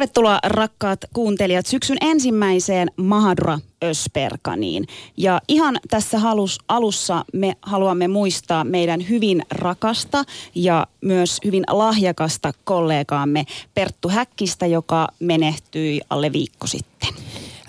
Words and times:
Tervetuloa 0.00 0.38
rakkaat 0.46 0.98
kuuntelijat 1.12 1.66
syksyn 1.66 1.96
ensimmäiseen 2.00 2.90
Mahadura 2.96 3.58
Ösperkaniin. 3.84 4.86
Ja 5.16 5.40
ihan 5.48 5.80
tässä 5.90 6.18
halus, 6.18 6.58
alussa 6.68 7.24
me 7.32 7.52
haluamme 7.62 8.08
muistaa 8.08 8.64
meidän 8.64 9.08
hyvin 9.08 9.42
rakasta 9.50 10.24
ja 10.54 10.86
myös 11.00 11.38
hyvin 11.44 11.64
lahjakasta 11.68 12.52
kollegaamme 12.64 13.44
Perttu 13.74 14.08
Häkkistä, 14.08 14.66
joka 14.66 15.08
menehtyi 15.18 16.00
alle 16.10 16.32
viikko 16.32 16.66
sitten. 16.66 17.14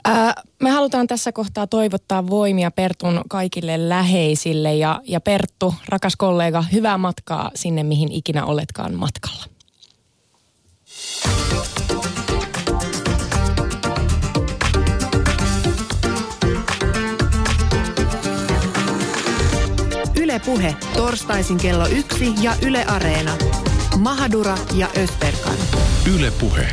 Ää, 0.03 0.33
me 0.59 0.69
halutaan 0.69 1.07
tässä 1.07 1.31
kohtaa 1.31 1.67
toivottaa 1.67 2.27
voimia 2.27 2.71
Pertun 2.71 3.21
kaikille 3.29 3.89
läheisille 3.89 4.75
ja, 4.75 5.01
ja 5.03 5.21
Perttu, 5.21 5.73
rakas 5.89 6.15
kollega, 6.15 6.61
hyvää 6.61 6.97
matkaa 6.97 7.51
sinne, 7.55 7.83
mihin 7.83 8.11
ikinä 8.11 8.45
oletkaan 8.45 8.93
matkalla. 8.93 9.43
Yle 20.31 20.39
Puhe, 20.39 20.75
torstaisin 20.95 21.57
kello 21.57 21.87
yksi 21.87 22.33
ja 22.41 22.53
Yle 22.65 22.85
Areena. 22.85 23.37
Mahadura 23.97 24.57
ja 24.73 24.87
Ösperkan. 24.97 25.55
Yle 26.15 26.31
Puhe. 26.39 26.67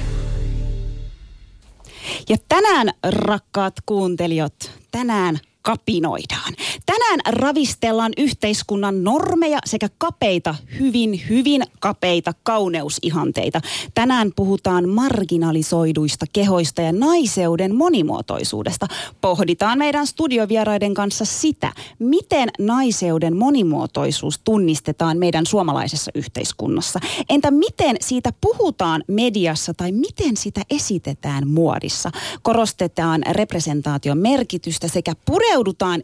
Ja 2.29 2.37
tänään, 2.49 2.91
rakkaat 3.11 3.75
kuuntelijat, 3.87 4.71
tänään 4.91 5.39
kapinoidaan. 5.69 6.55
Tänään 6.87 7.21
ravistellaan 7.27 8.13
yhteiskunnan 8.19 9.05
normeja 9.05 9.59
sekä 9.65 9.89
kapeita, 9.99 10.55
hyvin, 10.79 11.21
hyvin 11.29 11.63
kapeita 11.81 12.33
kauneusihanteita. 12.43 13.61
Tänään 13.95 14.33
puhutaan 14.37 14.89
marginalisoiduista 14.89 16.27
kehoista 16.33 16.83
ja 16.83 16.93
naiseuden 16.93 17.75
monimuotoisuudesta. 17.75 18.87
Pohditaan 19.21 19.79
meidän 19.79 20.07
studiovieraiden 20.07 20.95
kanssa 20.95 21.25
sitä, 21.25 21.73
miten 21.99 22.49
naiseuden 22.59 23.37
monimuotoisuus 23.37 24.41
tunnistetaan 24.45 25.19
meidän 25.19 25.47
suomalaisessa 25.47 26.11
yhteiskunnassa. 26.15 27.01
Entä 27.29 27.51
miten 27.51 27.97
siitä 28.01 28.33
puhutaan 28.41 29.05
mediassa 29.09 29.75
tai 29.75 29.93
miten 29.93 30.37
sitä 30.37 30.61
esitetään 30.71 31.49
muodissa? 31.49 32.11
Korostetaan 32.43 33.23
representaation 33.33 34.19
merkitystä 34.19 34.89
sekä 34.89 35.13
pureudutaan, 35.25 35.58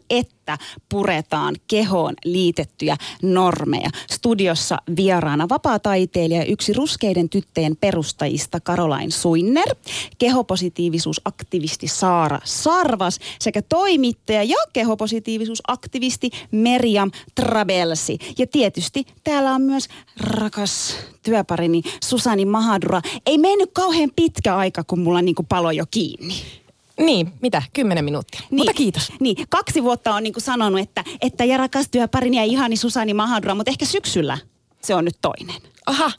että 0.09 0.57
puretaan 0.89 1.55
kehoon 1.67 2.13
liitettyjä 2.25 2.97
normeja. 3.23 3.89
Studiossa 4.11 4.77
vieraana 4.95 5.49
vapaataiteilija 5.49 6.45
yksi 6.45 6.73
ruskeiden 6.73 7.29
tytteen 7.29 7.77
perustajista 7.77 8.59
Caroline 8.59 9.11
Suinner, 9.11 9.75
kehopositiivisuusaktivisti 10.17 11.87
Saara 11.87 12.39
Sarvas 12.43 13.19
sekä 13.39 13.61
toimittaja 13.61 14.43
ja 14.43 14.57
kehopositiivisuusaktivisti 14.73 16.29
Meriam 16.51 17.11
Trabelsi. 17.35 18.17
Ja 18.37 18.47
tietysti 18.47 19.05
täällä 19.23 19.51
on 19.51 19.61
myös 19.61 19.87
rakas 20.19 20.97
työparini 21.23 21.81
Susani 22.03 22.45
Mahadura. 22.45 23.01
Ei 23.25 23.37
mennyt 23.37 23.69
kauhean 23.73 24.11
pitkä 24.15 24.55
aika, 24.55 24.83
kun 24.83 24.99
mulla 24.99 25.21
niinku 25.21 25.43
palo 25.43 25.71
jo 25.71 25.85
kiinni. 25.91 26.64
Niin, 26.99 27.33
mitä? 27.41 27.61
Kymmenen 27.73 28.05
minuuttia. 28.05 28.39
Niin, 28.39 28.59
mutta 28.59 28.73
kiitos. 28.73 29.11
Niin, 29.19 29.37
kaksi 29.49 29.83
vuotta 29.83 30.15
on 30.15 30.23
niinku 30.23 30.39
sanonut, 30.39 30.79
että, 30.79 31.03
että 31.21 31.45
ja 31.45 31.57
rakas 31.57 31.89
työparini 31.89 32.37
ja 32.37 32.43
ihani 32.43 32.75
Susani 32.75 33.13
Mahadura, 33.13 33.55
mutta 33.55 33.71
ehkä 33.71 33.85
syksyllä 33.85 34.37
se 34.81 34.95
on 34.95 35.05
nyt 35.05 35.17
toinen. 35.21 35.61
Aha, 35.85 36.11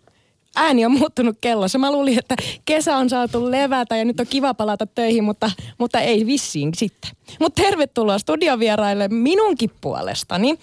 ääni 0.57 0.85
on 0.85 0.93
muuttunut 0.93 1.37
kellossa. 1.41 1.79
Mä 1.79 1.93
luulin, 1.93 2.19
että 2.19 2.37
kesä 2.65 2.97
on 2.97 3.11
saatu 3.11 3.51
levätä 3.51 3.97
ja 3.97 4.05
nyt 4.05 4.21
on 4.21 4.27
kiva 4.27 4.55
palata 4.55 4.87
töihin, 4.87 5.25
mutta, 5.25 5.51
mutta 5.79 6.01
ei 6.01 6.27
vissiin 6.27 6.73
sitten. 6.77 7.11
Mutta 7.41 7.63
tervetuloa 7.63 8.19
studiovieraille 8.19 9.09
minunkin 9.09 9.71
puolestani. 9.81 10.59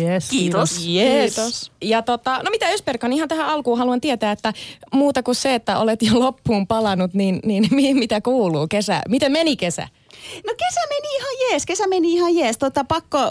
Yes, 0.00 0.30
kiitos. 0.30 0.86
Yes. 0.86 1.34
Kiitos. 1.34 1.72
Ja 1.82 2.02
tota, 2.02 2.42
no 2.42 2.50
mitä 2.50 2.68
Ösperkan, 2.68 3.12
ihan 3.12 3.28
tähän 3.28 3.46
alkuun 3.46 3.78
haluan 3.78 4.00
tietää, 4.00 4.32
että 4.32 4.52
muuta 4.92 5.22
kuin 5.22 5.34
se, 5.34 5.54
että 5.54 5.78
olet 5.78 6.02
jo 6.02 6.20
loppuun 6.20 6.66
palannut, 6.66 7.14
niin, 7.14 7.40
niin 7.44 7.96
mitä 7.98 8.20
kuuluu 8.20 8.66
kesä? 8.68 9.02
Miten 9.08 9.32
meni 9.32 9.56
kesä? 9.56 9.88
No 10.46 10.52
kesä 10.56 10.80
meni 10.88 11.16
ihan 11.16 11.50
jees, 11.50 11.66
kesä 11.66 11.86
meni 11.86 12.12
ihan 12.12 12.34
jees. 12.34 12.58
Tota, 12.58 12.84
pakko 12.84 13.18
äh, 13.18 13.26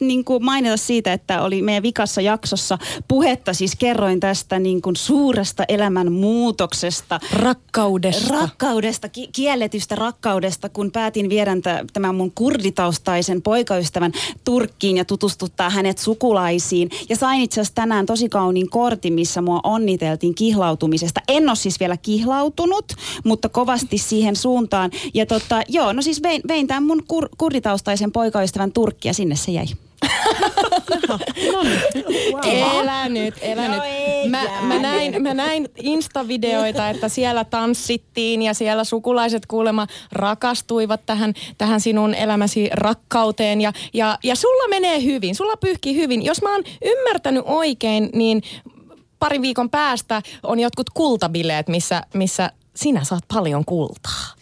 niin 0.00 0.24
kuin 0.24 0.44
mainita 0.44 0.76
siitä, 0.76 1.12
että 1.12 1.42
oli 1.42 1.62
meidän 1.62 1.82
vikassa 1.82 2.20
jaksossa 2.20 2.78
puhetta, 3.08 3.52
siis 3.54 3.76
kerroin 3.76 4.20
tästä 4.20 4.58
niin 4.58 4.82
kuin 4.82 4.96
suuresta 4.96 5.64
elämän 5.68 6.12
muutoksesta. 6.12 7.20
Rakkaudesta. 7.32 8.34
Rakkaudesta, 8.34 9.08
ki- 9.08 9.28
kielletystä 9.32 9.94
rakkaudesta, 9.94 10.68
kun 10.68 10.90
päätin 10.90 11.28
viedä 11.28 11.52
tämän 11.92 12.14
mun 12.14 12.32
kurditaustaisen 12.34 13.42
poikaystävän 13.42 14.12
Turkkiin 14.44 14.96
ja 14.96 15.04
tutustuttaa 15.04 15.70
hänet 15.70 15.98
sukulaisiin. 15.98 16.90
Ja 17.08 17.16
sain 17.16 17.42
itse 17.42 17.60
asiassa 17.60 17.74
tänään 17.74 18.06
tosi 18.06 18.28
kauniin 18.28 18.70
kortin, 18.70 19.12
missä 19.12 19.42
mua 19.42 19.60
onniteltiin 19.62 20.34
kihlautumisesta. 20.34 21.20
En 21.28 21.48
ole 21.48 21.56
siis 21.56 21.80
vielä 21.80 21.96
kihlautunut, 21.96 22.92
mutta 23.24 23.48
kovasti 23.48 23.98
siihen 23.98 24.36
suuntaan. 24.36 24.90
Ja 25.14 25.26
tota, 25.26 25.62
joo, 25.68 25.92
no 25.92 26.02
siis 26.02 26.22
vein, 26.22 26.33
vein 26.48 26.66
tämän 26.66 26.82
mun 26.82 27.02
kur, 27.08 27.28
kurditaustaisen 27.38 28.12
poikaystävän 28.12 28.72
Turkki 28.72 29.08
ja 29.08 29.14
sinne 29.14 29.36
se 29.36 29.52
jäi. 29.52 29.66
no 31.52 31.62
niin. 31.62 32.64
Elä 32.64 33.08
nyt, 33.08 33.34
elä 33.40 33.68
no 33.68 33.74
nyt. 33.74 34.30
Mä, 34.30 34.44
mä, 34.62 34.78
näin, 34.78 35.22
mä 35.22 35.34
näin 35.34 35.68
Insta-videoita, 35.76 36.90
että 36.90 37.08
siellä 37.08 37.44
tanssittiin 37.44 38.42
ja 38.42 38.54
siellä 38.54 38.84
sukulaiset 38.84 39.46
kuulemma 39.46 39.86
rakastuivat 40.12 41.06
tähän, 41.06 41.34
tähän 41.58 41.80
sinun 41.80 42.14
elämäsi 42.14 42.70
rakkauteen. 42.72 43.60
Ja, 43.60 43.72
ja, 43.94 44.18
ja 44.22 44.34
sulla 44.34 44.68
menee 44.68 45.02
hyvin, 45.02 45.34
sulla 45.34 45.56
pyyhkii 45.56 45.96
hyvin. 45.96 46.24
Jos 46.24 46.42
mä 46.42 46.52
oon 46.52 46.64
ymmärtänyt 46.84 47.42
oikein, 47.46 48.10
niin 48.14 48.42
parin 49.18 49.42
viikon 49.42 49.70
päästä 49.70 50.22
on 50.42 50.60
jotkut 50.60 50.90
kultabileet, 50.90 51.68
missä, 51.68 52.02
missä 52.14 52.50
sinä 52.76 53.04
saat 53.04 53.24
paljon 53.34 53.64
kultaa. 53.64 54.34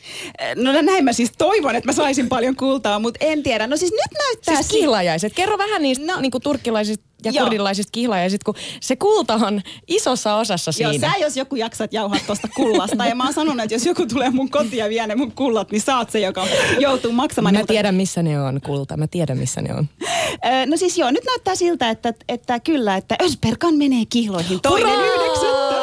No 0.57 0.83
näin 0.83 1.05
mä 1.05 1.13
siis 1.13 1.33
toivon, 1.39 1.77
että 1.77 1.89
mä 1.89 1.93
saisin 1.93 2.29
paljon 2.29 2.57
kultaa, 2.57 2.99
mutta 2.99 3.25
en 3.25 3.43
tiedä. 3.43 3.67
No 3.67 3.77
siis 3.77 3.93
nyt 3.93 4.19
näyttää... 4.19 4.55
Siis 4.55 4.69
kihlajaiset. 4.69 5.33
Kerro 5.35 5.59
vähän 5.59 5.83
niistä 5.83 6.07
no, 6.07 6.21
niin 6.21 6.33
turkkilaisista 6.43 7.13
ja 7.25 7.31
joo. 7.31 7.45
kurdilaisista 7.45 7.91
kihlajaiset, 7.93 8.45
kun 8.45 8.55
se 8.81 8.97
kulta 8.97 9.35
on 9.35 9.63
isossa 9.89 10.37
osassa 10.37 10.73
siinä. 10.73 10.93
Joo, 10.93 11.01
sä 11.01 11.19
jos 11.19 11.37
joku 11.37 11.57
jaksat 11.57 11.93
jauhaa 11.93 12.19
tuosta 12.27 12.49
kullasta. 12.57 13.07
ja 13.07 13.15
mä 13.15 13.25
oon 13.25 13.33
sanonut, 13.33 13.65
että 13.65 13.75
jos 13.75 13.87
joku 13.87 14.07
tulee 14.07 14.31
mun 14.31 14.51
kotiin 14.51 14.77
ja 14.77 14.89
vie 14.89 15.07
ne 15.07 15.15
mun 15.15 15.33
kullat, 15.33 15.71
niin 15.71 15.81
saat 15.81 16.11
se, 16.11 16.21
joka 16.21 16.47
joutuu 16.79 17.13
maksamaan. 17.13 17.55
Mä 17.55 17.59
mutta... 17.59 17.73
tiedän, 17.73 17.95
missä 17.95 18.23
ne 18.23 18.41
on, 18.41 18.61
kulta. 18.67 18.97
Mä 18.97 19.07
tiedän, 19.07 19.39
missä 19.39 19.63
ne 19.63 19.75
on. 19.75 19.89
no 20.67 20.77
siis 20.77 20.99
joo, 20.99 21.11
nyt 21.11 21.25
näyttää 21.25 21.55
siltä, 21.55 21.91
että, 21.91 22.15
että 22.29 22.61
kyllä, 22.61 22.97
että 22.97 23.17
Ösperkan 23.23 23.75
menee 23.75 24.05
kihloihin. 24.11 24.61
Toinen 24.61 24.99
yhdeksättä. 24.99 25.83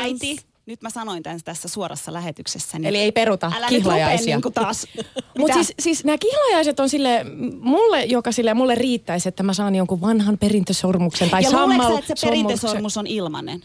Äiti, 0.00 0.45
nyt 0.66 0.82
mä 0.82 0.90
sanoin 0.90 1.22
tämän 1.22 1.40
tässä 1.44 1.68
suorassa 1.68 2.12
lähetyksessä. 2.12 2.78
Eli 2.84 2.98
ei 2.98 3.12
peruta 3.12 3.52
älä 3.56 3.68
kihlajaisia. 3.68 4.38
Niin 4.38 4.52
taas. 4.52 4.86
Mutta 5.38 5.54
siis, 5.54 5.74
siis 5.78 6.04
nämä 6.04 6.18
kihlajaiset 6.18 6.80
on 6.80 6.88
sille, 6.88 7.26
mulle, 7.60 8.04
joka 8.04 8.32
sille 8.32 8.54
mulle 8.54 8.74
riittäisi, 8.74 9.28
että 9.28 9.42
mä 9.42 9.54
saan 9.54 9.74
jonkun 9.74 10.00
vanhan 10.00 10.38
perintösormuksen 10.38 11.30
tai 11.30 11.42
ja 11.42 11.50
sammal 11.50 11.92
sä, 11.92 11.98
että 11.98 12.14
se 12.16 12.26
perintösormus 12.26 12.96
on 12.96 13.06
ilmanen? 13.06 13.62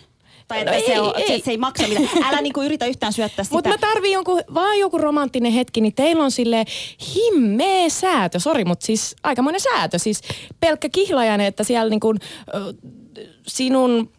Tai 0.47 0.59
että 0.59 0.71
no 0.71 0.79
se, 0.79 0.91
ei, 0.91 0.99
on, 0.99 1.13
ei. 1.17 1.39
Se, 1.39 1.45
se 1.45 1.51
ei 1.51 1.57
maksa 1.57 1.87
mitään. 1.87 2.23
Älä 2.23 2.41
niinku 2.41 2.61
yritä 2.61 2.85
yhtään 2.85 3.13
syöttää 3.13 3.43
sitä. 3.43 3.55
Mutta 3.55 3.69
mä 3.69 3.77
tarviin 3.77 4.13
jonkun, 4.13 4.41
vaan 4.53 4.79
joku 4.79 4.97
romanttinen 4.97 5.51
hetki, 5.51 5.81
niin 5.81 5.95
teillä 5.95 6.23
on 6.23 6.31
sille 6.31 6.65
himmeä 7.15 7.89
säätö. 7.89 8.39
Sori, 8.39 8.65
mutta 8.65 8.85
siis 8.85 9.15
aikamoinen 9.23 9.61
säätö. 9.61 9.99
Siis 9.99 10.21
pelkkä 10.59 10.89
kihlajainen, 10.89 11.47
että 11.47 11.63
siellä 11.63 11.89
niinku, 11.89 12.15
sinun 13.47 14.11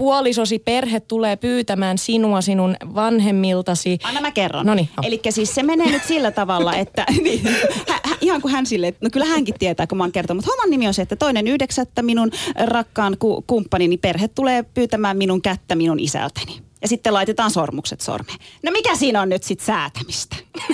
puolisosi 0.00 0.58
perhe 0.58 1.00
tulee 1.00 1.36
pyytämään 1.36 1.98
sinua 1.98 2.40
sinun 2.40 2.76
vanhemmiltasi. 2.94 3.98
Anna 4.02 4.20
mä 4.20 4.30
kerron. 4.30 4.66
Noniin. 4.66 4.88
Eli 5.02 5.20
siis 5.30 5.54
se 5.54 5.62
menee 5.62 5.90
nyt 5.90 6.04
sillä 6.04 6.30
tavalla, 6.30 6.76
että 6.76 7.06
niin, 7.22 7.44
hä, 7.88 8.00
hä, 8.04 8.16
ihan 8.20 8.40
kuin 8.40 8.52
hän 8.52 8.66
sille, 8.66 8.94
no 9.00 9.08
kyllä 9.12 9.26
hänkin 9.26 9.54
tietää, 9.58 9.86
kun 9.86 9.98
mä 9.98 10.04
oon 10.04 10.12
kertonut. 10.12 10.44
Mutta 10.44 10.52
homman 10.52 10.70
nimi 10.70 10.86
on 10.86 10.94
se, 10.94 11.02
että 11.02 11.16
toinen 11.16 11.46
yhdeksättä 11.46 12.02
minun 12.02 12.30
rakkaan 12.64 13.16
ku, 13.18 13.44
kumppanini 13.46 13.96
perhe 13.96 14.28
tulee 14.28 14.62
pyytämään 14.62 15.16
minun 15.16 15.42
kättä 15.42 15.74
minun 15.74 16.00
isältäni. 16.00 16.60
Ja 16.82 16.88
sitten 16.88 17.14
laitetaan 17.14 17.50
sormukset 17.50 18.00
sormeen. 18.00 18.38
No 18.62 18.70
mikä 18.70 18.96
siinä 18.96 19.20
on 19.20 19.28
nyt 19.28 19.42
sitten 19.42 19.66
säätämistä? 19.66 20.36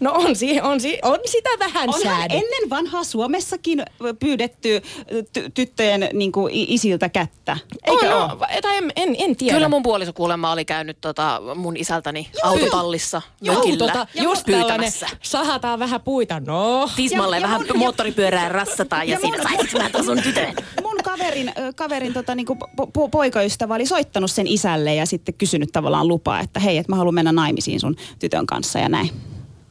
No 0.00 0.12
on, 0.12 0.36
si- 0.36 0.60
on, 0.60 0.80
si- 0.80 0.98
on 1.02 1.18
sitä 1.26 1.48
vähän 1.58 1.88
Onhan 1.88 2.02
säädetty. 2.02 2.34
ennen 2.36 2.70
vanhaa 2.70 3.04
Suomessakin 3.04 3.82
pyydetty 4.18 4.82
ty- 5.12 5.50
tyttöjen 5.54 6.08
niin 6.12 6.32
kuin, 6.32 6.52
isiltä 6.54 7.08
kättä. 7.08 7.56
Eikö 7.86 8.14
on, 8.16 8.28
no, 8.28 8.38
tai 8.62 8.76
en, 8.76 8.92
en, 8.96 9.16
en 9.18 9.36
tiedä. 9.36 9.54
Kyllä 9.54 9.68
mun 9.68 9.82
puoliso 9.82 10.12
kuulemma 10.12 10.52
oli 10.52 10.64
käynyt 10.64 11.00
tota 11.00 11.42
mun 11.54 11.76
isältäni 11.76 12.28
Joo. 12.42 12.52
autotallissa 12.52 13.22
Joo, 13.42 13.54
mökillä 13.56 13.78
tota, 13.78 14.06
just 14.22 14.46
pyytämässä. 14.46 15.06
sahataan 15.22 15.78
vähän 15.78 16.00
puita, 16.00 16.40
no. 16.40 16.90
Tismalle 16.96 17.42
vähän 17.42 17.60
mun, 17.68 17.78
moottoripyörää 17.78 18.48
rassataan 18.48 19.08
ja, 19.08 19.14
ja 19.14 19.20
siinä 19.20 19.42
saisit 19.42 19.72
mä 19.94 20.02
sun 20.02 20.22
tytön. 20.22 20.54
Mun 20.82 20.96
kaverin, 21.04 21.52
kaverin 21.76 22.12
tota, 22.12 22.34
niinku 22.34 22.56
po- 22.80 23.08
poikaystävä 23.10 23.74
oli 23.74 23.86
soittanut 23.86 24.30
sen 24.30 24.46
isälle 24.46 24.94
ja 24.94 25.06
sitten 25.06 25.34
kysynyt 25.34 25.68
tavallaan 25.72 26.08
lupaa, 26.08 26.40
että 26.40 26.60
hei, 26.60 26.78
että 26.78 26.92
mä 26.92 26.96
haluan 26.96 27.14
mennä 27.14 27.32
naimisiin 27.32 27.80
sun 27.80 27.96
tytön 28.18 28.29
kanssa 28.46 28.78
ja 28.78 28.88
näin. 28.88 29.10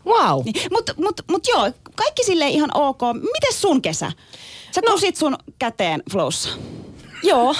Wow. 0.06 0.42
Niin, 0.46 0.72
Mutta 0.72 0.94
mut, 0.98 1.22
mut 1.30 1.48
joo, 1.48 1.72
kaikki 1.96 2.24
sille 2.24 2.48
ihan 2.48 2.70
ok. 2.74 3.00
Miten 3.14 3.54
sun 3.54 3.82
kesä? 3.82 4.12
Sä 4.72 4.82
no. 4.86 4.92
kusit 4.92 5.16
sun 5.16 5.38
käteen 5.60 6.04
flowssa. 6.12 6.50
Joo. 7.24 7.56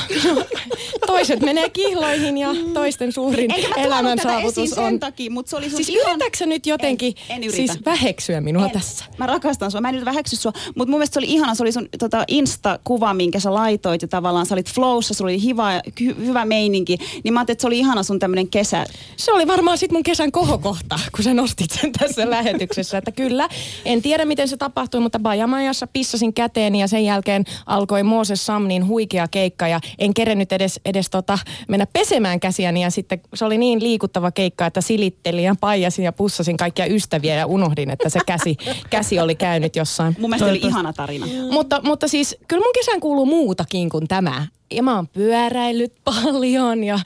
Toiset 1.08 1.40
menee 1.42 1.70
kihloihin 1.70 2.38
ja 2.38 2.50
toisten 2.74 3.12
suurin 3.12 3.52
elämän 3.78 4.20
saavutus 4.24 4.58
esiin 4.58 4.76
sen 4.76 4.84
on... 4.84 5.00
takia, 5.00 5.32
mutta 5.32 5.50
se 5.50 5.56
oli 5.56 5.70
Siis 5.70 5.90
ihan... 5.90 6.12
yritätkö 6.12 6.46
nyt 6.46 6.66
jotenkin 6.66 7.14
En- 7.30 7.36
en 7.36 7.44
yritä. 7.44 7.56
siis 7.74 7.86
väheksyä 7.86 8.42
minua 8.42 8.66
En. 8.66 8.72
tässä? 8.72 9.06
Mä 9.18 9.28
rakastan 9.28 9.72
sua. 9.72 9.82
Mä 9.82 9.90
en 9.90 9.96
nyt 9.96 10.06
väheksy 10.06 10.36
sua. 10.36 10.52
Mutta 10.76 10.92
mun 10.92 11.00
mielestä 11.00 11.14
se 11.14 11.20
oli 11.20 11.28
ihana. 11.34 11.56
Se 11.56 11.64
oli 11.64 11.72
sun 11.72 11.90
tota, 12.00 12.24
Insta-kuva, 12.28 13.14
minkä 13.14 13.40
sä 13.40 13.54
laitoit. 13.54 14.02
Ja 14.02 14.08
tavallaan 14.08 14.46
sä 14.46 14.56
olit 14.56 14.74
flowssa, 14.74 15.14
sulla 15.14 15.30
oli 15.32 15.44
hyvä, 15.44 15.82
hy, 16.02 16.16
hyvä 16.26 16.46
meininki. 16.46 16.98
Niin 17.24 17.34
mä 17.34 17.40
ajattelin, 17.40 17.56
että 17.56 17.62
se 17.62 17.68
oli 17.68 17.80
ihana 17.80 18.04
sun 18.04 18.20
tämmönen 18.20 18.48
kesä. 18.50 18.86
Se 19.18 19.32
oli 19.32 19.48
varmaan 19.48 19.78
sit 19.78 19.92
mun 19.92 20.04
kesän 20.04 20.32
kohokohta, 20.32 21.00
kun 21.16 21.24
sä 21.24 21.34
nostit 21.34 21.72
sen 21.72 21.92
tässä 21.92 22.30
lähetyksessä. 22.36 22.98
Että 22.98 23.12
kyllä, 23.12 23.50
en 23.86 24.02
tiedä 24.02 24.26
miten 24.26 24.48
se 24.48 24.58
tapahtui, 24.58 25.02
mutta 25.02 25.20
Bajamajassa 25.20 25.88
pissasin 25.88 26.34
käteeni 26.34 26.82
ja 26.82 26.88
sen 26.88 27.06
jälkeen 27.06 27.44
alkoi 27.66 28.04
Mooses 28.04 28.46
Samnin 28.46 28.88
huikea 28.88 29.28
keikka 29.28 29.49
ja 29.60 29.80
en 30.00 30.14
kerennyt 30.14 30.52
edes, 30.52 30.80
edes 30.86 31.10
tota, 31.10 31.40
mennä 31.68 31.86
pesemään 31.94 32.40
käsiäni 32.40 32.82
ja 32.82 32.90
sitten 32.90 33.22
se 33.34 33.46
oli 33.46 33.58
niin 33.58 33.84
liikuttava 33.84 34.32
keikka, 34.32 34.66
että 34.66 34.82
silittelin 34.82 35.44
ja 35.44 35.56
paijasin 35.60 36.06
ja 36.06 36.12
pussasin 36.12 36.58
kaikkia 36.58 36.86
ystäviä 36.86 37.36
ja 37.36 37.46
unohdin, 37.46 37.90
että 37.90 38.10
se 38.10 38.20
käsi, 38.26 38.58
käsi 38.90 39.20
oli 39.20 39.36
käynyt 39.36 39.76
jossain. 39.76 40.16
Mun 40.20 40.30
mielestä 40.30 40.52
oli 40.52 40.60
ihana 40.64 40.94
tarina. 40.94 41.26
Mutta, 41.52 41.82
mutta 41.84 42.08
siis 42.08 42.38
kyllä 42.48 42.64
mun 42.66 42.74
kesään 42.74 43.00
kuuluu 43.00 43.26
muutakin 43.26 43.90
kuin 43.90 44.08
tämä. 44.08 44.48
Ja 44.72 44.84
mä 44.84 44.96
oon 44.96 45.08
pyöräillyt 45.08 45.94
paljon 46.04 46.84
ja 46.84 47.00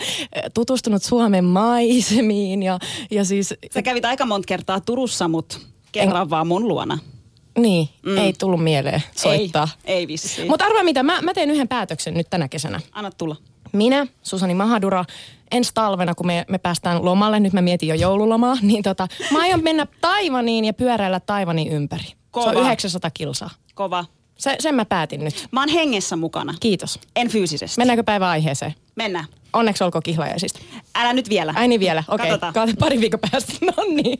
tutustunut 0.54 1.04
Suomen 1.04 1.46
maisemiin 1.46 2.64
ja, 2.64 2.80
ja 3.12 3.26
siis... 3.26 3.54
Sä 3.74 3.82
kävit 3.82 4.06
aika 4.06 4.26
monta 4.26 4.46
kertaa 4.46 4.80
Turussa, 4.80 5.28
mut 5.28 5.60
kerran 5.92 6.30
vaan 6.30 6.48
mun 6.48 6.68
luona. 6.68 7.00
Niin, 7.58 7.90
mm. 8.06 8.18
ei 8.18 8.34
tullut 8.34 8.64
mieleen 8.64 9.04
soittaa. 9.16 9.68
Ei, 9.86 9.96
ei 9.96 10.08
vissiin. 10.08 10.48
Mutta 10.48 10.66
arvaa 10.66 10.84
mitä, 10.84 11.04
mä, 11.04 11.22
mä 11.22 11.34
teen 11.34 11.52
yhden 11.52 11.68
päätöksen 11.68 12.14
nyt 12.14 12.30
tänä 12.30 12.48
kesänä. 12.48 12.80
Anna 12.92 13.12
tulla. 13.12 13.36
Minä, 13.72 14.08
Susani 14.24 14.54
Mahadura, 14.54 15.06
ensi 15.52 15.72
talvena, 15.74 16.16
kun 16.16 16.28
me, 16.28 16.46
me 16.50 16.58
päästään 16.58 17.06
lomalle, 17.06 17.40
nyt 17.40 17.54
mä 17.54 17.62
mietin 17.62 17.90
jo 17.90 17.96
joululomaa, 17.96 18.58
niin 18.62 18.84
tota, 18.84 19.08
mä 19.32 19.42
aion 19.42 19.64
mennä 19.64 19.88
Taivaniin 20.02 20.66
ja 20.66 20.74
pyöräillä 20.74 21.20
Taivanin 21.20 21.68
ympäri. 21.68 22.04
Se 22.04 22.16
Kova. 22.32 22.50
on 22.50 22.66
900 22.66 23.12
kilsaa. 23.14 23.50
Kova. 23.74 24.06
Se, 24.38 24.56
sen 24.60 24.76
mä 24.76 24.86
päätin 24.86 25.24
nyt. 25.24 25.48
Mä 25.52 25.60
oon 25.62 25.70
hengessä 25.70 26.16
mukana. 26.16 26.54
Kiitos. 26.60 27.00
En 27.16 27.30
fyysisesti. 27.30 27.78
Mennäänkö 27.82 28.04
päivän 28.04 28.30
aiheeseen? 28.30 28.76
Mennään. 28.96 29.26
Onneksi 29.54 29.84
olkoon 29.84 30.04
kihlajaisista. 30.04 30.60
Älä 30.96 31.14
nyt 31.14 31.30
vielä. 31.30 31.54
Ai 31.56 31.68
niin 31.68 31.80
vielä, 31.80 32.04
okei. 32.08 32.34
Okay. 32.34 32.40
Katsotaan. 32.40 32.78
Pari 32.80 33.00
viikon 33.00 33.20
päästä. 33.32 33.54
No 33.66 33.84
niin, 33.96 34.20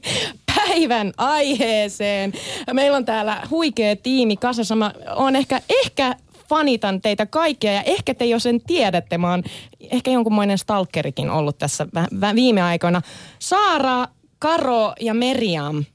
päivän 0.56 1.14
aiheeseen. 1.18 2.34
Meillä 2.74 2.98
on 2.98 3.06
täällä 3.06 3.48
huikea 3.50 3.96
tiimi 3.96 4.38
kasassa. 4.38 4.76
Mä 4.76 4.94
oon 5.16 5.36
ehkä, 5.36 5.62
ehkä 5.86 6.16
fanitan 6.50 7.02
teitä 7.02 7.26
kaikkia 7.26 7.74
ja 7.74 7.84
ehkä 7.84 8.14
te 8.14 8.26
jo 8.26 8.40
sen 8.40 8.62
tiedätte. 8.62 9.18
Mä 9.18 9.30
oon 9.30 9.44
ehkä 9.80 10.12
jonkunmoinen 10.12 10.58
stalkerikin 10.58 11.30
ollut 11.30 11.58
tässä 11.58 11.88
viime 12.36 12.62
aikoina. 12.62 13.02
Saara, 13.40 14.08
Karo 14.40 14.94
ja 15.00 15.14
Meriam, 15.14 15.86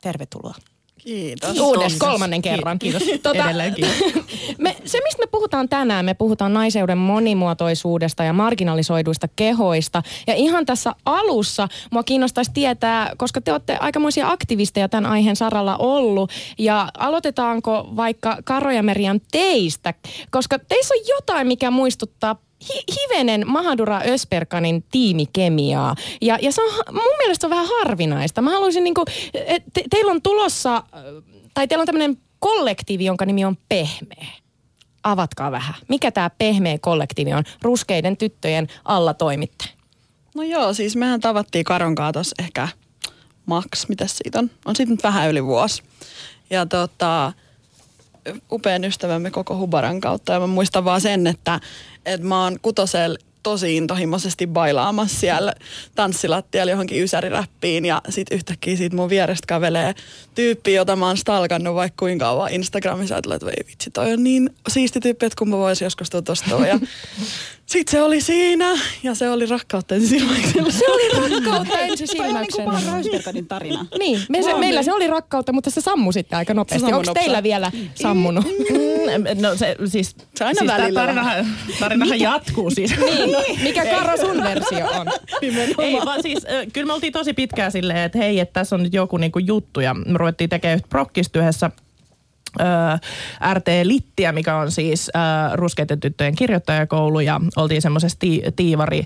tervetuloa. 0.00 0.54
Kiitos. 1.06 1.58
Uudes 1.58 1.96
kolmannen 1.98 2.42
kerran. 2.42 2.78
Kiitos. 2.78 3.02
Edelleen 3.34 3.74
kiitos. 3.74 3.96
me, 4.58 4.76
se, 4.84 5.00
mistä 5.04 5.22
me 5.22 5.26
puhutaan 5.26 5.68
tänään, 5.68 6.04
me 6.04 6.14
puhutaan 6.14 6.54
naiseuden 6.54 6.98
monimuotoisuudesta 6.98 8.24
ja 8.24 8.32
marginalisoiduista 8.32 9.28
kehoista. 9.36 10.02
Ja 10.26 10.34
ihan 10.34 10.66
tässä 10.66 10.92
alussa 11.04 11.68
mua 11.90 12.02
kiinnostaisi 12.02 12.50
tietää, 12.54 13.12
koska 13.16 13.40
te 13.40 13.52
olette 13.52 13.76
aikamoisia 13.80 14.30
aktivisteja 14.30 14.88
tämän 14.88 15.10
aiheen 15.10 15.36
saralla 15.36 15.76
ollut. 15.76 16.32
Ja 16.58 16.88
aloitetaanko 16.98 17.88
vaikka 17.96 18.38
Karo 18.44 18.70
ja 18.70 18.82
Merian 18.82 19.20
teistä, 19.32 19.94
koska 20.30 20.58
teissä 20.58 20.94
on 20.94 21.00
jotain, 21.16 21.46
mikä 21.46 21.70
muistuttaa 21.70 22.36
hi- 22.62 22.84
hivenen 23.00 23.44
Mahadura 23.46 24.00
Ösperkanin 24.06 24.84
tiimikemiaa. 24.90 25.94
Ja, 26.20 26.38
ja 26.42 26.52
se 26.52 26.62
on, 26.62 26.70
mun 26.92 27.16
mielestä 27.18 27.40
se 27.40 27.46
on 27.46 27.50
vähän 27.50 27.68
harvinaista. 27.78 28.42
Mä 28.42 28.50
haluaisin 28.50 28.84
niinku, 28.84 29.04
te, 29.72 29.82
teillä 29.90 30.10
on 30.10 30.22
tulossa, 30.22 30.76
äh, 30.76 30.82
tai 31.54 31.68
teillä 31.68 31.82
on 31.82 31.86
tämmöinen 31.86 32.16
kollektiivi, 32.38 33.04
jonka 33.04 33.26
nimi 33.26 33.44
on 33.44 33.56
Pehmeä. 33.68 34.26
Avatkaa 35.02 35.50
vähän. 35.52 35.74
Mikä 35.88 36.10
tämä 36.10 36.30
Pehmeä 36.30 36.78
kollektiivi 36.78 37.32
on? 37.32 37.44
Ruskeiden 37.62 38.16
tyttöjen 38.16 38.68
alla 38.84 39.14
toimitte. 39.14 39.64
No 40.34 40.42
joo, 40.42 40.74
siis 40.74 40.96
mehän 40.96 41.20
tavattiin 41.20 41.64
Karon 41.64 41.94
kanssa 41.94 42.12
tossa 42.12 42.34
ehkä 42.38 42.68
maks, 43.46 43.88
mitä 43.88 44.06
siitä 44.06 44.38
on? 44.38 44.50
On 44.64 44.76
siitä 44.76 44.92
nyt 44.92 45.02
vähän 45.02 45.30
yli 45.30 45.44
vuosi. 45.44 45.82
Ja 46.50 46.66
tota, 46.66 47.32
upean 48.52 48.84
ystävämme 48.84 49.30
koko 49.30 49.56
Hubaran 49.56 50.00
kautta. 50.00 50.32
Ja 50.32 50.40
mä 50.40 50.46
muistan 50.46 50.84
vaan 50.84 51.00
sen, 51.00 51.26
että, 51.26 51.60
että 52.06 52.26
mä 52.26 52.44
oon 52.44 52.56
kutosel 52.62 53.16
tosi 53.46 53.76
intohimoisesti 53.76 54.46
bailaamassa 54.46 55.20
siellä 55.20 55.54
tanssilattialla 55.94 56.70
johonkin 56.70 57.02
ysäriräppiin 57.02 57.84
ja 57.84 58.02
sit 58.08 58.26
yhtäkkiä 58.30 58.76
siitä 58.76 58.96
mun 58.96 59.08
vierestä 59.08 59.46
kävelee 59.46 59.94
tyyppi, 60.34 60.74
jota 60.74 60.96
mä 60.96 61.06
oon 61.06 61.16
stalkannut 61.16 61.74
vaikka 61.74 61.96
kuinka 61.98 62.24
kauan 62.24 62.52
Instagramissa. 62.52 63.14
Ajattelin, 63.14 63.36
että 63.36 63.50
ei 63.50 63.66
vitsi, 63.68 63.90
toi 63.90 64.12
on 64.12 64.24
niin 64.24 64.50
siisti 64.68 65.00
tyyppi, 65.00 65.26
että 65.26 65.38
kun 65.38 65.48
mä 65.48 65.56
voisin 65.56 65.86
joskus 65.86 66.10
tutustua. 66.10 66.66
Ja 66.66 66.78
sit 67.66 67.88
se 67.88 68.02
oli 68.02 68.20
siinä 68.20 68.78
ja 69.02 69.14
se 69.14 69.30
oli 69.30 69.46
rakkautta 69.46 69.94
ensisilmäiksellä. 69.94 70.70
Se 70.70 70.84
oli 70.88 71.30
rakkautta 71.30 71.72
Toi 71.72 71.82
on 71.82 71.88
ensisilmäyksenä. 71.90 72.40
niinku 72.40 72.70
Barbara 72.86 72.98
Ösberganin 72.98 73.46
tarina. 73.46 73.86
Niin, 73.98 74.20
me 74.28 74.42
se, 74.42 74.54
meillä 74.54 74.82
se 74.82 74.92
oli 74.92 75.06
rakkautta, 75.06 75.52
mutta 75.52 75.70
se 75.70 75.80
sammui 75.80 76.12
sitten 76.12 76.36
aika 76.36 76.54
nopeasti. 76.54 76.92
Onko 76.92 77.14
teillä 77.14 77.42
vielä 77.42 77.72
sammunut? 77.94 78.44
Mm, 78.44 79.40
No 79.42 79.56
se 79.56 79.76
siis... 79.86 80.16
Se 80.34 80.44
aina 80.44 80.58
siis 80.58 80.72
välillä 80.72 81.00
tarinahan, 81.00 81.46
tarinahan 81.80 82.20
jatkuu 82.20 82.70
siis. 82.70 82.94
niin, 82.98 83.62
mikä 83.62 83.84
Karo 83.86 84.16
sun 84.16 84.42
versio 84.42 84.86
on? 85.00 85.06
Ei, 85.78 85.98
vaan 86.04 86.22
siis 86.22 86.38
kyllä 86.72 86.86
me 86.86 86.92
oltiin 86.92 87.12
tosi 87.12 87.32
pitkään 87.32 87.72
silleen, 87.72 87.98
että 87.98 88.18
hei, 88.18 88.40
että 88.40 88.52
tässä 88.52 88.76
on 88.76 88.82
nyt 88.82 88.94
joku 88.94 89.16
niinku 89.16 89.38
juttu 89.38 89.80
ja 89.80 89.94
me 89.94 90.18
ruvettiin 90.18 90.50
tekemään 90.50 90.76
yhtä 90.76 90.88
prokkista 90.88 91.38
yhdessä 91.38 91.70
RT 93.52 93.66
Littiä, 93.82 94.32
mikä 94.32 94.56
on 94.56 94.70
siis 94.70 95.10
Ruskeiden 95.54 96.00
tyttöjen 96.00 96.34
kirjoittajakoulu 96.34 97.20
ja 97.20 97.40
oltiin 97.56 97.82
semmoisessa 97.82 98.18
ti- 98.18 98.42
tiivari 98.56 99.02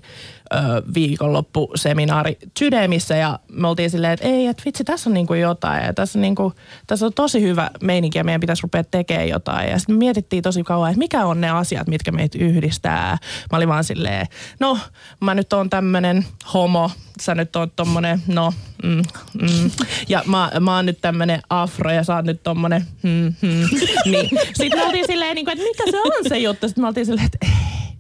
viikonloppuseminaari 0.95 2.39
Tydemissä 2.59 3.17
ja 3.17 3.39
me 3.53 3.69
oltiin 3.69 3.91
silleen, 3.91 4.13
että 4.13 4.27
ei, 4.27 4.47
että 4.47 4.63
vitsi, 4.67 4.85
tässä 4.85 5.11
on 5.11 5.15
niinku 5.15 5.35
jotain 5.35 5.87
ja 5.87 5.95
tässä 5.95 6.19
on, 6.19 6.21
niinku, 6.21 6.53
tässä 6.87 7.07
on 7.07 7.13
tosi 7.15 7.43
hyvä 7.43 7.71
meininki 7.83 8.19
ja 8.19 8.25
meidän 8.25 8.41
pitäisi 8.41 8.63
rupea 8.63 8.85
tekemään 8.85 9.29
jotain. 9.29 9.71
Ja 9.71 9.79
sitten 9.79 9.97
mietittiin 9.97 10.43
tosi 10.43 10.63
kauan, 10.63 10.91
että 10.91 10.99
mikä 10.99 11.27
on 11.27 11.41
ne 11.41 11.51
asiat, 11.51 11.89
mitkä 11.89 12.13
meitä 12.13 12.39
yhdistää. 12.41 13.19
Mä 13.53 13.57
olin 13.57 13.69
vaan 13.69 13.85
silleen, 13.85 14.27
no 14.61 14.79
mä 15.21 15.35
nyt 15.35 15.53
oon 15.53 15.71
tämmönen 15.71 16.25
homo, 16.55 16.91
sä 17.21 17.35
nyt 17.35 17.57
oot 17.57 17.77
tommonen, 17.77 18.23
no, 18.27 18.53
mm, 18.83 19.03
mm. 19.41 19.71
ja 20.09 20.23
mä, 20.27 20.51
mä 20.61 20.77
oon 20.77 20.87
nyt 20.87 21.01
tämmönen 21.01 21.43
afro 21.51 21.91
ja 21.91 22.05
sä 22.05 22.17
oot 22.17 22.25
nyt 22.25 22.43
tommonen, 22.43 22.87
mm, 23.03 23.35
mm. 23.43 23.69
niin. 24.11 24.31
Sitten 24.55 24.79
me 24.79 24.85
oltiin 24.85 25.07
silleen, 25.07 25.35
niin 25.35 25.45
kuin, 25.45 25.53
että 25.53 25.65
mikä 25.65 25.91
se 25.91 26.01
on 26.01 26.29
se 26.29 26.39
juttu. 26.39 26.69
Sitten 26.69 26.85
me 26.85 26.89
oltiin 26.89 27.07
silleen, 27.07 27.27
että 27.27 27.39
ei, 27.43 27.93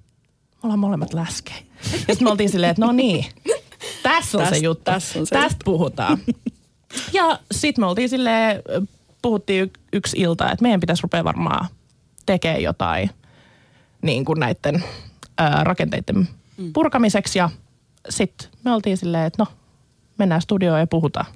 me 0.53 0.59
ollaan 0.63 0.79
molemmat 0.79 1.15
läskejä. 1.15 1.57
Ja 1.83 1.99
sitten 1.99 2.25
me 2.25 2.31
oltiin 2.31 2.51
silleen, 2.51 2.71
että 2.71 2.87
no 2.87 2.93
niin, 2.93 3.25
tässä 4.03 4.39
on 4.39 4.47
se 4.47 4.55
Täst- 4.55 4.63
juttu. 4.63 4.85
tässä 4.85 5.19
on 5.19 5.27
se 5.27 5.35
Tästä 5.35 5.65
puhutaan. 5.65 6.19
Ja 7.13 7.39
sitten 7.53 7.83
me 7.83 7.87
oltiin 7.87 8.09
silleen, 8.09 8.63
puhuttiin 9.23 9.73
yksi 9.93 10.17
ilta, 10.21 10.53
että 10.53 10.63
meidän 10.63 10.81
pitäisi 10.81 11.03
rupea 11.03 11.25
varmaan 11.25 11.67
tekemään 12.27 12.63
jotain 12.63 13.11
niin 14.03 14.25
kuin 14.25 14.41
näiden 14.41 14.85
ää, 15.39 15.65
rakenteiden 15.65 16.29
purkamiseksi. 16.73 17.39
Ja 17.39 17.51
sitten 18.09 18.49
me 18.65 18.73
oltiin 18.73 18.97
silleen, 18.97 19.27
että 19.27 19.43
no, 19.43 19.47
mennään 20.19 20.43
studioon 20.43 20.81
ja 20.81 20.87
puhutaan. 20.87 21.27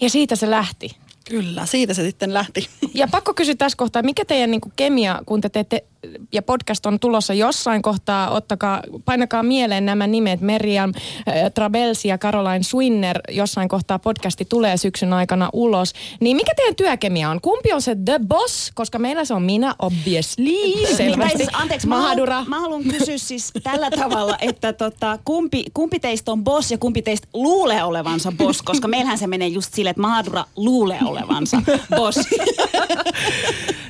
Ja 0.00 0.10
siitä 0.10 0.36
se 0.36 0.50
lähti. 0.50 0.96
Kyllä, 1.28 1.66
siitä 1.66 1.94
se 1.94 2.02
sitten 2.02 2.34
lähti. 2.34 2.68
Ja 2.94 3.08
pakko 3.08 3.34
kysyä 3.34 3.54
tässä 3.54 3.76
kohtaa, 3.76 4.02
mikä 4.02 4.24
teidän 4.24 4.50
niin 4.50 4.60
kemia, 4.76 5.22
kun 5.26 5.40
te 5.40 5.48
teette, 5.48 5.84
ja 6.32 6.42
podcast 6.42 6.86
on 6.86 7.00
tulossa 7.00 7.34
jossain 7.34 7.82
kohtaa, 7.82 8.30
ottakaa, 8.30 8.82
painakaa 9.04 9.42
mieleen 9.42 9.86
nämä 9.86 10.06
nimet, 10.06 10.40
Meriam 10.40 10.92
äh, 11.28 11.34
Trabelsi 11.54 12.08
ja 12.08 12.18
Caroline 12.18 12.62
Swinner, 12.62 13.20
jossain 13.28 13.68
kohtaa 13.68 13.98
podcasti 13.98 14.44
tulee 14.44 14.76
syksyn 14.76 15.12
aikana 15.12 15.50
ulos. 15.52 15.92
Niin 16.20 16.36
mikä 16.36 16.52
teidän 16.56 16.76
työkemia 16.76 17.30
on? 17.30 17.40
Kumpi 17.40 17.72
on 17.72 17.82
se 17.82 17.96
the 18.04 18.20
boss? 18.28 18.70
Koska 18.74 18.98
meillä 18.98 19.24
se 19.24 19.34
on 19.34 19.42
minä, 19.42 19.74
obviously, 19.78 20.82
Tai 20.82 20.94
selvästi. 20.94 21.36
siis, 21.38 21.50
anteeksi, 21.52 21.86
mä, 21.86 21.98
Mahadura. 21.98 22.34
haluan, 22.34 22.50
mä 22.50 22.60
haluan 22.60 22.84
kysyä 22.84 23.18
siis 23.18 23.52
tällä 23.62 23.90
tavalla, 23.90 24.36
että 24.40 24.72
tota, 24.72 25.18
kumpi, 25.24 25.64
kumpi 25.74 26.00
teistä 26.00 26.32
on 26.32 26.44
boss 26.44 26.70
ja 26.70 26.78
kumpi 26.78 27.02
teistä 27.02 27.28
luulee 27.34 27.84
olevansa 27.84 28.32
boss, 28.32 28.62
koska 28.62 28.88
meillähän 28.88 29.18
se 29.18 29.26
menee 29.26 29.48
just 29.48 29.74
sille, 29.74 29.90
että 29.90 30.02
Mahadura 30.02 30.44
luulee 30.56 30.98
olevansa 31.04 31.62
boss. 31.96 32.18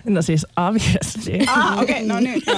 No 0.04 0.22
siis 0.22 0.46
obviously. 0.56 1.38
Ah, 1.46 1.82
okei, 1.82 1.94
okay, 1.94 1.99
no 2.02 2.20
nyt. 2.20 2.46
No. 2.46 2.54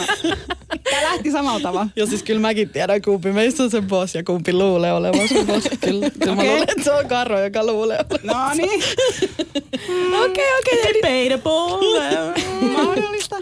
Tää 0.90 1.02
lähti 1.02 1.30
samalla 1.30 1.60
tavalla. 1.60 1.88
Ja 1.96 2.06
siis 2.06 2.22
kyllä 2.22 2.40
mäkin 2.40 2.68
tiedän, 2.68 3.02
kumpi 3.02 3.32
meistä 3.32 3.62
on 3.62 3.70
se 3.70 3.80
boss 3.80 4.14
ja 4.14 4.24
kumpi 4.24 4.52
luulee 4.52 4.92
olevansa 4.92 5.34
boss. 5.46 5.68
Kyllä, 5.84 6.10
kyllä 6.10 6.32
okay. 6.32 6.34
mä 6.34 6.42
luulen, 6.42 6.62
että 6.68 6.84
se 6.84 6.92
on 6.92 7.08
Karro, 7.08 7.44
joka 7.44 7.66
luulee 7.66 7.98
olevansa. 8.10 8.62
No 8.62 8.66
niin. 8.66 8.82
Okei, 10.24 10.58
okei. 10.58 11.02
Debatable. 11.02 12.32
Mahdollista. 12.76 13.36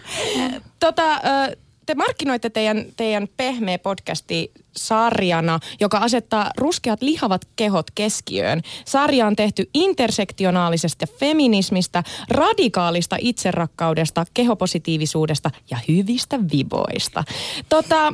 Tota, 0.81 1.15
ö, 1.15 1.57
te 1.91 1.95
markkinoitte 1.95 2.51
teidän, 2.51 2.85
teidän 2.97 3.29
pehmeä 3.37 3.79
podcasti 3.79 4.53
sarjana, 4.77 5.61
joka 5.81 5.99
asettaa 5.99 6.51
ruskeat 6.57 7.03
lihavat 7.03 7.49
kehot 7.57 7.87
keskiöön. 7.95 8.63
Sarja 8.85 9.27
on 9.27 9.37
tehty 9.37 9.71
intersektionaalisesta 9.75 11.07
feminismistä, 11.19 12.03
radikaalista 12.29 13.17
itserakkaudesta, 13.21 14.25
kehopositiivisuudesta 14.35 15.51
ja 15.71 15.79
hyvistä 15.89 16.39
viboista. 16.53 17.25
Tota, 17.69 18.13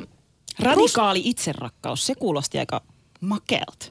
Radikaali 0.58 1.22
itserakkaus, 1.24 2.06
se 2.06 2.14
kuulosti 2.14 2.58
aika 2.58 2.82
makealta. 3.20 3.86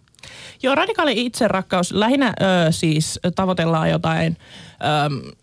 Joo, 0.63 0.75
radikaali 0.75 1.25
itserakkaus. 1.25 1.91
Lähinnä 1.91 2.27
ö, 2.27 2.71
siis 2.71 3.19
tavoitellaan 3.35 3.89
jotain 3.89 4.37
ö, 5.31 5.35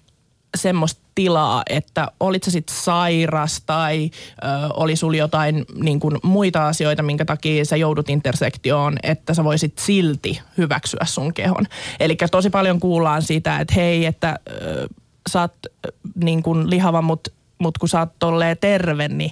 semmoista 0.56 1.00
tilaa, 1.14 1.62
että 1.70 2.08
olit 2.20 2.42
sä 2.44 2.50
sitten 2.50 2.76
sairas 2.76 3.62
tai 3.66 4.10
ö, 4.44 4.46
oli 4.74 4.96
sulla 4.96 5.16
jotain 5.16 5.64
niin 5.74 6.00
kuin 6.00 6.18
muita 6.22 6.68
asioita, 6.68 7.02
minkä 7.02 7.24
takia 7.24 7.64
sä 7.64 7.76
joudut 7.76 8.08
intersektioon, 8.08 8.96
että 9.02 9.34
sä 9.34 9.44
voisit 9.44 9.78
silti 9.78 10.40
hyväksyä 10.58 11.04
sun 11.04 11.34
kehon. 11.34 11.66
Eli 12.00 12.16
tosi 12.30 12.50
paljon 12.50 12.80
kuullaan 12.80 13.22
siitä, 13.22 13.60
että 13.60 13.74
hei, 13.74 14.06
että 14.06 14.38
ö, 14.50 14.86
sä 15.30 15.40
oot 15.40 15.54
ö, 15.66 15.92
niin 16.14 16.42
kuin 16.42 16.70
lihava, 16.70 17.02
mutta 17.02 17.30
mut 17.58 17.78
kun 17.78 17.88
sä 17.88 18.00
oot 18.00 18.18
tolleen 18.18 18.56
terve, 18.60 19.08
niin 19.08 19.30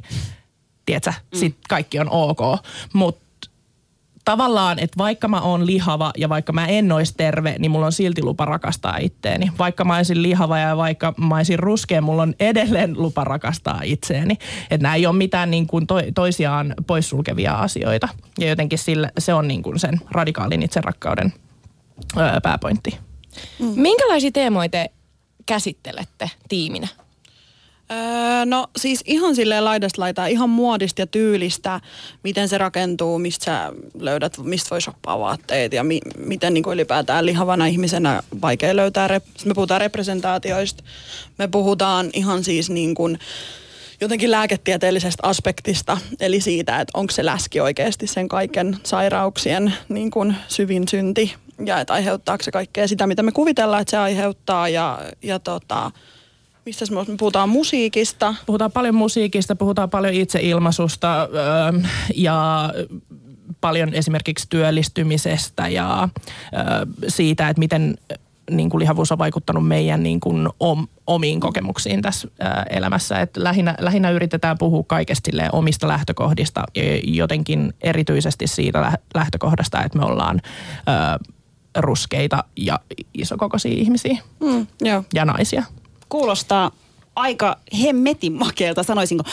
tiedätkö, 0.86 1.12
sit 1.34 1.56
kaikki 1.68 1.98
on 1.98 2.10
ok. 2.10 2.40
Mutta 2.92 3.29
tavallaan, 4.30 4.78
että 4.78 4.98
vaikka 4.98 5.28
mä 5.28 5.40
oon 5.40 5.66
lihava 5.66 6.12
ja 6.16 6.28
vaikka 6.28 6.52
mä 6.52 6.66
en 6.66 6.92
olisi 6.92 7.14
terve, 7.16 7.54
niin 7.58 7.70
mulla 7.70 7.86
on 7.86 7.92
silti 7.92 8.22
lupa 8.22 8.44
rakastaa 8.44 8.96
itteeni. 8.96 9.52
Vaikka 9.58 9.84
mä 9.84 9.96
olisin 9.96 10.22
lihava 10.22 10.58
ja 10.58 10.76
vaikka 10.76 11.14
mä 11.16 11.36
olisin 11.36 11.58
ruskea, 11.58 12.00
mulla 12.00 12.22
on 12.22 12.34
edelleen 12.40 13.02
lupa 13.02 13.24
rakastaa 13.24 13.80
itseeni. 13.84 14.38
Että 14.70 14.82
nämä 14.82 14.94
ei 14.94 15.06
ole 15.06 15.16
mitään 15.16 15.50
niin 15.50 15.66
kuin 15.66 15.86
to, 15.86 15.94
toisiaan 16.14 16.74
poissulkevia 16.86 17.54
asioita. 17.54 18.08
Ja 18.38 18.48
jotenkin 18.48 18.78
sille, 18.78 19.12
se 19.18 19.34
on 19.34 19.48
niin 19.48 19.62
kuin 19.62 19.78
sen 19.78 20.00
radikaalin 20.10 20.62
itserakkauden 20.62 21.32
pääpointti. 22.42 22.98
minkälaisia 23.74 24.30
teemoja 24.30 24.68
te 24.68 24.90
käsittelette 25.46 26.30
tiiminä? 26.48 26.88
Öö, 27.92 28.44
no 28.44 28.66
siis 28.76 29.02
ihan 29.06 29.36
silleen 29.36 29.64
laidasta 29.64 30.00
laitaa, 30.00 30.26
ihan 30.26 30.50
muodista 30.50 31.02
ja 31.02 31.06
tyylistä, 31.06 31.80
miten 32.24 32.48
se 32.48 32.58
rakentuu, 32.58 33.18
mistä 33.18 33.44
sä 33.44 33.72
löydät, 33.98 34.38
mistä 34.38 34.70
voi 34.70 34.80
shoppaa 34.80 35.18
vaatteet 35.18 35.72
ja 35.72 35.84
mi- 35.84 36.00
miten 36.18 36.54
niin 36.54 36.64
ylipäätään 36.72 37.26
lihavana 37.26 37.66
ihmisenä 37.66 38.22
vaikea 38.42 38.76
löytää. 38.76 39.08
Rep- 39.08 39.44
me 39.44 39.54
puhutaan 39.54 39.80
representaatioista, 39.80 40.84
me 41.38 41.48
puhutaan 41.48 42.10
ihan 42.12 42.44
siis 42.44 42.70
niin 42.70 42.94
kuin 42.94 43.18
jotenkin 44.00 44.30
lääketieteellisestä 44.30 45.26
aspektista, 45.26 45.98
eli 46.20 46.40
siitä, 46.40 46.80
että 46.80 46.98
onko 46.98 47.10
se 47.10 47.24
läski 47.24 47.60
oikeasti 47.60 48.06
sen 48.06 48.28
kaiken 48.28 48.76
sairauksien 48.82 49.74
niin 49.88 50.10
kuin 50.10 50.36
syvin 50.48 50.88
synti 50.88 51.34
ja 51.66 51.80
että 51.80 51.92
aiheuttaako 51.92 52.44
se 52.44 52.50
kaikkea 52.50 52.88
sitä, 52.88 53.06
mitä 53.06 53.22
me 53.22 53.32
kuvitellaan, 53.32 53.82
että 53.82 53.90
se 53.90 53.96
aiheuttaa 53.96 54.68
ja, 54.68 54.98
ja 55.22 55.38
tota, 55.38 55.90
Mistä 56.66 56.84
me 56.90 57.16
puhutaan 57.18 57.48
musiikista? 57.48 58.34
Puhutaan 58.46 58.72
paljon 58.72 58.94
musiikista, 58.94 59.56
puhutaan 59.56 59.90
paljon 59.90 60.14
itseilmaisusta 60.14 61.22
öö, 61.22 61.80
ja 62.14 62.70
paljon 63.60 63.94
esimerkiksi 63.94 64.46
työllistymisestä 64.48 65.68
ja 65.68 66.08
öö, 66.54 66.86
siitä, 67.08 67.48
että 67.48 67.58
miten 67.58 67.96
niin 68.50 68.70
kuin 68.70 68.78
lihavuus 68.78 69.12
on 69.12 69.18
vaikuttanut 69.18 69.68
meidän 69.68 70.02
niin 70.02 70.20
kuin 70.20 70.48
om, 70.60 70.86
omiin 71.06 71.40
kokemuksiin 71.40 72.02
tässä 72.02 72.28
ää, 72.40 72.66
elämässä. 72.70 73.20
Et 73.20 73.36
lähinnä, 73.36 73.74
lähinnä 73.80 74.10
yritetään 74.10 74.58
puhua 74.58 74.84
kaikesta 74.86 75.30
omista 75.52 75.88
lähtökohdista, 75.88 76.64
jotenkin 77.04 77.74
erityisesti 77.80 78.46
siitä 78.46 78.80
lä- 78.80 78.98
lähtökohdasta, 79.14 79.82
että 79.84 79.98
me 79.98 80.04
ollaan 80.04 80.40
ää, 80.86 81.18
ruskeita 81.78 82.44
ja 82.56 82.80
isokokoisia 83.14 83.72
ihmisiisiä 83.72 84.22
Mm, 84.40 84.66
joo. 84.80 85.04
ja 85.14 85.24
naisia. 85.24 85.64
Kuulostaa 86.10 86.70
aika 87.16 87.58
hemmetin 87.82 88.32
makeelta, 88.32 88.82
sanoisinko. 88.82 89.24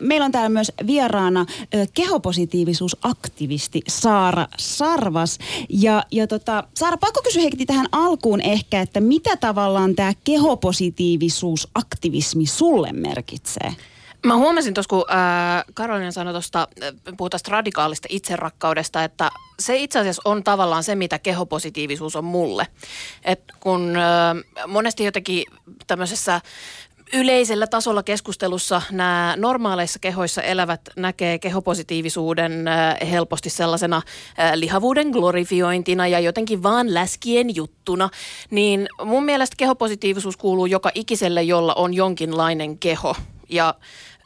Meillä 0.00 0.24
on 0.24 0.32
täällä 0.32 0.48
myös 0.48 0.72
vieraana 0.86 1.46
kehopositiivisuusaktivisti 1.94 3.82
Saara 3.88 4.46
Sarvas. 4.58 5.38
Ja, 5.68 6.04
ja 6.12 6.26
tota, 6.26 6.64
Saara, 6.74 6.96
pakko 6.96 7.20
kysyä 7.24 7.42
heti 7.42 7.66
tähän 7.66 7.86
alkuun 7.92 8.40
ehkä, 8.40 8.80
että 8.80 9.00
mitä 9.00 9.36
tavallaan 9.36 9.94
tämä 9.94 10.12
kehopositiivisuusaktivismi 10.24 12.46
sulle 12.46 12.92
merkitsee? 12.92 13.74
Mä 14.26 14.36
huomasin 14.36 14.74
tuossa, 14.74 14.88
kun 14.88 15.04
ää, 15.08 15.64
Karolina 15.74 16.10
sanoi 16.10 16.34
tuosta, 16.34 16.68
puhutaan 17.16 17.40
radikaalista 17.48 18.08
itserakkaudesta, 18.10 19.04
että 19.04 19.30
se 19.58 19.76
itse 19.76 19.98
asiassa 19.98 20.22
on 20.24 20.44
tavallaan 20.44 20.84
se, 20.84 20.94
mitä 20.94 21.18
kehopositiivisuus 21.18 22.16
on 22.16 22.24
mulle. 22.24 22.66
Et 23.24 23.40
kun 23.60 23.96
ää, 23.96 24.34
monesti 24.66 25.04
jotenkin 25.04 25.44
tämmöisessä 25.86 26.40
yleisellä 27.12 27.66
tasolla 27.66 28.02
keskustelussa 28.02 28.82
nämä 28.90 29.34
normaaleissa 29.38 29.98
kehoissa 29.98 30.42
elävät 30.42 30.80
näkee 30.96 31.38
kehopositiivisuuden 31.38 32.68
äh, 32.68 32.96
helposti 33.10 33.50
sellaisena 33.50 33.96
äh, 33.96 34.52
lihavuuden 34.54 35.08
glorifiointina 35.08 36.06
ja 36.06 36.20
jotenkin 36.20 36.62
vaan 36.62 36.94
läskien 36.94 37.56
juttuna, 37.56 38.10
niin 38.50 38.88
mun 39.04 39.24
mielestä 39.24 39.56
kehopositiivisuus 39.56 40.36
kuuluu 40.36 40.66
joka 40.66 40.90
ikiselle, 40.94 41.42
jolla 41.42 41.74
on 41.74 41.94
jonkinlainen 41.94 42.78
keho. 42.78 43.16
Ja 43.48 43.74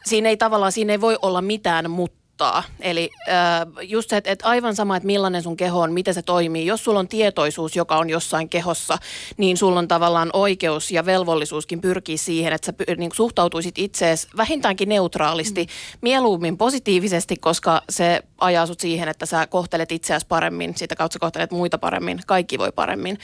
siinä 0.06 0.28
ei 0.28 0.36
tavallaan, 0.36 0.72
siinä 0.72 0.92
ei 0.92 1.00
voi 1.00 1.18
olla 1.22 1.42
mitään 1.42 1.90
mutta. 1.90 2.62
Eli 2.80 3.10
äh, 3.28 3.34
just 3.82 4.10
se, 4.10 4.16
että, 4.16 4.30
että 4.30 4.48
aivan 4.48 4.76
sama, 4.76 4.96
että 4.96 5.06
millainen 5.06 5.42
sun 5.42 5.56
keho 5.56 5.80
on, 5.80 5.92
miten 5.92 6.14
se 6.14 6.22
toimii. 6.22 6.66
Jos 6.66 6.84
sulla 6.84 6.98
on 6.98 7.08
tietoisuus, 7.08 7.76
joka 7.76 7.96
on 7.96 8.10
jossain 8.10 8.48
kehossa, 8.48 8.98
niin 9.36 9.56
sulla 9.56 9.78
on 9.78 9.88
tavallaan 9.88 10.30
oikeus 10.32 10.90
ja 10.90 11.06
velvollisuuskin 11.06 11.80
pyrkiä 11.80 12.16
siihen, 12.16 12.52
että 12.52 12.66
sä 12.66 12.94
niin 12.96 13.10
suhtautuisit 13.14 13.78
itseesi 13.78 14.28
vähintäänkin 14.36 14.88
neutraalisti, 14.88 15.62
mm. 15.62 15.98
mieluummin 16.00 16.58
positiivisesti, 16.58 17.36
koska 17.36 17.82
se 17.90 18.22
ajaa 18.38 18.66
sut 18.66 18.80
siihen, 18.80 19.08
että 19.08 19.26
sä 19.26 19.46
kohtelet 19.46 19.92
itseäsi 19.92 20.26
paremmin, 20.26 20.76
sitä 20.76 20.96
kautta 20.96 21.12
sä 21.12 21.18
kohtelet 21.18 21.50
muita 21.50 21.78
paremmin, 21.78 22.20
kaikki 22.26 22.58
voi 22.58 22.72
paremmin. 22.72 23.18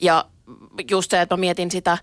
Ja 0.00 0.24
just 0.90 1.10
se, 1.10 1.20
että 1.20 1.36
mä 1.36 1.40
mietin 1.40 1.70
sitä, 1.70 1.98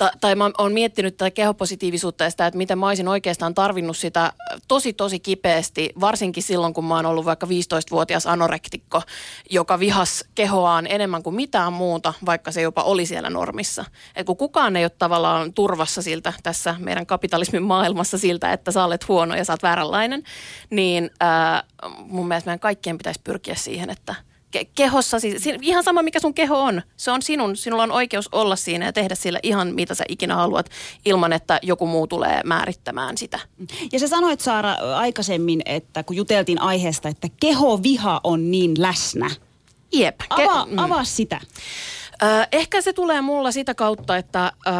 ta, 0.00 0.10
tai 0.20 0.34
mä 0.34 0.50
oon 0.58 0.72
miettinyt 0.72 1.16
tätä 1.16 1.30
kehopositiivisuutta 1.30 2.24
ja 2.24 2.30
sitä, 2.30 2.46
että 2.46 2.58
miten 2.58 2.78
mä 2.78 2.88
olisin 2.88 3.08
oikeastaan 3.08 3.54
tarvinnut 3.54 3.96
sitä 3.96 4.32
tosi 4.68 4.92
tosi 4.92 5.20
kipeästi, 5.20 5.90
varsinkin 6.00 6.42
silloin 6.42 6.74
kun 6.74 6.84
mä 6.84 6.96
oon 6.96 7.06
ollut 7.06 7.24
vaikka 7.24 7.46
15-vuotias 7.46 8.26
anorektikko, 8.26 9.02
joka 9.50 9.78
vihas 9.78 10.24
kehoaan 10.34 10.86
enemmän 10.86 11.22
kuin 11.22 11.36
mitään 11.36 11.72
muuta, 11.72 12.14
vaikka 12.26 12.52
se 12.52 12.60
jopa 12.60 12.82
oli 12.82 13.06
siellä 13.06 13.30
normissa. 13.30 13.84
Et 14.16 14.26
kun 14.26 14.36
kukaan 14.36 14.76
ei 14.76 14.84
ole 14.84 14.90
tavallaan 14.90 15.52
turvassa 15.52 16.02
siltä 16.02 16.32
tässä 16.42 16.74
meidän 16.78 17.06
kapitalismin 17.06 17.62
maailmassa 17.62 18.18
siltä, 18.18 18.52
että 18.52 18.70
sä 18.72 18.84
olet 18.84 19.08
huono 19.08 19.34
ja 19.34 19.44
sä 19.44 19.52
oot 19.52 19.62
vääränlainen, 19.62 20.22
niin 20.70 21.10
ää, 21.20 21.62
mun 21.98 22.28
mielestä 22.28 22.48
meidän 22.48 22.60
kaikkien 22.60 22.98
pitäisi 22.98 23.20
pyrkiä 23.24 23.54
siihen, 23.54 23.90
että– 23.90 24.14
ke- 24.56 24.68
kehossa, 24.74 25.20
siis 25.20 25.42
si- 25.42 25.58
ihan 25.60 25.84
sama 25.84 26.02
mikä 26.02 26.20
sun 26.20 26.34
keho 26.34 26.60
on, 26.60 26.82
se 26.96 27.10
on 27.10 27.22
sinun, 27.22 27.56
sinulla 27.56 27.82
on 27.82 27.92
oikeus 27.92 28.28
olla 28.32 28.56
siinä 28.56 28.84
ja 28.84 28.92
tehdä 28.92 29.14
sillä 29.14 29.40
ihan 29.42 29.74
mitä 29.74 29.94
sä 29.94 30.04
ikinä 30.08 30.34
haluat 30.34 30.70
ilman, 31.04 31.32
että 31.32 31.58
joku 31.62 31.86
muu 31.86 32.06
tulee 32.06 32.40
määrittämään 32.44 33.18
sitä. 33.18 33.38
Ja 33.92 33.98
sä 33.98 34.08
sanoit 34.08 34.40
Saara 34.40 34.72
aikaisemmin, 34.96 35.62
että 35.64 36.02
kun 36.02 36.16
juteltiin 36.16 36.60
aiheesta, 36.60 37.08
että 37.08 37.28
kehoviha 37.40 38.20
on 38.24 38.50
niin 38.50 38.74
läsnä. 38.82 39.30
Jep. 39.92 40.20
Avaa, 40.30 40.66
mm. 40.66 40.78
avaa 40.78 41.04
sitä. 41.04 41.40
Ehkä 42.52 42.80
se 42.82 42.92
tulee 42.92 43.20
mulla 43.20 43.52
sitä 43.52 43.74
kautta, 43.74 44.16
että 44.16 44.52
ö, 44.66 44.70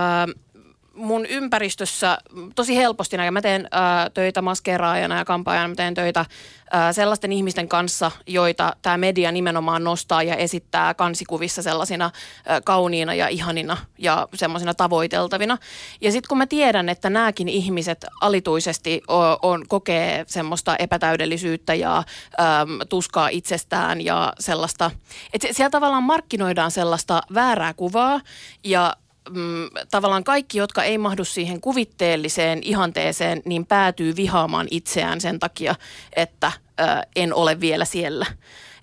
mun 1.00 1.26
ympäristössä 1.26 2.18
tosi 2.54 2.76
helposti, 2.76 3.16
ja 3.16 3.32
mä 3.32 3.42
teen 3.42 3.64
ö, 3.64 4.10
töitä 4.10 4.42
maskeeraajana 4.42 5.18
ja 5.18 5.24
kampaajana, 5.24 5.68
mä 5.68 5.74
teen 5.74 5.94
töitä 5.94 6.20
ö, 6.20 6.92
sellaisten 6.92 7.32
ihmisten 7.32 7.68
kanssa, 7.68 8.10
joita 8.26 8.76
tämä 8.82 8.98
media 8.98 9.32
nimenomaan 9.32 9.84
nostaa 9.84 10.22
ja 10.22 10.36
esittää 10.36 10.94
kansikuvissa 10.94 11.62
sellaisina 11.62 12.10
ö, 12.50 12.60
kauniina 12.64 13.14
ja 13.14 13.28
ihanina 13.28 13.76
ja 13.98 14.28
semmoisina 14.34 14.74
tavoiteltavina. 14.74 15.58
Ja 16.00 16.12
sitten 16.12 16.28
kun 16.28 16.38
mä 16.38 16.46
tiedän, 16.46 16.88
että 16.88 17.10
nämäkin 17.10 17.48
ihmiset 17.48 18.06
alituisesti 18.20 19.02
o, 19.08 19.18
on, 19.42 19.64
kokee 19.68 20.24
semmoista 20.26 20.76
epätäydellisyyttä 20.76 21.74
ja 21.74 21.98
ö, 21.98 22.42
tuskaa 22.88 23.28
itsestään 23.28 24.00
ja 24.00 24.32
sellaista, 24.38 24.90
että 25.32 25.48
siellä 25.50 25.70
tavallaan 25.70 26.02
markkinoidaan 26.02 26.70
sellaista 26.70 27.20
väärää 27.34 27.74
kuvaa 27.74 28.20
ja 28.64 28.96
mm, 29.30 29.70
tavallaan 29.90 30.24
kaikki, 30.24 30.58
jotka 30.58 30.82
ei 30.82 30.98
mahdu 30.98 31.24
siihen 31.24 31.60
kuvitteelliseen 31.60 32.62
ihanteeseen, 32.62 33.42
niin 33.44 33.66
päätyy 33.66 34.16
vihaamaan 34.16 34.66
itseään 34.70 35.20
sen 35.20 35.38
takia, 35.38 35.74
että 36.16 36.52
ö, 36.80 36.84
en 37.16 37.34
ole 37.34 37.60
vielä 37.60 37.84
siellä. 37.84 38.26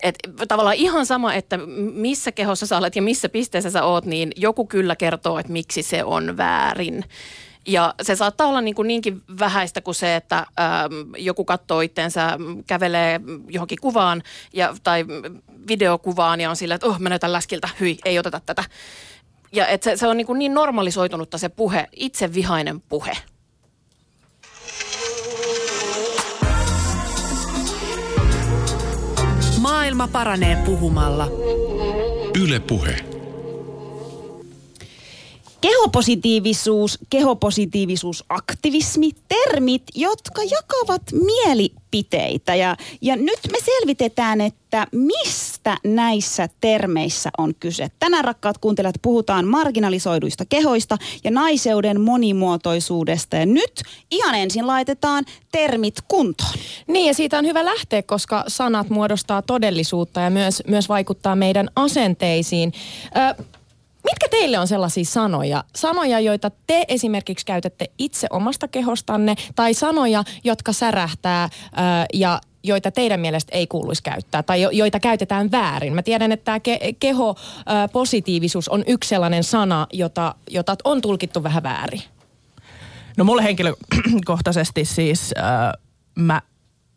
Et 0.04 0.16
tavallaan 0.48 0.76
ihan 0.76 1.06
sama, 1.06 1.34
että 1.34 1.58
missä 1.94 2.32
kehossa 2.32 2.66
sä 2.66 2.78
olet 2.78 2.96
ja 2.96 3.02
missä 3.02 3.30
pisteessä 3.30 3.70
sä 3.70 3.84
oot, 3.84 4.06
niin 4.06 4.32
joku 4.36 4.66
kyllä 4.66 4.96
kertoo, 4.96 5.40
että 5.40 5.52
miksi 5.52 5.84
se 5.84 6.04
on 6.04 6.38
väärin. 6.38 7.04
Ja 7.68 7.94
se 8.02 8.16
saattaa 8.16 8.48
olla 8.48 8.62
niin 8.62 8.76
kuin 8.76 8.88
niinkin 8.88 9.22
vähäistä 9.40 9.82
kuin 9.82 9.96
se, 9.96 10.16
että 10.16 10.38
ähm, 10.38 10.94
joku 11.18 11.46
katsoo 11.46 11.82
itseensä, 11.82 12.38
kävelee 12.68 13.22
johonkin 13.48 13.78
kuvaan 13.82 14.24
ja, 14.54 14.76
tai 14.84 15.06
videokuvaan 15.68 16.42
ja 16.42 16.50
on 16.50 16.56
sillä, 16.56 16.76
että 16.76 16.88
oh, 16.88 17.00
mä 17.00 17.10
näytän 17.10 17.34
läskiltä, 17.34 17.70
hyi, 17.80 17.98
ei 18.06 18.20
oteta 18.20 18.42
tätä. 18.46 18.64
Ja 19.58 19.68
et 19.68 19.84
se, 19.84 19.98
se 19.98 20.08
on 20.08 20.18
niin, 20.18 20.28
kuin 20.28 20.40
niin 20.40 20.54
normalisoitunutta 20.54 21.38
se 21.38 21.50
puhe, 21.50 21.88
itsevihainen 21.96 22.82
puhe. 22.82 23.18
Maailma 29.60 30.08
paranee 30.08 30.58
puhumalla. 30.66 31.28
Yle 32.44 32.60
Puhe. 32.60 32.96
Kehopositiivisuus, 35.62 37.00
kehopositiivisuusaktivismi, 37.10 39.12
termit, 39.28 39.84
jotka 39.96 40.42
jakavat 40.44 41.02
mielipiteitä. 41.94 42.56
Ja, 42.56 42.78
ja 43.02 43.16
nyt 43.16 43.40
me 43.52 43.58
selvitetään, 43.66 44.42
että 44.42 44.88
mistä 44.92 45.78
näissä 45.84 46.50
termeissä 46.62 47.30
on 47.38 47.56
kyse. 47.60 47.88
Tänään 48.00 48.26
rakkaat 48.26 48.58
kuuntelijat 48.58 48.96
puhutaan 49.02 49.48
marginalisoiduista 49.48 50.46
kehoista 50.46 50.98
ja 51.24 51.32
naiseuden 51.32 52.02
monimuotoisuudesta. 52.02 53.36
Ja 53.36 53.46
nyt 53.46 53.82
ihan 54.12 54.36
ensin 54.36 54.68
laitetaan 54.68 55.26
termit 55.52 55.96
kuntoon. 56.08 56.54
Niin 56.88 57.08
ja 57.08 57.14
siitä 57.14 57.38
on 57.38 57.46
hyvä 57.46 57.66
lähteä, 57.66 58.04
koska 58.04 58.44
sanat 58.48 58.90
muodostaa 58.90 59.42
todellisuutta 59.42 60.22
ja 60.22 60.30
myös, 60.30 60.64
myös 60.68 60.90
vaikuttaa 60.90 61.36
meidän 61.36 61.70
asenteisiin. 61.76 62.74
Ö, 63.40 63.44
Mitkä 64.12 64.28
teille 64.32 64.60
on 64.60 64.68
sellaisia 64.68 65.06
sanoja? 65.06 65.64
Sanoja, 65.76 66.20
joita 66.20 66.52
te 66.68 66.86
esimerkiksi 66.88 67.46
käytätte 67.46 67.86
itse 67.98 68.28
omasta 68.30 68.68
kehostanne 68.68 69.36
tai 69.56 69.74
sanoja, 69.74 70.24
jotka 70.44 70.74
särähtää 70.74 71.50
ää, 71.76 72.06
ja 72.14 72.42
joita 72.64 72.92
teidän 72.92 73.20
mielestä 73.20 73.56
ei 73.56 73.68
kuuluisi 73.68 74.04
käyttää 74.04 74.44
tai 74.44 74.62
jo, 74.62 74.70
joita 74.70 75.00
käytetään 75.00 75.52
väärin. 75.52 75.94
Mä 75.94 76.04
tiedän, 76.04 76.32
että 76.32 76.44
tämä 76.44 76.60
ke, 76.60 76.80
keho 77.00 77.36
ää, 77.66 77.88
positiivisuus 77.88 78.70
on 78.70 78.84
yksi 78.88 79.10
sellainen 79.10 79.44
sana, 79.44 79.88
jota, 79.94 80.36
jota 80.50 80.76
on 80.84 81.02
tulkittu 81.02 81.44
vähän 81.44 81.64
väärin. 81.64 82.02
No 83.18 83.24
mulle 83.24 83.44
henkilökohtaisesti 83.44 84.86
siis 84.86 85.34
äh, 85.38 85.72
mä 86.16 86.42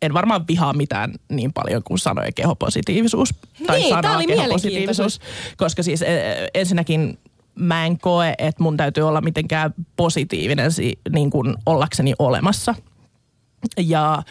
en 0.01 0.13
varmaan 0.13 0.47
vihaa 0.47 0.73
mitään 0.73 1.13
niin 1.29 1.53
paljon 1.53 1.83
kuin 1.83 1.99
sanoja 1.99 2.31
kehopositiivisuus. 2.35 3.33
Tai 3.67 3.79
Niin, 3.79 3.89
sanaa 3.89 4.15
oli 4.15 4.27
kehopositiivisuus. 4.27 5.19
Koska 5.57 5.83
siis 5.83 6.01
eh, 6.01 6.35
ensinnäkin 6.53 7.19
mä 7.55 7.85
en 7.85 7.97
koe, 7.99 8.35
että 8.37 8.63
mun 8.63 8.77
täytyy 8.77 9.07
olla 9.07 9.21
mitenkään 9.21 9.73
positiivinen 9.95 10.71
si- 10.71 10.99
niin 11.09 11.29
kuin 11.29 11.55
ollakseni 11.65 12.13
olemassa. 12.19 12.75
Ja 13.77 14.23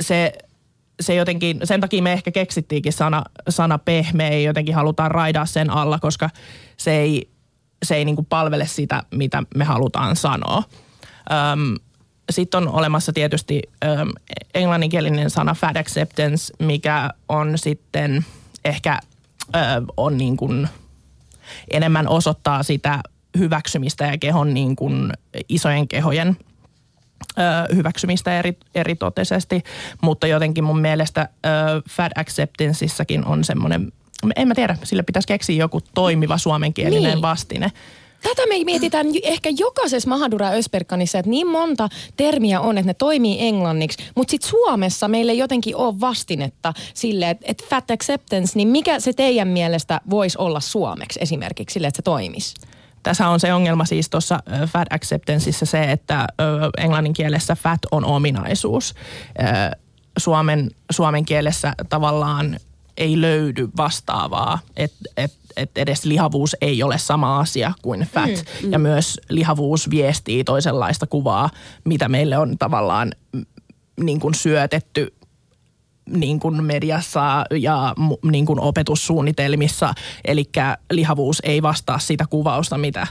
se, 0.00 0.32
se 1.00 1.14
jotenkin, 1.14 1.60
sen 1.64 1.80
takia 1.80 2.02
me 2.02 2.12
ehkä 2.12 2.30
keksittiinkin 2.30 2.92
sana, 2.92 3.22
sana 3.48 3.78
pehmeä 3.78 4.28
ja 4.28 4.40
jotenkin 4.40 4.74
halutaan 4.74 5.10
raidaa 5.10 5.46
sen 5.46 5.70
alla, 5.70 5.98
koska 5.98 6.30
se 6.76 6.96
ei, 6.96 7.30
se 7.82 7.94
ei 7.96 8.04
niin 8.04 8.16
kuin 8.16 8.26
palvele 8.26 8.66
sitä, 8.66 9.02
mitä 9.14 9.42
me 9.56 9.64
halutaan 9.64 10.16
sanoa. 10.16 10.62
Öm, 11.52 11.74
sitten 12.30 12.58
on 12.58 12.68
olemassa 12.74 13.12
tietysti 13.12 13.62
öm, 13.84 14.08
englanninkielinen 14.54 15.30
sana 15.30 15.54
fat 15.54 15.76
acceptance, 15.76 16.54
mikä 16.58 17.10
on 17.28 17.58
sitten 17.58 18.24
ehkä 18.64 18.98
ö, 19.54 19.58
on 19.96 20.18
niin 20.18 20.36
kuin 20.36 20.68
enemmän 21.70 22.08
osoittaa 22.08 22.62
sitä 22.62 23.00
hyväksymistä 23.38 24.04
ja 24.04 24.18
kehon 24.18 24.54
niin 24.54 24.76
kuin 24.76 25.12
isojen 25.48 25.88
kehojen 25.88 26.36
ö, 27.38 27.74
hyväksymistä 27.74 28.38
eri, 28.38 28.56
eritoteisesti, 28.74 29.62
mutta 30.02 30.26
jotenkin 30.26 30.64
mun 30.64 30.80
mielestä 30.80 31.28
ö, 31.46 31.48
fat 31.90 32.12
acceptanceissakin 32.18 33.24
on 33.24 33.44
semmoinen, 33.44 33.92
en 34.36 34.48
mä 34.48 34.54
tiedä, 34.54 34.76
sille 34.84 35.02
pitäisi 35.02 35.28
keksiä 35.28 35.56
joku 35.56 35.80
toimiva 35.94 36.38
suomenkielinen 36.38 37.02
Niin. 37.12 37.22
vastine. 37.22 37.72
Tätä 38.22 38.46
me 38.48 38.64
mietitään 38.64 39.06
ehkä 39.22 39.50
jokaisessa 39.58 40.08
Mahadura 40.08 40.50
Ösperkanissa, 40.50 41.18
että 41.18 41.30
niin 41.30 41.46
monta 41.46 41.88
termiä 42.16 42.60
on, 42.60 42.78
että 42.78 42.90
ne 42.90 42.94
toimii 42.94 43.36
englanniksi, 43.40 44.04
mutta 44.16 44.30
sitten 44.30 44.50
Suomessa 44.50 45.08
meillä 45.08 45.32
ei 45.32 45.38
jotenkin 45.38 45.76
ole 45.76 46.00
vastinetta 46.00 46.72
sille, 46.94 47.30
että, 47.30 47.44
että 47.48 47.64
fat 47.70 47.90
acceptance, 47.90 48.52
niin 48.54 48.68
mikä 48.68 49.00
se 49.00 49.12
teidän 49.12 49.48
mielestä 49.48 50.00
voisi 50.10 50.38
olla 50.38 50.60
suomeksi 50.60 51.18
esimerkiksi 51.22 51.74
sille, 51.74 51.86
että 51.86 51.96
se 51.96 52.02
toimisi? 52.02 52.54
Tässä 53.02 53.28
on 53.28 53.40
se 53.40 53.54
ongelma 53.54 53.84
siis 53.84 54.10
tuossa 54.10 54.38
fat 54.66 54.92
acceptanceissa 54.92 55.66
se, 55.66 55.82
että 55.82 56.26
englannin 56.78 57.12
kielessä 57.12 57.56
fat 57.56 57.80
on 57.90 58.04
ominaisuus. 58.04 58.94
Suomen, 60.18 60.70
suomen 60.90 61.24
kielessä 61.24 61.72
tavallaan 61.88 62.56
ei 63.02 63.20
löydy 63.20 63.68
vastaavaa, 63.76 64.58
että 64.76 64.98
et, 65.16 65.32
et 65.56 65.78
edes 65.78 66.04
lihavuus 66.04 66.56
ei 66.60 66.82
ole 66.82 66.98
sama 66.98 67.40
asia 67.40 67.72
kuin 67.82 68.00
fat. 68.00 68.44
Mm, 68.62 68.72
Ja 68.72 68.78
myös 68.78 69.20
lihavuus 69.28 69.90
viestii 69.90 70.44
toisenlaista 70.44 71.06
kuvaa, 71.06 71.50
mitä 71.84 72.08
meille 72.08 72.38
on 72.38 72.58
tavallaan 72.58 73.12
mm, 73.32 73.44
niin 74.00 74.20
kuin 74.20 74.34
syötetty 74.34 75.14
niin 76.10 76.40
kuin 76.40 76.64
mediassa 76.64 77.44
ja 77.50 77.94
niin 78.30 78.46
kuin 78.46 78.60
opetussuunnitelmissa. 78.60 79.94
Eli 80.24 80.44
lihavuus 80.90 81.40
ei 81.44 81.62
vastaa 81.62 81.98
sitä 81.98 82.24
kuvausta, 82.30 82.78
mitä, 82.78 83.06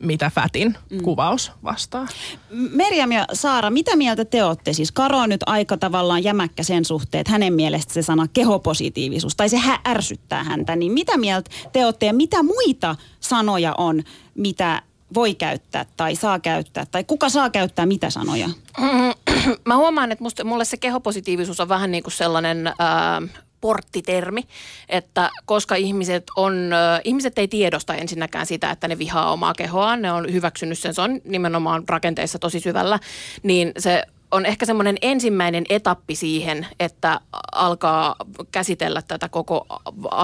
mitä 0.00 0.30
fatin 0.34 0.76
mm. 0.90 1.02
kuvaus 1.02 1.52
vastaa. 1.64 2.06
Merjam 2.50 3.12
ja 3.12 3.24
Saara, 3.32 3.70
mitä 3.70 3.96
mieltä 3.96 4.24
te 4.24 4.44
olette? 4.44 4.72
Siis 4.72 4.92
Karo 4.92 5.18
on 5.18 5.28
nyt 5.28 5.40
aika 5.46 5.76
tavallaan 5.76 6.24
jämäkkä 6.24 6.62
sen 6.62 6.84
suhteen, 6.84 7.20
että 7.20 7.32
hänen 7.32 7.52
mielestä 7.52 7.94
se 7.94 8.02
sana 8.02 8.26
kehopositiivisuus, 8.32 9.36
tai 9.36 9.48
se 9.48 9.56
hä- 9.56 9.80
ärsyttää 9.88 10.44
häntä. 10.44 10.76
Niin 10.76 10.92
mitä 10.92 11.16
mieltä 11.16 11.50
te 11.72 11.84
olette 11.84 12.06
ja 12.06 12.12
mitä 12.12 12.42
muita 12.42 12.96
sanoja 13.20 13.74
on, 13.78 14.02
mitä 14.34 14.82
voi 15.14 15.34
käyttää 15.34 15.86
tai 15.96 16.16
saa 16.16 16.38
käyttää? 16.38 16.86
Tai 16.86 17.04
kuka 17.04 17.28
saa 17.28 17.50
käyttää 17.50 17.86
mitä 17.86 18.10
sanoja? 18.10 18.50
Mä 19.68 19.76
huomaan, 19.76 20.12
että 20.12 20.24
musta, 20.24 20.44
mulle 20.44 20.64
se 20.64 20.76
kehopositiivisuus 20.76 21.60
on 21.60 21.68
vähän 21.68 21.90
niin 21.90 22.02
kuin 22.02 22.12
sellainen 22.12 22.66
ää, 22.66 23.22
porttitermi, 23.60 24.42
että 24.88 25.30
koska 25.44 25.74
ihmiset 25.74 26.24
on, 26.36 26.70
ihmiset 27.04 27.38
ei 27.38 27.48
tiedosta 27.48 27.94
ensinnäkään 27.94 28.46
sitä, 28.46 28.70
että 28.70 28.88
ne 28.88 28.98
vihaa 28.98 29.32
omaa 29.32 29.54
kehoaan, 29.54 30.02
ne 30.02 30.12
on 30.12 30.32
hyväksynyt 30.32 30.78
sen, 30.78 30.94
se 30.94 31.02
on 31.02 31.20
nimenomaan 31.24 31.84
rakenteissa 31.88 32.38
tosi 32.38 32.60
syvällä, 32.60 32.98
niin 33.42 33.72
se 33.78 34.02
on 34.30 34.46
ehkä 34.46 34.66
semmoinen 34.66 34.96
ensimmäinen 35.02 35.64
etappi 35.68 36.14
siihen, 36.14 36.66
että 36.80 37.20
alkaa 37.52 38.16
käsitellä 38.52 39.02
tätä 39.02 39.28
koko 39.28 39.66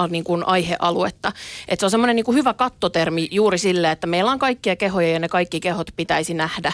niin 0.09 0.23
kuin 0.23 0.47
aihealuetta. 0.47 1.31
Et 1.67 1.79
se 1.79 1.85
on 1.85 1.91
semmoinen 1.91 2.15
niin 2.15 2.25
kuin 2.25 2.37
hyvä 2.37 2.53
kattotermi 2.53 3.27
juuri 3.31 3.57
sille, 3.57 3.91
että 3.91 4.07
meillä 4.07 4.31
on 4.31 4.39
kaikkia 4.39 4.75
kehoja 4.75 5.09
ja 5.09 5.19
ne 5.19 5.27
kaikki 5.27 5.59
kehot 5.59 5.87
pitäisi 5.95 6.33
nähdä. 6.33 6.73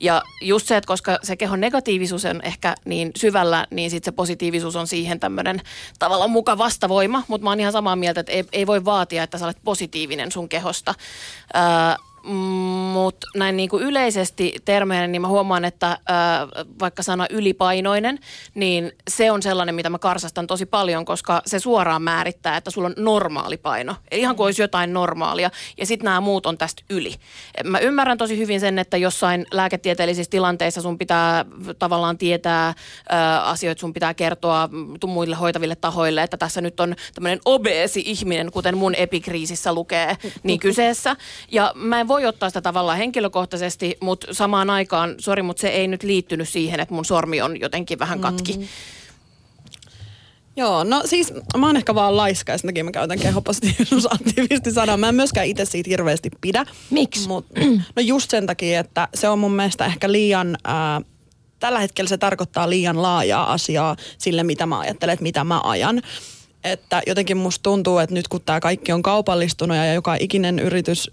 Ja 0.00 0.22
just 0.40 0.66
se, 0.66 0.76
että 0.76 0.88
koska 0.88 1.18
se 1.22 1.36
kehon 1.36 1.60
negatiivisuus 1.60 2.24
on 2.24 2.40
ehkä 2.42 2.74
niin 2.84 3.10
syvällä, 3.16 3.66
niin 3.70 3.90
sitten 3.90 4.12
se 4.12 4.16
positiivisuus 4.16 4.76
on 4.76 4.86
siihen 4.86 5.20
tämmöinen 5.20 5.60
tavallaan 5.98 6.30
muka 6.30 6.58
vastavoima. 6.58 7.22
Mutta 7.28 7.44
mä 7.44 7.50
oon 7.50 7.60
ihan 7.60 7.72
samaa 7.72 7.96
mieltä, 7.96 8.20
että 8.20 8.32
ei, 8.32 8.44
ei 8.52 8.66
voi 8.66 8.84
vaatia, 8.84 9.22
että 9.22 9.38
sä 9.38 9.44
olet 9.44 9.58
positiivinen 9.64 10.32
sun 10.32 10.48
kehosta. 10.48 10.94
Ää, 11.54 11.96
mutta 12.92 13.26
näin 13.34 13.56
niin 13.56 13.68
kuin 13.68 13.82
yleisesti 13.82 14.54
termeenä, 14.64 15.06
niin 15.06 15.22
mä 15.22 15.28
huomaan, 15.28 15.64
että 15.64 15.98
ää, 16.08 16.46
vaikka 16.80 17.02
sana 17.02 17.26
ylipainoinen, 17.30 18.18
niin 18.54 18.92
se 19.10 19.30
on 19.30 19.42
sellainen, 19.42 19.74
mitä 19.74 19.90
mä 19.90 19.98
karsastan 19.98 20.46
tosi 20.46 20.66
paljon, 20.66 21.04
koska 21.04 21.42
se 21.46 21.58
suoraan 21.58 22.02
määrittää, 22.02 22.56
että 22.56 22.70
sulla 22.70 22.86
on 22.86 22.94
normaali 22.96 23.56
paino. 23.56 23.96
Eli 24.10 24.20
ihan 24.20 24.36
kuin 24.36 24.44
olisi 24.44 24.62
jotain 24.62 24.92
normaalia, 24.92 25.50
ja 25.78 25.86
sitten 25.86 26.04
nämä 26.04 26.20
muut 26.20 26.46
on 26.46 26.58
tästä 26.58 26.82
yli. 26.90 27.14
Mä 27.64 27.78
ymmärrän 27.78 28.18
tosi 28.18 28.38
hyvin 28.38 28.60
sen, 28.60 28.78
että 28.78 28.96
jossain 28.96 29.46
lääketieteellisissä 29.52 30.30
tilanteissa 30.30 30.82
sun 30.82 30.98
pitää 30.98 31.44
tavallaan 31.78 32.18
tietää 32.18 32.74
ää, 33.08 33.42
asioita, 33.42 33.80
sun 33.80 33.92
pitää 33.92 34.14
kertoa 34.14 34.68
muille 35.06 35.36
hoitaville 35.36 35.76
tahoille, 35.76 36.22
että 36.22 36.36
tässä 36.36 36.60
nyt 36.60 36.80
on 36.80 36.94
tämmöinen 37.14 37.40
obeesi 37.44 38.02
ihminen, 38.06 38.50
kuten 38.52 38.76
mun 38.76 38.94
epikriisissä 38.94 39.72
lukee, 39.72 40.16
niin 40.42 40.60
kyseessä. 40.60 41.16
Ja 41.50 41.72
mä 41.74 42.00
en 42.00 42.08
voi 42.08 42.13
ottaa 42.14 42.50
sitä 42.50 42.60
tavallaan 42.60 42.98
henkilökohtaisesti, 42.98 43.96
mutta 44.00 44.34
samaan 44.34 44.70
aikaan, 44.70 45.14
sori, 45.18 45.42
mutta 45.42 45.60
se 45.60 45.68
ei 45.68 45.88
nyt 45.88 46.02
liittynyt 46.02 46.48
siihen, 46.48 46.80
että 46.80 46.94
mun 46.94 47.04
sormi 47.04 47.42
on 47.42 47.60
jotenkin 47.60 47.98
vähän 47.98 48.20
katki. 48.20 48.58
Mm. 48.58 48.64
Joo, 50.56 50.84
no 50.84 51.02
siis 51.04 51.32
mä 51.56 51.66
oon 51.66 51.76
ehkä 51.76 51.94
vaan 51.94 52.16
laiska 52.16 52.52
ja 52.52 52.58
sen 52.58 52.68
takia 52.68 52.84
mä 52.84 52.90
käytän 52.90 53.18
kehopositiivisuusaktivisti 53.18 54.72
sanaa. 54.74 54.96
Mä 54.96 55.08
en 55.08 55.14
myöskään 55.14 55.46
itse 55.46 55.64
siitä 55.64 55.90
hirveästi 55.90 56.30
pidä. 56.40 56.66
Miksi? 56.90 57.28
Mut, 57.28 57.46
no 57.96 58.02
just 58.02 58.30
sen 58.30 58.46
takia, 58.46 58.80
että 58.80 59.08
se 59.14 59.28
on 59.28 59.38
mun 59.38 59.52
mielestä 59.52 59.86
ehkä 59.86 60.12
liian... 60.12 60.56
Ää, 60.64 61.00
tällä 61.60 61.80
hetkellä 61.80 62.08
se 62.08 62.18
tarkoittaa 62.18 62.70
liian 62.70 63.02
laajaa 63.02 63.52
asiaa 63.52 63.96
sille, 64.18 64.42
mitä 64.44 64.66
mä 64.66 64.78
ajattelen, 64.78 65.12
että 65.12 65.22
mitä 65.22 65.44
mä 65.44 65.60
ajan. 65.60 66.02
Että 66.64 67.02
jotenkin 67.06 67.36
musta 67.36 67.62
tuntuu, 67.62 67.98
että 67.98 68.14
nyt 68.14 68.28
kun 68.28 68.40
tämä 68.40 68.60
kaikki 68.60 68.92
on 68.92 69.02
kaupallistunut 69.02 69.76
ja 69.76 69.92
joka 69.92 70.16
ikinen 70.20 70.58
yritys 70.58 71.10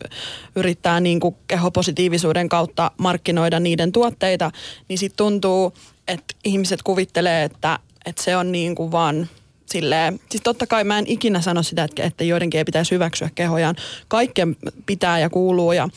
yrittää 0.55 0.99
niin 0.99 1.19
kuin 1.19 1.35
kehopositiivisuuden 1.47 2.49
kautta 2.49 2.91
markkinoida 2.97 3.59
niiden 3.59 3.91
tuotteita, 3.91 4.51
niin 4.87 4.97
sitten 4.97 5.17
tuntuu, 5.17 5.73
että 6.07 6.35
ihmiset 6.45 6.83
kuvittelee, 6.83 7.43
että, 7.43 7.79
että 8.05 8.23
se 8.23 8.37
on 8.37 8.51
niin 8.51 8.75
kuin 8.75 8.91
vaan 8.91 9.27
silleen, 9.65 10.19
siis 10.29 10.43
totta 10.43 10.67
kai 10.67 10.83
mä 10.83 10.99
en 10.99 11.07
ikinä 11.07 11.41
sano 11.41 11.63
sitä, 11.63 11.83
että, 11.83 12.03
että 12.03 12.23
joidenkin 12.23 12.57
ei 12.57 12.65
pitäisi 12.65 12.91
hyväksyä 12.91 13.29
kehojaan. 13.35 13.75
Kaikkeen 14.07 14.55
pitää 14.85 15.19
ja 15.19 15.29
kuuluu 15.29 15.71
ja 15.71 15.87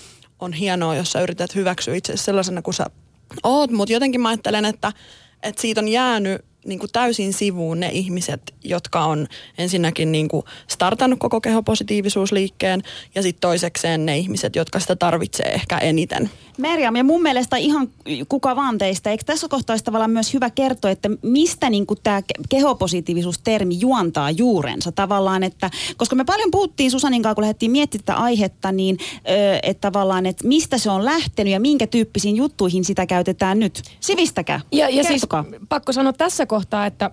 on 0.41 0.53
hienoa, 0.53 0.97
jos 0.97 1.13
sä 1.13 1.21
yrität 1.21 1.55
hyväksyä 1.55 1.95
itse 1.95 2.17
sellaisena 2.17 2.63
kuin 2.63 2.75
sä 2.75 2.87
oot, 3.43 3.71
mutta 3.71 3.93
jotenkin 3.93 4.21
mä 4.21 4.29
ajattelen, 4.29 4.65
että, 4.65 4.93
että 5.43 5.63
siitä 5.63 5.81
on 5.81 5.89
jäänyt 5.89 6.45
niin 6.65 6.79
kuin 6.79 6.93
täysin 6.93 7.33
sivuun 7.33 7.81
ne 7.81 7.89
ihmiset, 7.93 8.55
jotka 8.65 9.05
on 9.05 9.27
ensinnäkin 9.59 10.13
niin 10.13 10.29
kuin 10.29 10.45
startannut 10.69 11.19
koko 11.19 11.41
kehopositiivisuusliikkeen 11.41 12.83
ja 13.15 13.23
sitten 13.23 13.41
toisekseen 13.41 14.07
ne 14.07 14.19
ihmiset, 14.19 14.57
jotka 14.57 14.81
sitä 14.81 14.97
tarvitsee 14.97 15.47
ehkä 15.47 15.79
eniten. 15.79 16.31
Merjam, 16.59 16.97
ja 16.97 17.05
mun 17.05 17.23
mielestä 17.23 17.57
ihan 17.57 17.89
kuka 18.29 18.57
vaan 18.57 18.79
teistä, 18.79 19.11
eikö 19.11 19.25
tässä 19.27 19.49
kohtaa 19.49 19.77
tavallaan 19.85 20.11
myös 20.11 20.35
hyvä 20.35 20.51
kertoa, 20.51 20.91
että 20.91 21.11
mistä 21.23 21.71
niin 21.71 21.87
tämä 22.03 22.23
kehopositiivisuustermi 22.49 23.81
juontaa 23.81 24.31
juurensa 24.31 24.93
tavallaan, 24.93 25.43
että 25.43 25.71
koska 25.97 26.17
me 26.17 26.25
paljon 26.25 26.51
puhuttiin 26.51 26.91
Susanin 26.91 27.23
kanssa, 27.23 27.35
kun 27.35 27.43
lähdettiin 27.43 27.71
miettimään 27.71 28.05
tätä 28.05 28.19
aihetta, 28.19 28.73
niin 28.73 28.99
että 29.63 29.81
tavallaan, 29.81 30.27
että 30.27 30.49
mistä 30.49 30.79
se 30.79 30.91
on 30.91 31.05
lähtenyt 31.05 31.53
ja 31.53 31.61
minkä 31.61 31.87
tyyppisiin 31.87 32.37
juttuihin 32.37 32.85
sitä 32.85 33.07
käytetään 33.07 33.59
nyt. 33.59 33.83
Sivistäkää. 34.01 34.61
Ja, 34.73 34.89
ja 34.89 35.05
siis 35.05 35.27
pakko 35.69 35.93
sanoa 35.93 36.13
tässä 36.13 36.47
kohtaa, 36.47 36.54
että 36.87 37.11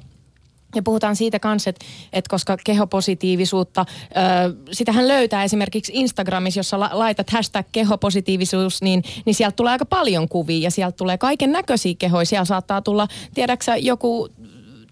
ja 0.76 0.82
puhutaan 0.82 1.16
siitä 1.16 1.40
kanssa, 1.40 1.70
että, 1.70 1.86
että 2.14 2.30
koska 2.30 2.58
kehopositiivisuutta, 2.64 3.86
ö, 3.90 4.14
sitähän 4.72 5.08
löytää 5.08 5.44
esimerkiksi 5.44 5.92
Instagramissa, 5.96 6.60
jossa 6.60 6.80
la, 6.80 6.90
laitat 6.94 7.30
hashtag 7.30 7.66
kehopositiivisuus, 7.72 8.82
niin, 8.82 9.04
niin 9.26 9.36
sieltä 9.36 9.56
tulee 9.56 9.72
aika 9.72 9.86
paljon 9.86 10.30
kuvia 10.30 10.60
ja 10.60 10.72
sieltä 10.72 10.98
tulee 10.98 11.18
kaiken 11.18 11.52
näköisiä 11.52 11.94
kehoja. 12.00 12.26
Siellä 12.26 12.46
saattaa 12.46 12.82
tulla, 12.82 13.08
tiedäksä, 13.34 13.78
joku 13.78 14.30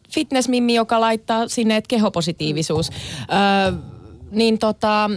fitnessmimmi, 0.10 0.74
joka 0.74 1.02
laittaa 1.02 1.48
sinne, 1.48 1.76
että 1.76 1.88
kehopositiivisuus. 1.88 2.90
Ö, 2.90 3.78
niin 4.32 4.60
tota, 4.60 5.10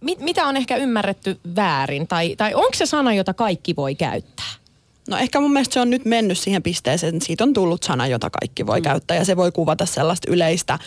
mit, 0.00 0.20
mitä 0.20 0.46
on 0.46 0.56
ehkä 0.56 0.76
ymmärretty 0.76 1.40
väärin 1.56 2.08
tai, 2.08 2.36
tai 2.36 2.54
onko 2.54 2.74
se 2.74 2.86
sana, 2.86 3.14
jota 3.14 3.34
kaikki 3.34 3.76
voi 3.76 3.94
käyttää? 3.94 4.65
No 5.08 5.16
ehkä 5.16 5.40
mun 5.40 5.52
mielestä 5.52 5.74
se 5.74 5.80
on 5.80 5.90
nyt 5.90 6.04
mennyt 6.04 6.38
siihen 6.38 6.62
pisteeseen, 6.62 7.14
että 7.14 7.26
siitä 7.26 7.44
on 7.44 7.52
tullut 7.52 7.82
sana, 7.82 8.06
jota 8.06 8.30
kaikki 8.30 8.66
voi 8.66 8.80
mm. 8.80 8.84
käyttää 8.84 9.16
ja 9.16 9.24
se 9.24 9.36
voi 9.36 9.52
kuvata 9.52 9.86
sellaista 9.86 10.30
yleistä, 10.30 10.78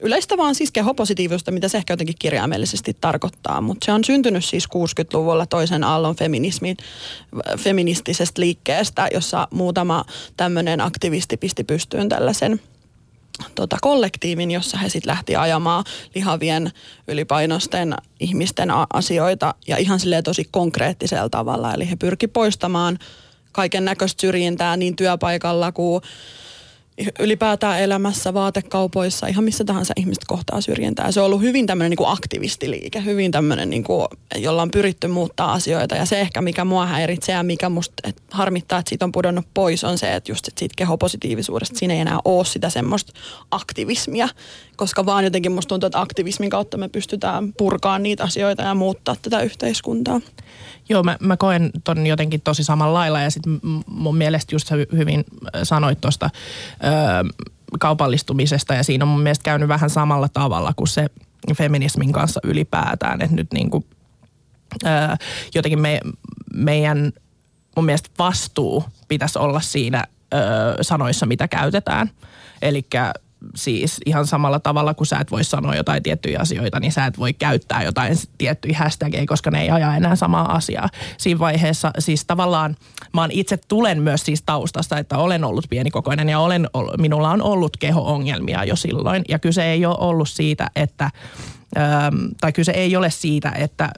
yleistä 0.00 0.36
vaan 0.36 0.54
siis 0.54 0.72
kehopositiivista, 0.72 1.50
mitä 1.50 1.68
se 1.68 1.78
ehkä 1.78 1.92
jotenkin 1.92 2.16
kirjaimellisesti 2.18 2.96
tarkoittaa. 3.00 3.60
Mutta 3.60 3.84
se 3.84 3.92
on 3.92 4.04
syntynyt 4.04 4.44
siis 4.44 4.64
60-luvulla 4.64 5.46
toisen 5.46 5.84
aallon 5.84 6.16
feminismin, 6.16 6.76
feministisestä 7.58 8.40
liikkeestä, 8.40 9.08
jossa 9.14 9.48
muutama 9.50 10.04
tämmöinen 10.36 10.80
aktivisti 10.80 11.36
pisti 11.36 11.64
pystyyn 11.64 12.08
tällaisen 12.08 12.60
tota, 13.54 13.76
kollektiivin, 13.80 14.50
jossa 14.50 14.78
he 14.78 14.88
sitten 14.88 15.10
lähti 15.10 15.36
ajamaan 15.36 15.84
lihavien 16.14 16.70
ylipainosten 17.08 17.94
ihmisten 18.20 18.68
asioita 18.92 19.54
ja 19.66 19.76
ihan 19.76 20.00
silleen 20.00 20.24
tosi 20.24 20.48
konkreettisella 20.50 21.28
tavalla. 21.28 21.74
Eli 21.74 21.90
he 21.90 21.96
pyrki 21.96 22.28
poistamaan 22.28 22.98
kaiken 23.56 23.84
näköistä 23.84 24.20
syrjintää 24.20 24.76
niin 24.76 24.96
työpaikalla 24.96 25.72
kuin 25.72 26.02
ylipäätään 27.18 27.80
elämässä, 27.80 28.34
vaatekaupoissa, 28.34 29.26
ihan 29.26 29.44
missä 29.44 29.64
tahansa 29.64 29.94
ihmiset 29.96 30.24
kohtaa 30.26 30.60
syrjintää. 30.60 31.12
Se 31.12 31.20
on 31.20 31.26
ollut 31.26 31.40
hyvin 31.40 31.66
tämmöinen 31.66 31.90
niin 31.90 32.08
aktivistiliike, 32.08 33.04
hyvin 33.04 33.30
tämmöinen, 33.30 33.70
niin 33.70 33.84
kuin, 33.84 34.06
jolla 34.36 34.62
on 34.62 34.70
pyritty 34.70 35.08
muuttaa 35.08 35.52
asioita. 35.52 35.96
Ja 35.96 36.06
se 36.06 36.20
ehkä, 36.20 36.42
mikä 36.42 36.64
mua 36.64 36.86
häiritsee 36.86 37.34
ja 37.34 37.42
mikä 37.42 37.68
musta 37.68 37.94
et 38.04 38.22
harmittaa, 38.30 38.78
että 38.78 38.88
siitä 38.88 39.04
on 39.04 39.12
pudonnut 39.12 39.46
pois, 39.54 39.84
on 39.84 39.98
se, 39.98 40.14
että 40.14 40.32
just 40.32 40.48
että 40.48 40.58
siitä 40.58 40.74
kehopositiivisuudesta 40.76 41.78
siinä 41.78 41.94
ei 41.94 42.00
enää 42.00 42.18
ole 42.24 42.44
sitä 42.44 42.70
semmoista 42.70 43.12
aktivismia. 43.50 44.28
Koska 44.76 45.06
vaan 45.06 45.24
jotenkin 45.24 45.52
musta 45.52 45.68
tuntuu, 45.68 45.86
että 45.86 46.00
aktivismin 46.00 46.50
kautta 46.50 46.76
me 46.76 46.88
pystytään 46.88 47.52
purkaan 47.52 48.02
niitä 48.02 48.24
asioita 48.24 48.62
ja 48.62 48.74
muuttaa 48.74 49.16
tätä 49.22 49.40
yhteiskuntaa. 49.40 50.20
Joo, 50.88 51.02
mä, 51.02 51.16
mä 51.20 51.36
koen 51.36 51.70
ton 51.84 52.06
jotenkin 52.06 52.40
tosi 52.40 52.64
samalla 52.64 52.94
lailla 52.98 53.20
ja 53.20 53.30
sitten 53.30 53.60
mun 53.86 54.16
mielestä 54.16 54.54
just 54.54 54.66
sä 54.66 54.74
hyvin 54.92 55.24
sanoit 55.62 56.00
tuosta 56.00 56.30
kaupallistumisesta 57.78 58.74
ja 58.74 58.84
siinä 58.84 59.04
on 59.04 59.08
mun 59.08 59.20
mielestä 59.20 59.42
käynyt 59.42 59.68
vähän 59.68 59.90
samalla 59.90 60.28
tavalla 60.28 60.72
kuin 60.76 60.88
se 60.88 61.06
feminismin 61.56 62.12
kanssa 62.12 62.40
ylipäätään, 62.44 63.22
että 63.22 63.36
nyt 63.36 63.52
niin 63.52 63.70
kuin, 63.70 63.84
ö, 64.84 64.88
jotenkin 65.54 65.80
me, 65.80 66.00
meidän 66.54 67.12
mun 67.76 67.84
mielestä 67.84 68.10
vastuu 68.18 68.84
pitäisi 69.08 69.38
olla 69.38 69.60
siinä 69.60 70.04
ö, 70.34 70.36
sanoissa, 70.80 71.26
mitä 71.26 71.48
käytetään. 71.48 72.10
Eli 72.62 72.86
siis 73.54 74.00
ihan 74.06 74.26
samalla 74.26 74.60
tavalla, 74.60 74.94
kun 74.94 75.06
sä 75.06 75.18
et 75.18 75.30
voi 75.30 75.44
sanoa 75.44 75.74
jotain 75.74 76.02
tiettyjä 76.02 76.40
asioita, 76.40 76.80
niin 76.80 76.92
sä 76.92 77.06
et 77.06 77.18
voi 77.18 77.32
käyttää 77.32 77.82
jotain 77.82 78.16
tiettyjä 78.38 78.78
hashtageja, 78.78 79.26
koska 79.26 79.50
ne 79.50 79.62
ei 79.62 79.70
aja 79.70 79.96
enää 79.96 80.16
samaa 80.16 80.54
asiaa. 80.54 80.88
Siinä 81.18 81.38
vaiheessa 81.38 81.90
siis 81.98 82.24
tavallaan 82.24 82.76
mä 83.12 83.28
itse 83.30 83.58
tulen 83.68 84.02
myös 84.02 84.24
siis 84.24 84.42
taustasta, 84.46 84.98
että 84.98 85.18
olen 85.18 85.44
ollut 85.44 85.66
pienikokoinen 85.70 86.28
ja 86.28 86.40
olen, 86.40 86.68
minulla 86.98 87.30
on 87.30 87.42
ollut 87.42 87.76
keho-ongelmia 87.76 88.64
jo 88.64 88.76
silloin. 88.76 89.22
Ja 89.28 89.38
kyse 89.38 89.64
ei 89.64 89.86
ole 89.86 89.96
ollut 89.98 90.28
siitä, 90.28 90.70
että, 90.76 91.10
tai 92.40 92.52
kyse 92.52 92.72
ei 92.72 92.96
ole 92.96 93.10
siitä, 93.10 93.52
että 93.58 93.90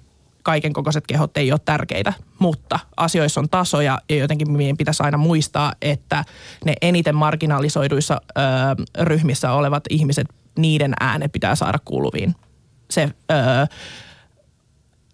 kaiken 0.49 0.73
kokoiset 0.73 1.07
kehot 1.07 1.37
ei 1.37 1.53
ole 1.53 1.61
tärkeitä, 1.65 2.13
mutta 2.39 2.79
asioissa 2.97 3.41
on 3.41 3.49
tasoja 3.49 3.99
ja 4.09 4.17
jotenkin 4.17 4.53
meidän 4.53 4.77
pitäisi 4.77 5.03
aina 5.03 5.19
muistaa, 5.19 5.73
että 5.83 6.25
ne 6.65 6.75
eniten 6.83 7.15
marginalisoiduissa 7.15 8.21
ö, 8.39 8.41
ryhmissä 9.05 9.53
olevat 9.53 9.85
ihmiset, 9.91 10.27
niiden 10.59 10.95
ääne 11.01 11.29
pitää 11.29 11.55
saada 11.55 11.79
kuuluviin. 11.85 12.35
Se, 12.91 13.03
ö, 13.31 13.35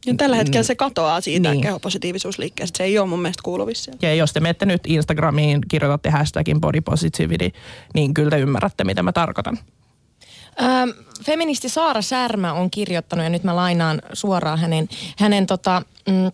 ja 0.07 0.15
tällä 0.17 0.37
hetkellä 0.37 0.63
se 0.63 0.75
katoaa 0.75 1.21
siitä 1.21 1.51
niin. 1.51 1.63
kehopositiivisuusliikkeestä. 1.63 2.77
Se 2.77 2.85
ei 2.85 2.99
ole 2.99 3.09
mun 3.09 3.23
mielestä 3.23 3.43
kuuluvissa. 3.45 3.93
Ja 4.03 4.15
jos 4.15 4.33
te 4.33 4.41
menette 4.41 4.67
nyt 4.67 4.83
Instagramiin, 4.87 5.61
kirjoitatte 5.69 6.11
hashtagin 6.11 6.61
body 6.61 6.81
positivity, 6.81 7.51
niin 7.95 8.15
kyllä 8.15 8.31
te 8.31 8.39
ymmärrätte, 8.39 8.85
mitä 8.85 9.03
mä 9.03 9.13
tarkoitan. 9.13 9.59
Ähm, 10.63 10.91
feministi 11.25 11.69
Saara 11.69 12.03
Särmä 12.03 12.53
on 12.53 12.71
kirjoittanut, 12.71 13.25
ja 13.25 13.31
nyt 13.31 13.45
mä 13.45 13.57
lainaan 13.57 14.03
suoraan 14.13 14.59
hänen, 14.59 14.89
hänen 15.19 15.47
tota, 15.47 15.83
mm, 16.09 16.33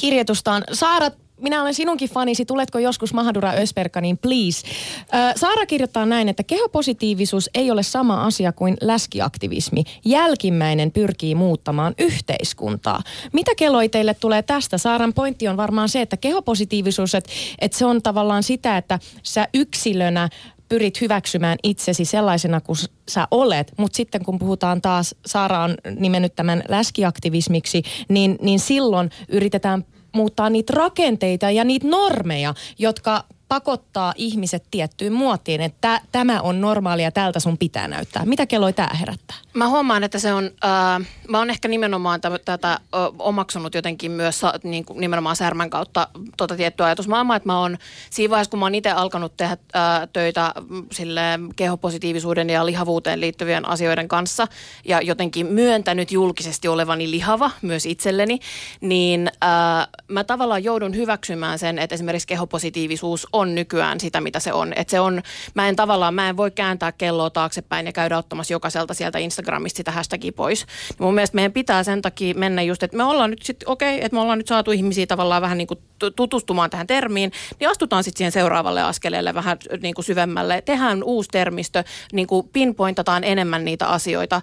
kirjoitustaan. 0.00 0.64
Saara, 0.72 1.10
minä 1.40 1.62
olen 1.62 1.74
sinunkin 1.74 2.10
fanisi, 2.10 2.44
tuletko 2.44 2.78
joskus 2.78 3.14
Mahadura 3.14 3.52
Ösperka, 3.52 4.00
niin 4.00 4.18
please. 4.18 4.66
Äh, 5.14 5.34
Saara 5.36 5.66
kirjoittaa 5.66 6.06
näin, 6.06 6.28
että 6.28 6.42
kehopositiivisuus 6.42 7.50
ei 7.54 7.70
ole 7.70 7.82
sama 7.82 8.24
asia 8.24 8.52
kuin 8.52 8.76
läskiaktivismi. 8.80 9.84
Jälkimmäinen 10.04 10.92
pyrkii 10.92 11.34
muuttamaan 11.34 11.94
yhteiskuntaa. 11.98 13.02
Mitä 13.32 13.52
keloi 13.56 13.88
teille 13.88 14.14
tulee 14.14 14.42
tästä? 14.42 14.78
Saaran 14.78 15.14
pointti 15.14 15.48
on 15.48 15.56
varmaan 15.56 15.88
se, 15.88 16.00
että 16.00 16.16
kehopositiivisuus, 16.16 17.14
että, 17.14 17.30
että 17.58 17.78
se 17.78 17.84
on 17.84 18.02
tavallaan 18.02 18.42
sitä, 18.42 18.76
että 18.76 18.98
sä 19.22 19.48
yksilönä 19.54 20.28
pyrit 20.72 21.00
hyväksymään 21.00 21.58
itsesi 21.62 22.04
sellaisena 22.04 22.60
kuin 22.60 22.78
sä 23.08 23.28
olet, 23.30 23.72
mutta 23.78 23.96
sitten 23.96 24.24
kun 24.24 24.38
puhutaan 24.38 24.82
taas, 24.82 25.14
Saara 25.26 25.64
on 25.64 25.74
nimennyt 25.98 26.34
tämän 26.34 26.62
läskiaktivismiksi, 26.68 27.82
niin, 28.08 28.38
niin 28.40 28.60
silloin 28.60 29.10
yritetään 29.28 29.84
muuttaa 30.12 30.50
niitä 30.50 30.72
rakenteita 30.76 31.50
ja 31.50 31.64
niitä 31.64 31.88
normeja, 31.88 32.54
jotka 32.78 33.24
pakottaa 33.52 34.14
ihmiset 34.16 34.64
tiettyyn 34.70 35.12
muotiin, 35.12 35.60
että 35.60 36.00
tämä 36.12 36.40
on 36.40 36.60
normaalia, 36.60 37.10
tältä 37.10 37.40
sun 37.40 37.58
pitää 37.58 37.88
näyttää. 37.88 38.24
Mitä 38.24 38.46
kelloi 38.46 38.72
tämä 38.72 38.88
herättää? 39.00 39.36
Mä 39.54 39.68
huomaan, 39.68 40.04
että 40.04 40.18
se 40.18 40.32
on, 40.32 40.44
äh, 40.44 41.06
mä 41.28 41.38
oon 41.38 41.50
ehkä 41.50 41.68
nimenomaan 41.68 42.20
t- 42.20 42.44
tätä 42.44 42.72
äh, 42.72 42.78
omaksunut 43.18 43.74
jotenkin 43.74 44.10
myös 44.10 44.40
sa, 44.40 44.54
niin 44.62 44.84
kuin 44.84 45.00
nimenomaan 45.00 45.36
Särmän 45.36 45.70
kautta 45.70 46.08
tota 46.36 46.56
tiettyä 46.56 46.86
ajatusmaailmaa, 46.86 47.36
että 47.36 47.48
mä 47.48 47.60
oon 47.60 47.78
siinä 48.10 48.30
vaiheessa, 48.30 48.50
kun 48.50 48.58
mä 48.58 48.66
oon 48.66 48.74
itse 48.74 48.90
alkanut 48.90 49.36
tehdä 49.36 49.52
äh, 49.52 50.08
töitä 50.12 50.54
sille 50.92 51.22
kehopositiivisuuden 51.56 52.50
ja 52.50 52.66
lihavuuteen 52.66 53.20
liittyvien 53.20 53.68
asioiden 53.68 54.08
kanssa 54.08 54.48
ja 54.84 55.00
jotenkin 55.00 55.46
myöntänyt 55.46 56.12
julkisesti 56.12 56.68
olevani 56.68 57.10
lihava 57.10 57.50
myös 57.62 57.86
itselleni, 57.86 58.38
niin 58.80 59.30
äh, 59.44 59.88
mä 60.08 60.24
tavallaan 60.24 60.64
joudun 60.64 60.96
hyväksymään 60.96 61.58
sen, 61.58 61.78
että 61.78 61.94
esimerkiksi 61.94 62.28
kehopositiivisuus 62.28 63.26
on 63.32 63.41
on 63.42 63.54
nykyään 63.54 64.00
sitä, 64.00 64.20
mitä 64.20 64.40
se 64.40 64.52
on. 64.52 64.72
Et 64.76 64.88
se 64.88 65.00
on. 65.00 65.22
Mä 65.54 65.68
en 65.68 65.76
tavallaan, 65.76 66.14
mä 66.14 66.28
en 66.28 66.36
voi 66.36 66.50
kääntää 66.50 66.92
kelloa 66.92 67.30
taaksepäin 67.30 67.86
ja 67.86 67.92
käydä 67.92 68.18
ottamassa 68.18 68.52
jokaiselta 68.52 68.94
sieltä 68.94 69.18
Instagramista 69.18 69.76
sitä 69.76 69.90
hashtagia 69.90 70.32
pois. 70.32 70.60
Ja 70.88 70.96
mun 70.98 71.14
mielestä 71.14 71.34
meidän 71.34 71.52
pitää 71.52 71.84
sen 71.84 72.02
takia 72.02 72.34
mennä 72.34 72.62
just, 72.62 72.82
että 72.82 72.96
me 72.96 73.04
ollaan 73.04 73.30
nyt 73.30 73.42
sitten, 73.42 73.68
okei, 73.68 73.94
okay, 73.94 74.04
että 74.04 74.16
me 74.16 74.20
ollaan 74.20 74.38
nyt 74.38 74.48
saatu 74.48 74.70
ihmisiä 74.70 75.06
tavallaan 75.06 75.42
vähän 75.42 75.58
niin 75.58 75.68
kuin 75.68 75.80
tutustumaan 76.16 76.70
tähän 76.70 76.86
termiin, 76.86 77.32
niin 77.60 77.70
astutaan 77.70 78.04
sitten 78.04 78.18
siihen 78.18 78.32
seuraavalle 78.32 78.82
askeleelle 78.82 79.34
vähän 79.34 79.56
niin 79.82 79.94
kuin 79.94 80.04
syvemmälle. 80.04 80.62
Tehdään 80.62 81.02
uusi 81.04 81.28
termistö, 81.32 81.84
niin 82.12 82.26
kuin 82.26 82.48
pinpointataan 82.52 83.24
enemmän 83.24 83.64
niitä 83.64 83.86
asioita, 83.86 84.42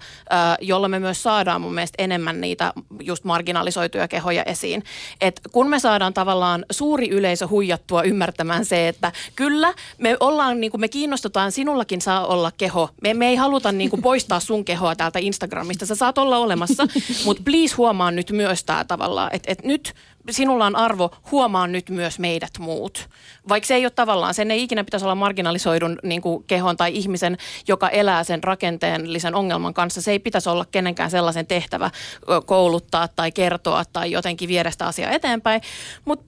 jolla 0.61 0.87
me 0.87 0.99
myös 0.99 1.23
saadaan 1.23 1.61
mun 1.61 1.73
mielestä 1.73 2.03
enemmän 2.03 2.41
niitä 2.41 2.73
just 2.99 3.23
marginalisoituja 3.23 4.07
kehoja 4.07 4.43
esiin. 4.43 4.83
Et 5.21 5.41
kun 5.51 5.69
me 5.69 5.79
saadaan 5.79 6.13
tavallaan 6.13 6.65
suuri 6.71 7.09
yleisö 7.09 7.47
huijattua 7.47 8.03
ymmärtämään 8.03 8.65
se, 8.65 8.87
että 8.89 9.11
kyllä 9.35 9.73
me 9.97 10.17
ollaan, 10.19 10.59
niin 10.59 10.71
kuin 10.71 10.81
me 10.81 10.87
kiinnostutaan, 10.87 11.51
sinullakin 11.51 12.01
saa 12.01 12.25
olla 12.25 12.51
keho. 12.57 12.89
Me, 13.01 13.13
me 13.13 13.27
ei 13.27 13.35
haluta 13.35 13.71
niin 13.71 13.89
kuin 13.89 14.01
poistaa 14.09 14.39
sun 14.39 14.65
kehoa 14.65 14.95
täältä 14.95 15.19
Instagramista, 15.19 15.85
sä 15.85 15.95
saat 15.95 16.17
olla 16.17 16.37
olemassa, 16.37 16.87
mutta 17.25 17.43
please 17.45 17.75
huomaa 17.75 18.11
nyt 18.11 18.31
myös 18.31 18.63
tämä 18.63 18.85
tavallaan, 18.85 19.29
että 19.33 19.51
et 19.51 19.63
nyt 19.63 19.93
sinulla 20.29 20.65
on 20.65 20.75
arvo, 20.75 21.11
huomaa 21.31 21.67
nyt 21.67 21.89
myös 21.89 22.19
meidät 22.19 22.51
muut. 22.59 23.09
Vaikka 23.49 23.67
se 23.67 23.75
ei 23.75 23.85
ole 23.85 23.89
tavallaan, 23.89 24.33
sen 24.33 24.51
ei 24.51 24.63
ikinä 24.63 24.83
pitäisi 24.83 25.05
olla 25.05 25.15
marginalisoidun 25.15 25.99
niin 26.03 26.21
kuin 26.21 26.43
kehon 26.43 26.77
tai 26.77 26.95
ihmisen, 26.95 27.37
joka 27.67 27.89
elää 27.89 28.23
sen 28.23 28.43
rakenteellisen 28.43 29.35
ongelman 29.35 29.73
kanssa. 29.73 30.01
Se 30.01 30.11
ei 30.11 30.19
pitäisi 30.19 30.49
olla 30.49 30.65
kenenkään 30.71 31.11
sellaisen 31.11 31.47
tehtävä 31.47 31.91
kouluttaa 32.45 33.07
tai 33.07 33.31
kertoa 33.31 33.83
tai 33.93 34.11
jotenkin 34.11 34.49
viedä 34.49 34.71
sitä 34.71 34.85
asiaa 34.85 35.11
eteenpäin. 35.11 35.61
Mutta 36.05 36.25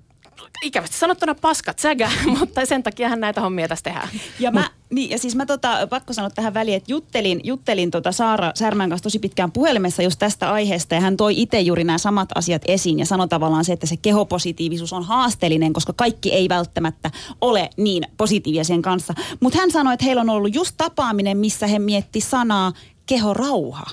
ikävästi 0.62 0.98
sanottuna 0.98 1.36
paskat 1.36 1.80
sägä, 1.80 2.12
mutta 2.40 2.66
sen 2.66 2.84
takia 2.84 3.16
näitä 3.16 3.42
hommia 3.42 3.68
tässä 3.68 3.84
tehdään. 3.84 4.10
Ja 4.40 4.52
mä, 4.52 4.70
niin, 4.90 5.10
ja 5.10 5.18
siis 5.18 5.36
mä 5.36 5.46
tota, 5.46 5.88
pakko 5.90 6.14
sanoa 6.14 6.30
tähän 6.30 6.54
väliin, 6.54 6.78
että 6.78 6.92
juttelin, 6.92 7.42
juttelin 7.44 7.92
tota 7.92 8.12
Saara 8.12 8.52
Särmän 8.56 8.90
kanssa 8.90 9.04
tosi 9.04 9.20
pitkään 9.20 9.52
puhelimessa 9.52 10.04
just 10.04 10.20
tästä 10.20 10.52
aiheesta 10.52 10.96
ja 10.96 11.02
hän 11.02 11.18
toi 11.18 11.42
itse 11.42 11.60
juuri 11.60 11.84
nämä 11.84 11.98
samat 11.98 12.30
asiat 12.36 12.62
esiin 12.66 13.00
ja 13.00 13.06
sanoi 13.06 13.28
tavallaan 13.28 13.66
se, 13.66 13.74
että 13.74 13.88
se 13.88 13.98
kehopositiivisuus 13.98 14.94
on 14.94 15.04
haasteellinen, 15.04 15.74
koska 15.74 15.94
kaikki 15.94 16.34
ei 16.34 16.50
välttämättä 16.50 17.12
ole 17.42 17.70
niin 17.78 18.04
positiivisia 18.18 18.64
sen 18.64 18.82
kanssa. 18.82 19.14
Mutta 19.40 19.60
hän 19.60 19.72
sanoi, 19.72 19.94
että 19.94 20.06
heillä 20.06 20.22
on 20.22 20.30
ollut 20.30 20.56
just 20.56 20.76
tapaaminen, 20.78 21.38
missä 21.38 21.68
he 21.68 21.80
mietti 21.80 22.22
sanaa 22.22 22.74
kehorauha. 23.06 23.86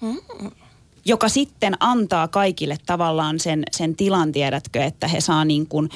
Hmm 0.00 0.18
joka 1.08 1.28
sitten 1.28 1.76
antaa 1.80 2.28
kaikille 2.28 2.76
tavallaan 2.86 3.40
sen, 3.40 3.62
sen 3.70 3.96
tilan, 3.96 4.32
tiedätkö, 4.32 4.84
että 4.84 5.08
he 5.08 5.20
saa 5.20 5.44
niin 5.44 5.66
kuin, 5.66 5.88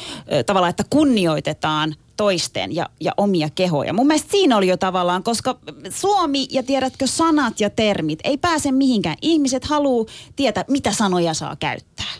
tavallaan, 0.46 0.70
että 0.70 0.84
kunnioitetaan 0.90 1.94
toisten 2.16 2.74
ja, 2.74 2.90
ja 3.00 3.12
omia 3.16 3.48
kehoja. 3.54 3.92
Mun 3.92 4.06
mielestä 4.06 4.30
siinä 4.30 4.56
oli 4.56 4.68
jo 4.68 4.76
tavallaan, 4.76 5.22
koska 5.22 5.58
suomi 5.90 6.46
ja 6.50 6.62
tiedätkö 6.62 7.06
sanat 7.06 7.60
ja 7.60 7.70
termit 7.70 8.18
ei 8.24 8.38
pääse 8.38 8.72
mihinkään. 8.72 9.16
Ihmiset 9.22 9.64
haluaa 9.64 10.06
tietää, 10.36 10.64
mitä 10.68 10.92
sanoja 10.92 11.34
saa 11.34 11.56
käyttää. 11.56 12.12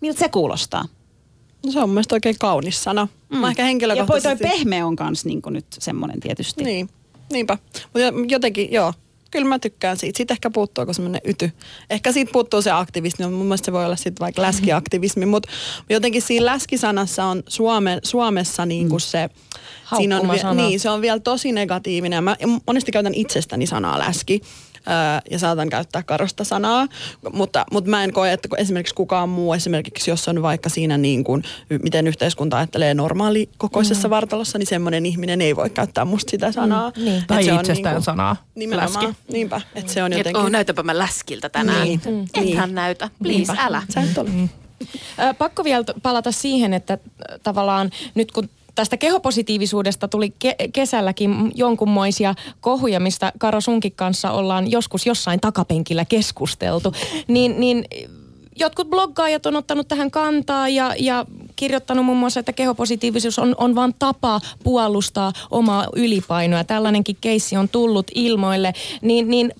Miltä 0.00 0.18
se 0.18 0.28
kuulostaa? 0.28 0.84
No 1.66 1.72
se 1.72 1.80
on 1.80 1.90
mielestäni 1.90 2.16
oikein 2.16 2.36
kaunis 2.38 2.84
sana. 2.84 3.08
Mm. 3.28 3.38
Mä 3.38 3.48
ehkä 3.48 3.64
henkilökohtaisesti... 3.64 4.44
Ja 4.44 4.50
toi 4.50 4.58
pehme 4.58 4.84
on 4.84 4.96
kans 4.96 5.24
niin 5.24 5.40
nyt 5.50 5.66
semmoinen 5.72 6.20
tietysti. 6.20 6.64
Niin, 6.64 6.88
niinpä. 7.32 7.58
Mutta 7.84 8.32
jotenkin, 8.34 8.72
joo, 8.72 8.92
kyllä 9.30 9.48
mä 9.48 9.58
tykkään 9.58 9.96
siitä. 9.96 10.16
Siitä 10.16 10.34
ehkä 10.34 10.50
puuttuu 10.50 10.92
semmoinen 10.92 11.20
yty. 11.24 11.52
Ehkä 11.90 12.12
siitä 12.12 12.32
puuttuu 12.32 12.62
se 12.62 12.70
aktivismi. 12.70 13.26
Mun 13.26 13.46
mielestä 13.46 13.64
se 13.64 13.72
voi 13.72 13.84
olla 13.84 13.96
sitten 13.96 14.20
vaikka 14.20 14.42
läskiaktivismi, 14.42 15.26
mutta 15.26 15.48
jotenkin 15.90 16.22
siinä 16.22 16.46
läskisanassa 16.46 17.24
on 17.24 17.42
Suome, 17.48 17.98
Suomessa 18.02 18.66
niin 18.66 18.88
kuin 18.88 19.00
se... 19.00 19.30
Siinä 19.96 20.20
on, 20.20 20.56
niin, 20.56 20.80
se 20.80 20.90
on 20.90 21.00
vielä 21.00 21.20
tosi 21.20 21.52
negatiivinen. 21.52 22.24
Mä 22.24 22.36
monesti 22.66 22.92
käytän 22.92 23.14
itsestäni 23.14 23.66
sanaa 23.66 23.98
läski 23.98 24.40
ja 25.30 25.38
saatan 25.38 25.70
käyttää 25.70 26.02
karosta 26.02 26.44
sanaa, 26.44 26.86
mutta, 27.32 27.66
mutta 27.72 27.90
mä 27.90 28.04
en 28.04 28.12
koe, 28.12 28.32
että 28.32 28.48
esimerkiksi 28.56 28.94
kukaan 28.94 29.28
muu, 29.28 29.52
esimerkiksi 29.52 30.10
jos 30.10 30.28
on 30.28 30.42
vaikka 30.42 30.68
siinä 30.68 30.98
niin 30.98 31.24
kuin, 31.24 31.42
miten 31.82 32.06
yhteiskunta 32.06 32.56
ajattelee 32.56 32.94
normaali 32.94 33.48
kokoisessa 33.58 34.08
mm. 34.08 34.10
vartalossa, 34.10 34.58
niin 34.58 34.66
semmoinen 34.66 35.06
ihminen 35.06 35.40
ei 35.40 35.56
voi 35.56 35.70
käyttää 35.70 36.04
musta 36.04 36.30
sitä 36.30 36.52
sanaa. 36.52 36.92
Mm. 36.96 37.04
Niin. 37.04 37.24
Tai 37.26 37.44
se 37.44 37.54
itsestään 37.54 37.76
niin 37.76 37.92
kuin, 37.94 38.02
sanaa. 38.02 38.36
Nimenomaan, 38.54 39.04
läski. 39.04 39.22
niinpä, 39.32 39.60
että 39.74 39.92
se 39.92 40.02
on 40.02 40.12
jotenkin... 40.12 40.40
Et, 40.40 40.46
oh, 40.46 40.50
näytäpä 40.50 40.82
mä 40.82 40.98
läskiltä 40.98 41.48
tänään. 41.48 41.82
Niin. 41.84 42.00
Mm. 42.06 42.24
Ethän 42.34 42.74
näytä, 42.74 43.10
please, 43.22 43.36
niinpä. 43.38 43.56
älä. 43.58 43.82
Sä 43.94 44.00
et 44.00 44.18
ole. 44.18 44.28
Mm. 44.28 44.48
Pakko 45.38 45.64
vielä 45.64 45.84
palata 46.02 46.32
siihen, 46.32 46.74
että 46.74 46.98
tavallaan 47.42 47.90
nyt 48.14 48.32
kun 48.32 48.50
tästä 48.78 48.96
kehopositiivisuudesta 48.96 50.08
tuli 50.08 50.32
ke- 50.44 50.68
kesälläkin 50.72 51.52
jonkunmoisia 51.54 52.34
kohuja, 52.60 53.00
mistä 53.00 53.32
Karo 53.38 53.60
sunkin 53.60 53.92
kanssa 53.92 54.30
ollaan 54.30 54.70
joskus 54.70 55.06
jossain 55.06 55.40
takapenkillä 55.40 56.04
keskusteltu. 56.04 56.92
Niin, 57.28 57.60
niin 57.60 57.84
jotkut 58.56 58.90
bloggaajat 58.90 59.46
on 59.46 59.56
ottanut 59.56 59.88
tähän 59.88 60.10
kantaa 60.10 60.68
ja, 60.68 60.94
ja 60.98 61.24
kirjoittanut 61.56 62.04
muun 62.04 62.18
muassa, 62.18 62.40
että 62.40 62.52
kehopositiivisuus 62.52 63.38
on, 63.38 63.54
on 63.58 63.74
vain 63.74 63.94
tapa 63.98 64.40
puolustaa 64.64 65.32
omaa 65.50 65.86
ylipainoa. 65.96 66.64
Tällainenkin 66.64 67.16
keissi 67.20 67.56
on 67.56 67.68
tullut 67.68 68.10
ilmoille. 68.14 68.72
Niin, 69.02 69.30
niin 69.30 69.52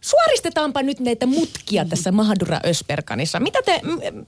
suoristetaanpa 0.00 0.82
nyt 0.82 1.00
näitä 1.00 1.26
mutkia 1.26 1.84
tässä 1.84 2.12
Mahadura 2.12 2.60
Ösperkanissa. 2.66 3.40
Mitä 3.40 3.62
te, 3.62 3.80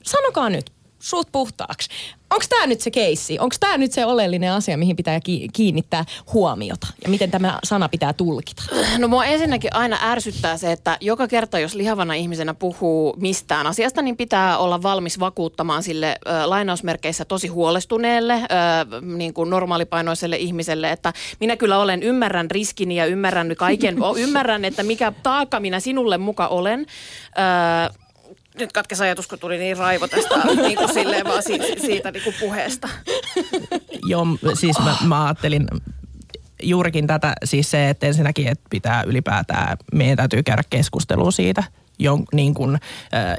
sanokaa 0.03 0.51
nyt, 0.51 0.73
suut 1.03 1.29
puhtaaksi. 1.33 1.89
Onko 2.31 2.45
tämä 2.49 2.67
nyt 2.67 2.81
se 2.81 2.91
keissi? 2.91 3.39
Onko 3.39 3.57
tämä 3.61 3.79
nyt 3.79 3.93
se 3.93 4.07
oleellinen 4.07 4.53
asia, 4.53 4.79
mihin 4.79 4.97
pitää 4.97 5.21
kiinnittää 5.53 6.05
huomiota? 6.33 6.87
Ja 7.05 7.11
miten 7.11 7.31
tämä 7.31 7.59
sana 7.65 7.89
pitää 7.89 8.13
tulkita? 8.13 8.63
No 8.99 9.09
mua 9.09 9.25
ensinnäkin 9.25 9.75
aina 9.75 9.99
ärsyttää 10.03 10.57
se, 10.57 10.73
että 10.73 10.99
joka 11.01 11.29
kerta, 11.29 11.59
jos 11.59 11.75
lihavana 11.75 12.15
ihmisenä 12.15 12.55
puhuu 12.55 13.15
mistään 13.21 13.67
asiasta, 13.67 14.03
niin 14.03 14.17
pitää 14.17 14.59
olla 14.59 14.83
valmis 14.83 15.21
vakuuttamaan 15.21 15.83
sille 15.83 16.19
ö, 16.27 16.31
lainausmerkeissä 16.47 17.25
tosi 17.25 17.49
huolestuneelle, 17.49 18.35
ö, 18.35 19.01
niin 19.01 19.35
kuin 19.35 19.51
normaalipainoiselle 19.51 20.37
ihmiselle, 20.37 20.91
että 20.91 21.13
minä 21.41 21.57
kyllä 21.57 21.79
olen, 21.79 22.03
ymmärrän 22.03 22.51
riskini 22.51 22.97
ja 22.97 23.07
ymmärrän 23.07 23.55
kaiken, 23.59 23.97
ymmärrän, 24.25 24.65
että 24.65 24.83
mikä 24.83 25.13
taakka 25.23 25.61
minä 25.61 25.81
sinulle 25.81 26.19
muka 26.19 26.49
olen. 26.49 26.87
Ö, 27.91 28.02
nyt 28.59 28.73
katkes 28.73 29.01
ajatus, 29.01 29.27
kun 29.27 29.39
tuli 29.39 29.59
niin 29.59 29.77
raivo 29.77 30.09
tästä 30.09 30.35
niin 30.63 30.79
kuin 30.79 30.93
silleen 30.93 31.25
vaan 31.25 31.43
si- 31.43 31.81
siitä 31.81 32.11
niin 32.11 32.25
kuin 32.25 32.37
puheesta. 32.41 32.89
Joo, 34.07 34.27
siis 34.55 34.79
mä, 34.79 34.97
mä 35.05 35.25
ajattelin 35.25 35.67
juurikin 36.63 37.07
tätä, 37.07 37.33
siis 37.45 37.71
se, 37.71 37.89
että 37.89 38.07
ensinnäkin, 38.07 38.49
että 38.49 38.65
pitää 38.71 39.03
ylipäätään, 39.03 39.77
meidän 39.93 40.17
täytyy 40.17 40.43
käydä 40.43 40.63
keskustelua 40.71 41.31
siitä, 41.31 41.65
jon, 41.99 42.25
niin 42.33 42.55
kuin, 42.55 42.79
äh, 43.15 43.37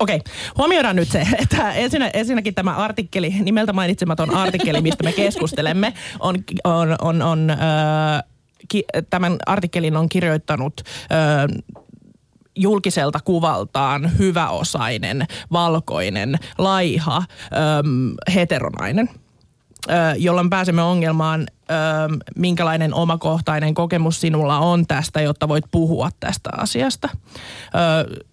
Okei, 0.00 0.16
okay. 0.16 0.32
huomioidaan 0.58 0.96
nyt 0.96 1.08
se, 1.08 1.26
että 1.42 1.72
ensinnä, 1.72 2.10
ensinnäkin 2.14 2.54
tämä 2.54 2.76
artikkeli, 2.76 3.34
nimeltä 3.42 3.72
mainitsematon 3.72 4.34
artikkeli, 4.34 4.80
mistä 4.80 5.04
me 5.04 5.12
keskustelemme, 5.12 5.94
on, 6.20 6.36
on, 6.64 6.96
on, 7.00 7.22
on 7.22 7.50
äh, 7.50 7.58
ki, 8.68 8.84
tämän 9.10 9.36
artikkelin 9.46 9.96
on 9.96 10.08
kirjoittanut 10.08 10.80
äh, 11.12 11.82
julkiselta 12.56 13.18
kuvaltaan 13.24 14.18
hyväosainen, 14.18 15.26
valkoinen, 15.52 16.38
laiha, 16.58 17.16
äm, 17.16 18.14
heteronainen 18.34 19.10
jolloin 20.18 20.50
pääsemme 20.50 20.82
ongelmaan, 20.82 21.46
minkälainen 22.36 22.94
omakohtainen 22.94 23.74
kokemus 23.74 24.20
sinulla 24.20 24.58
on 24.58 24.86
tästä, 24.86 25.20
jotta 25.20 25.48
voit 25.48 25.64
puhua 25.70 26.10
tästä 26.20 26.50
asiasta. 26.56 27.08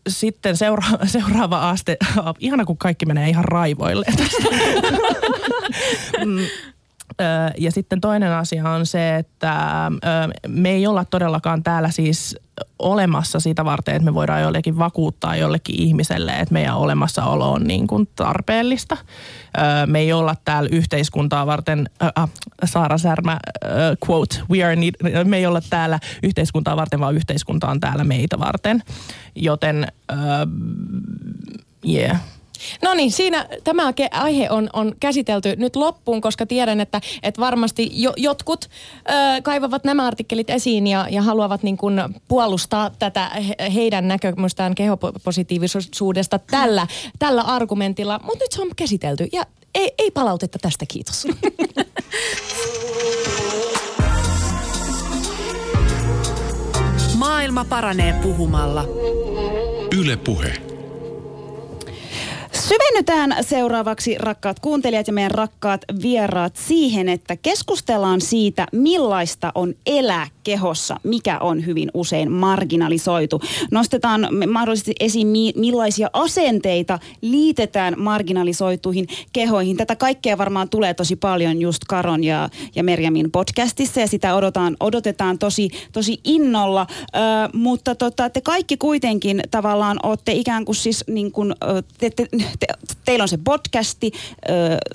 Sitten 0.09 0.57
seura- 0.57 1.05
seuraava 1.05 1.69
aste, 1.69 1.97
ihana 2.39 2.65
kun 2.65 2.77
kaikki 2.77 3.05
menee 3.05 3.29
ihan 3.29 3.45
raivoille 3.45 4.05
tästä. 4.17 4.43
Mm, 6.25 6.45
ja 7.57 7.71
sitten 7.71 8.01
toinen 8.01 8.31
asia 8.31 8.69
on 8.69 8.85
se, 8.85 9.15
että 9.15 9.91
me 10.47 10.69
ei 10.69 10.87
olla 10.87 11.05
todellakaan 11.05 11.63
täällä 11.63 11.91
siis 11.91 12.37
olemassa 12.79 13.39
sitä 13.39 13.65
varten, 13.65 13.95
että 13.95 14.05
me 14.05 14.13
voidaan 14.13 14.41
jollekin 14.41 14.77
vakuuttaa 14.77 15.35
jollekin 15.35 15.81
ihmiselle, 15.81 16.31
että 16.31 16.53
meidän 16.53 16.77
olemassaolo 16.77 17.51
on 17.51 17.63
niin 17.63 17.87
kuin 17.87 18.09
tarpeellista. 18.15 18.97
Me 19.85 19.99
ei 19.99 20.13
olla 20.13 20.35
täällä 20.45 20.69
yhteiskuntaa 20.71 21.45
varten, 21.45 21.89
äh, 22.03 22.29
Saara 22.65 22.97
Särmä, 22.97 23.31
äh, 23.31 23.39
quote, 24.09 24.41
we 24.49 24.63
are 24.63 24.75
need, 24.75 24.93
me 25.23 25.37
ei 25.37 25.45
olla 25.45 25.61
täällä 25.69 25.99
yhteiskuntaa 26.23 26.75
varten, 26.75 26.99
vaan 26.99 27.15
yhteiskunta 27.15 27.69
on 27.69 27.79
täällä 27.79 28.03
meitä 28.03 28.39
varten. 28.39 28.83
Joten, 29.35 29.87
äh, 30.11 30.17
yeah 31.87 32.19
No 32.81 32.93
niin, 32.93 33.11
siinä 33.11 33.47
tämä 33.63 33.93
aihe 34.11 34.49
on, 34.49 34.69
on 34.73 34.95
käsitelty 34.99 35.55
nyt 35.55 35.75
loppuun, 35.75 36.21
koska 36.21 36.45
tiedän, 36.45 36.81
että, 36.81 37.01
että 37.23 37.41
varmasti 37.41 37.89
jo, 37.93 38.13
jotkut 38.17 38.65
ö, 38.65 38.69
kaivavat 39.43 39.83
nämä 39.83 40.07
artikkelit 40.07 40.49
esiin 40.49 40.87
ja, 40.87 41.07
ja 41.09 41.21
haluavat 41.21 41.63
niin 41.63 41.77
kuin 41.77 42.01
puolustaa 42.27 42.89
tätä 42.89 43.29
he, 43.29 43.55
heidän 43.73 44.07
näkemystään 44.07 44.75
kehopositiivisuudesta 44.75 46.39
tällä, 46.39 46.87
tällä 47.19 47.41
argumentilla. 47.41 48.19
Mutta 48.23 48.43
nyt 48.43 48.51
se 48.51 48.61
on 48.61 48.69
käsitelty 48.75 49.27
ja 49.31 49.45
ei, 49.75 49.91
ei 49.97 50.11
palautetta 50.11 50.59
tästä, 50.61 50.85
kiitos. 50.87 51.27
Maailma 57.17 57.65
paranee 57.65 58.13
puhumalla. 58.13 58.85
Yle 59.99 60.17
Puhe. 60.17 60.72
Syvennytään 62.67 63.35
seuraavaksi, 63.41 64.17
rakkaat 64.17 64.59
kuuntelijat 64.59 65.07
ja 65.07 65.13
meidän 65.13 65.31
rakkaat 65.31 65.81
vieraat, 66.01 66.55
siihen, 66.55 67.09
että 67.09 67.37
keskustellaan 67.37 68.21
siitä, 68.21 68.67
millaista 68.71 69.51
on 69.55 69.73
elää 69.85 70.27
kehossa, 70.43 70.99
mikä 71.03 71.39
on 71.39 71.65
hyvin 71.65 71.91
usein 71.93 72.31
marginalisoitu. 72.31 73.41
Nostetaan 73.71 74.27
mahdollisesti 74.47 74.93
esiin, 74.99 75.27
millaisia 75.55 76.09
asenteita 76.13 76.99
liitetään 77.21 77.93
marginalisoituihin 77.97 79.07
kehoihin. 79.33 79.77
Tätä 79.77 79.95
kaikkea 79.95 80.37
varmaan 80.37 80.69
tulee 80.69 80.93
tosi 80.93 81.15
paljon 81.15 81.61
just 81.61 81.81
Karon 81.87 82.23
ja, 82.23 82.49
ja 82.75 82.83
Merjamin 82.83 83.31
podcastissa 83.31 83.99
ja 83.99 84.07
sitä 84.07 84.35
odotetaan, 84.35 84.77
odotetaan 84.79 85.39
tosi, 85.39 85.69
tosi 85.91 86.19
innolla. 86.23 86.87
Ö, 86.91 87.19
mutta 87.53 87.95
tota, 87.95 88.29
te 88.29 88.41
kaikki 88.41 88.77
kuitenkin 88.77 89.41
tavallaan 89.51 89.99
olette 90.03 90.31
ikään 90.31 90.65
kuin 90.65 90.75
siis 90.75 91.03
niin 91.07 91.31
kuin, 91.31 91.53
te, 91.97 92.09
te, 92.09 92.27
te, 92.59 92.67
teillä 93.05 93.23
on 93.23 93.29
se 93.29 93.37
podcasti, 93.43 94.11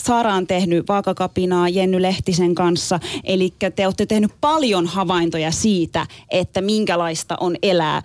Saara 0.00 0.34
on 0.34 0.46
tehnyt 0.46 0.88
vaakakapinaa 0.88 1.68
Jenny 1.68 2.02
Lehtisen 2.02 2.54
kanssa, 2.54 3.00
eli 3.24 3.54
te 3.76 3.87
olette 3.87 4.06
tehnyt 4.06 4.30
paljon 4.40 4.87
havaintoja 4.87 5.38
siitä, 5.51 6.07
että 6.31 6.61
minkälaista 6.61 7.37
on 7.40 7.57
elää 7.62 8.03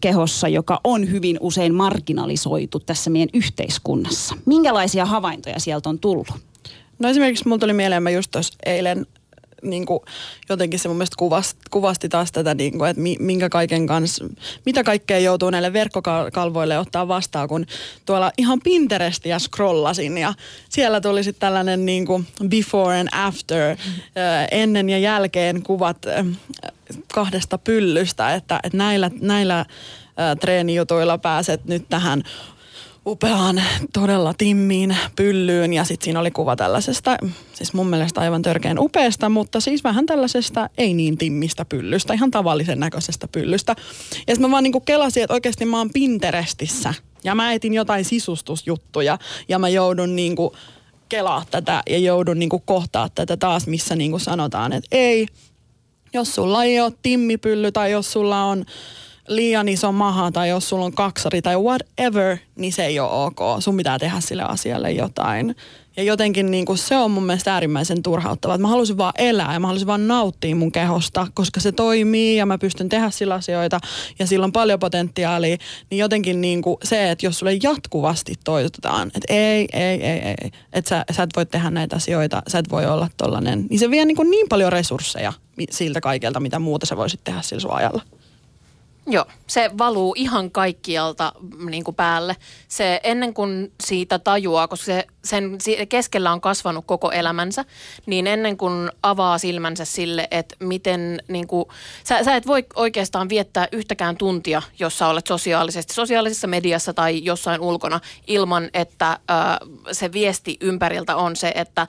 kehossa, 0.00 0.48
joka 0.48 0.80
on 0.84 1.10
hyvin 1.10 1.36
usein 1.40 1.74
marginalisoitu 1.74 2.80
tässä 2.80 3.10
meidän 3.10 3.28
yhteiskunnassa. 3.34 4.34
Minkälaisia 4.46 5.04
havaintoja 5.04 5.60
sieltä 5.60 5.88
on 5.88 5.98
tullut? 5.98 6.28
No 6.98 7.08
esimerkiksi 7.08 7.48
mulla 7.48 7.58
tuli 7.58 7.72
mieleen, 7.72 8.02
mä 8.02 8.10
just 8.10 8.36
eilen 8.66 9.06
niin 9.62 9.86
kuin, 9.86 10.00
jotenkin 10.48 10.78
se 10.78 10.88
mun 10.88 10.96
mielestä 10.96 11.16
kuvasti, 11.18 11.60
kuvasti 11.70 12.08
taas 12.08 12.32
tätä, 12.32 12.54
niin 12.54 12.78
kuin, 12.78 12.90
että 12.90 13.02
minkä 13.18 13.48
kaiken 13.48 13.86
kanssa, 13.86 14.24
mitä 14.66 14.84
kaikkea 14.84 15.18
joutuu 15.18 15.50
näille 15.50 15.72
verkkokalvoille 15.72 16.78
ottaa 16.78 17.08
vastaan, 17.08 17.48
kun 17.48 17.66
tuolla 18.06 18.32
ihan 18.38 18.60
Pinterestia 18.60 19.38
scrollasin 19.38 20.18
ja 20.18 20.34
siellä 20.68 21.00
tuli 21.00 21.24
sitten 21.24 21.40
tällainen 21.40 21.86
niin 21.86 22.06
kuin 22.06 22.26
before 22.48 23.00
and 23.00 23.08
after, 23.12 23.76
mm. 23.76 23.92
ennen 24.50 24.90
ja 24.90 24.98
jälkeen 24.98 25.62
kuvat 25.62 25.96
kahdesta 27.14 27.58
pyllystä, 27.58 28.34
että, 28.34 28.60
että 28.62 28.78
näillä, 28.78 29.10
näillä 29.20 29.66
treenijutuilla 30.40 31.18
pääset 31.18 31.64
nyt 31.64 31.88
tähän 31.88 32.22
upeaan, 33.06 33.62
todella 33.92 34.34
timmiin 34.34 34.96
pyllyyn. 35.16 35.72
Ja 35.72 35.84
sitten 35.84 36.04
siinä 36.04 36.20
oli 36.20 36.30
kuva 36.30 36.56
tällaisesta, 36.56 37.16
siis 37.52 37.72
mun 37.72 37.86
mielestä 37.86 38.20
aivan 38.20 38.42
törkeän 38.42 38.78
upeasta, 38.78 39.28
mutta 39.28 39.60
siis 39.60 39.84
vähän 39.84 40.06
tällaisesta 40.06 40.70
ei 40.78 40.94
niin 40.94 41.18
timmistä 41.18 41.64
pyllystä, 41.64 42.14
ihan 42.14 42.30
tavallisen 42.30 42.80
näköisestä 42.80 43.28
pyllystä. 43.28 43.76
Ja 44.12 44.34
sitten 44.34 44.40
mä 44.40 44.50
vaan 44.50 44.62
niinku 44.62 44.80
kelasin, 44.80 45.22
että 45.22 45.34
oikeasti 45.34 45.64
mä 45.64 45.78
oon 45.78 45.90
Pinterestissä. 45.92 46.94
Ja 47.24 47.34
mä 47.34 47.52
etin 47.52 47.74
jotain 47.74 48.04
sisustusjuttuja. 48.04 49.18
Ja 49.48 49.58
mä 49.58 49.68
joudun 49.68 50.16
niinku 50.16 50.56
kelaa 51.08 51.44
tätä 51.50 51.82
ja 51.90 51.98
joudun 51.98 52.38
niinku 52.38 52.58
kohtaa 52.58 53.08
tätä 53.08 53.36
taas, 53.36 53.66
missä 53.66 53.96
niinku 53.96 54.18
sanotaan, 54.18 54.72
että 54.72 54.88
ei, 54.92 55.26
jos 56.12 56.34
sulla 56.34 56.64
ei 56.64 56.80
ole 56.80 56.92
timmipylly 57.02 57.72
tai 57.72 57.90
jos 57.92 58.12
sulla 58.12 58.44
on 58.44 58.64
liian 59.30 59.68
iso 59.68 59.92
maha 59.92 60.30
tai 60.32 60.48
jos 60.48 60.68
sulla 60.68 60.84
on 60.84 60.92
kaksari 60.92 61.42
tai 61.42 61.56
whatever, 61.56 62.36
niin 62.56 62.72
se 62.72 62.86
ei 62.86 63.00
ole 63.00 63.10
ok. 63.10 63.38
Sun 63.58 63.76
pitää 63.76 63.98
tehdä 63.98 64.20
sille 64.20 64.42
asialle 64.42 64.90
jotain. 64.90 65.56
Ja 65.96 66.02
jotenkin 66.02 66.50
niin 66.50 66.64
kuin 66.64 66.78
se 66.78 66.96
on 66.96 67.10
mun 67.10 67.22
mielestä 67.22 67.54
äärimmäisen 67.54 68.02
turhauttavaa. 68.02 68.58
Mä 68.58 68.68
halusin 68.68 68.98
vaan 68.98 69.12
elää 69.18 69.52
ja 69.52 69.60
mä 69.60 69.66
halusin 69.66 69.86
vaan 69.86 70.08
nauttia 70.08 70.56
mun 70.56 70.72
kehosta, 70.72 71.26
koska 71.34 71.60
se 71.60 71.72
toimii 71.72 72.36
ja 72.36 72.46
mä 72.46 72.58
pystyn 72.58 72.88
tehdä 72.88 73.10
sillä 73.10 73.34
asioita 73.34 73.80
ja 74.18 74.26
sillä 74.26 74.44
on 74.44 74.52
paljon 74.52 74.78
potentiaalia. 74.80 75.56
Niin 75.90 75.98
jotenkin 75.98 76.40
niin 76.40 76.62
kuin 76.62 76.76
se, 76.84 77.10
että 77.10 77.26
jos 77.26 77.38
sulle 77.38 77.58
jatkuvasti 77.62 78.34
toitotetaan, 78.44 79.08
että 79.08 79.34
ei, 79.34 79.68
ei, 79.72 80.06
ei, 80.06 80.18
ei, 80.18 80.50
että 80.72 80.88
sä, 80.88 81.04
sä 81.10 81.22
et 81.22 81.30
voi 81.36 81.46
tehdä 81.46 81.70
näitä 81.70 81.96
asioita, 81.96 82.42
sä 82.48 82.58
et 82.58 82.70
voi 82.70 82.86
olla 82.86 83.08
tollanen, 83.16 83.66
niin 83.70 83.78
se 83.78 83.90
vie 83.90 84.04
niin, 84.04 84.16
kuin 84.16 84.30
niin 84.30 84.46
paljon 84.48 84.72
resursseja 84.72 85.32
siltä 85.70 86.00
kaikelta, 86.00 86.40
mitä 86.40 86.58
muuta 86.58 86.86
sä 86.86 86.96
voisit 86.96 87.20
tehdä 87.24 87.42
sillä 87.42 87.60
sun 87.60 87.72
ajalla. 87.72 88.02
Joo, 89.06 89.24
se 89.46 89.70
valuu 89.78 90.14
ihan 90.16 90.50
kaikkialta 90.50 91.32
mm, 91.40 91.70
niin 91.70 91.84
kuin 91.84 91.94
päälle. 91.94 92.36
Se 92.68 93.00
ennen 93.02 93.34
kuin 93.34 93.72
siitä 93.84 94.18
tajuaa, 94.18 94.68
koska 94.68 94.84
se, 94.84 95.06
sen 95.24 95.58
keskellä 95.88 96.32
on 96.32 96.40
kasvanut 96.40 96.84
koko 96.86 97.10
elämänsä, 97.10 97.64
niin 98.06 98.26
ennen 98.26 98.56
kuin 98.56 98.90
avaa 99.02 99.38
silmänsä 99.38 99.84
sille, 99.84 100.28
että 100.30 100.56
miten 100.60 101.22
niin 101.28 101.46
kuin, 101.46 101.64
sä, 102.04 102.24
sä 102.24 102.36
et 102.36 102.46
voi 102.46 102.66
oikeastaan 102.74 103.28
viettää 103.28 103.68
yhtäkään 103.72 104.16
tuntia, 104.16 104.62
jossa 104.78 105.08
olet 105.08 105.26
sosiaalisesti, 105.26 105.94
sosiaalisessa 105.94 106.46
mediassa 106.46 106.94
tai 106.94 107.24
jossain 107.24 107.60
ulkona 107.60 108.00
ilman, 108.26 108.70
että 108.74 109.10
äh, 109.10 109.18
se 109.92 110.12
viesti 110.12 110.56
ympäriltä 110.60 111.16
on 111.16 111.36
se, 111.36 111.52
että 111.54 111.82
äh, 111.82 111.88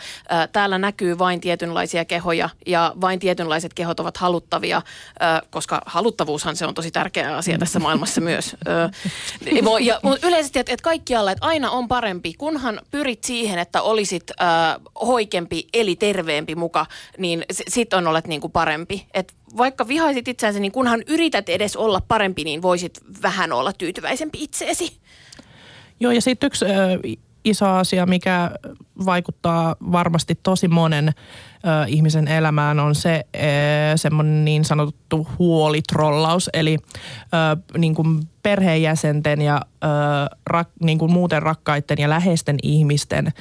täällä 0.51 0.77
näkyy 0.77 1.19
vain 1.19 1.41
tietynlaisia 1.41 2.05
kehoja 2.05 2.49
ja 2.65 2.93
vain 3.01 3.19
tietynlaiset 3.19 3.73
kehot 3.73 3.99
ovat 3.99 4.17
haluttavia, 4.17 4.77
äh, 4.77 5.41
koska 5.49 5.81
haluttavuushan 5.85 6.55
se 6.55 6.65
on 6.65 6.73
tosi 6.73 6.91
tärkeä 6.91 7.00
tärkeä 7.01 7.37
asia 7.37 7.57
tässä 7.57 7.79
maailmassa 7.79 8.21
myös. 8.21 8.55
ja, 9.81 9.99
mutta 10.03 10.27
yleisesti, 10.27 10.59
että, 10.59 10.73
että 10.73 10.83
kaikkialla, 10.83 11.31
että 11.31 11.45
aina 11.45 11.71
on 11.71 11.87
parempi, 11.87 12.33
kunhan 12.33 12.81
pyrit 12.91 13.23
siihen, 13.23 13.59
että 13.59 13.81
olisit 13.81 14.23
äh, 14.41 14.47
hoikempi 15.07 15.67
eli 15.73 15.95
terveempi 15.95 16.55
muka, 16.55 16.85
niin 17.17 17.45
sitten 17.51 17.97
on 17.97 18.07
olet 18.07 18.27
niin 18.27 18.41
kuin 18.41 18.51
parempi. 18.51 19.05
Et 19.13 19.33
vaikka 19.57 19.87
vihaisit 19.87 20.27
itseänsä, 20.27 20.59
niin 20.59 20.71
kunhan 20.71 21.03
yrität 21.07 21.49
edes 21.49 21.75
olla 21.75 22.01
parempi, 22.07 22.43
niin 22.43 22.61
voisit 22.61 22.99
vähän 23.21 23.51
olla 23.51 23.73
tyytyväisempi 23.73 24.43
itseesi. 24.43 24.97
Joo, 25.99 26.11
ja 26.11 26.21
sitten 26.21 26.47
yksi 26.47 26.65
äh, 26.65 26.71
iso 27.43 27.65
asia, 27.65 28.05
mikä 28.05 28.51
vaikuttaa 29.05 29.75
varmasti 29.91 30.39
tosi 30.43 30.67
monen 30.67 31.07
ö, 31.07 31.11
ihmisen 31.87 32.27
elämään 32.27 32.79
on 32.79 32.95
se 32.95 33.25
ö, 33.35 33.39
semmoinen 33.95 34.45
niin 34.45 34.65
sanottu 34.65 35.27
huolitrollaus, 35.39 36.49
eli 36.53 36.77
ö, 36.77 37.77
niin 37.77 37.95
kuin 37.95 38.29
perheenjäsenten 38.43 39.41
ja 39.41 39.61
ö, 39.83 39.87
rak, 40.47 40.69
niin 40.83 40.97
kuin 40.97 41.11
muuten 41.11 41.41
rakkaiden 41.41 41.97
ja 41.97 42.09
läheisten 42.09 42.57
ihmisten 42.63 43.27
ö, 43.27 43.31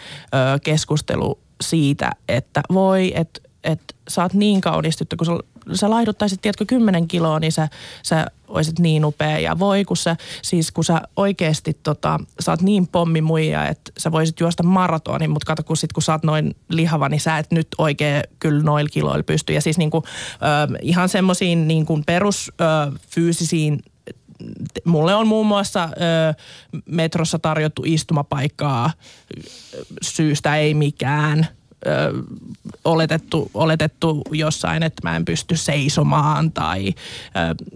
keskustelu 0.62 1.38
siitä, 1.60 2.10
että 2.28 2.60
voi, 2.72 3.12
että 3.14 3.40
että 3.64 3.94
sä 4.08 4.22
oot 4.22 4.34
niin 4.34 4.60
kaunis 4.60 4.96
tyttö, 4.96 5.16
kun 5.16 5.42
sä 5.72 5.90
laihduttaisit, 5.90 6.40
tiedätkö, 6.42 6.64
kymmenen 6.66 7.08
kiloa, 7.08 7.40
niin 7.40 7.52
sä, 7.52 7.68
sä 8.02 8.26
olisit 8.48 8.78
niin 8.78 9.04
upea. 9.04 9.38
Ja 9.38 9.58
voi, 9.58 9.84
kun 9.84 9.96
sä, 9.96 10.16
siis 10.42 10.72
kun 10.72 10.84
sä 10.84 11.00
oikeasti 11.16 11.78
tota, 11.82 12.18
sä 12.40 12.52
oot 12.52 12.62
niin 12.62 12.86
pommimuija, 12.86 13.68
että 13.68 13.92
sä 13.98 14.12
voisit 14.12 14.40
juosta 14.40 14.62
maratonin, 14.62 15.30
mutta 15.30 15.46
kato, 15.46 15.62
kun 15.62 15.76
sit 15.76 15.92
kun 15.92 16.02
sä 16.02 16.12
oot 16.12 16.22
noin 16.22 16.56
lihava, 16.68 17.08
niin 17.08 17.20
sä 17.20 17.38
et 17.38 17.50
nyt 17.50 17.68
oikein 17.78 18.22
kyllä 18.38 18.62
noilla 18.62 18.90
kiloilla 18.92 19.22
pysty. 19.22 19.52
Ja 19.52 19.60
siis 19.60 19.78
niinku, 19.78 20.02
ö, 20.06 20.78
ihan 20.82 21.08
semmoisiin 21.08 21.68
niin 21.68 21.86
perusfyysisiin 22.06 23.82
mulle 24.84 25.14
on 25.14 25.26
muun 25.26 25.46
muassa 25.46 25.84
ö, 25.84 26.34
metrossa 26.86 27.38
tarjottu 27.38 27.82
istumapaikkaa 27.86 28.90
syystä 30.02 30.56
ei 30.56 30.74
mikään– 30.74 31.46
ö, 31.86 32.12
oletettu, 32.84 33.50
oletettu 33.54 34.22
jossain, 34.32 34.82
että 34.82 35.08
mä 35.08 35.16
en 35.16 35.24
pysty 35.24 35.56
seisomaan 35.56 36.52
tai 36.52 36.88
ö, 36.88 36.94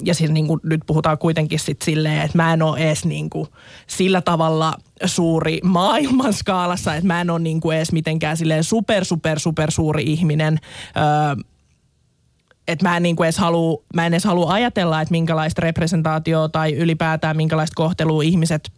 ja 0.04 0.14
siis 0.14 0.30
niin 0.30 0.46
kuin, 0.46 0.60
nyt 0.62 0.80
puhutaan 0.86 1.18
kuitenkin 1.18 1.58
sit 1.58 1.82
silleen, 1.82 2.22
että 2.22 2.38
mä 2.38 2.52
en 2.52 2.62
ole 2.62 2.78
edes 2.78 3.04
niin 3.04 3.30
kuin, 3.30 3.48
sillä 3.86 4.20
tavalla 4.20 4.74
suuri 5.04 5.60
maailman 5.62 6.32
skaalassa, 6.32 6.94
että 6.94 7.06
mä 7.06 7.20
en 7.20 7.30
ole 7.30 7.38
niin 7.38 7.60
kuin 7.60 7.76
edes 7.76 7.92
mitenkään 7.92 8.36
silleen 8.36 8.64
super, 8.64 9.04
super, 9.04 9.38
super 9.40 9.70
suuri 9.70 10.02
ihminen. 10.02 10.58
Ö, 11.38 11.44
että 12.68 12.88
mä 12.88 12.96
en 12.96 13.02
niin 13.02 13.16
kuin 13.16 13.24
edes 13.24 13.38
halua, 13.38 13.82
mä 13.94 14.06
en 14.06 14.14
edes 14.14 14.24
halua 14.24 14.52
ajatella, 14.52 15.00
että 15.00 15.12
minkälaista 15.12 15.62
representaatioa 15.62 16.48
tai 16.48 16.72
ylipäätään 16.74 17.36
minkälaista 17.36 17.74
kohtelua 17.76 18.22
ihmiset 18.22 18.72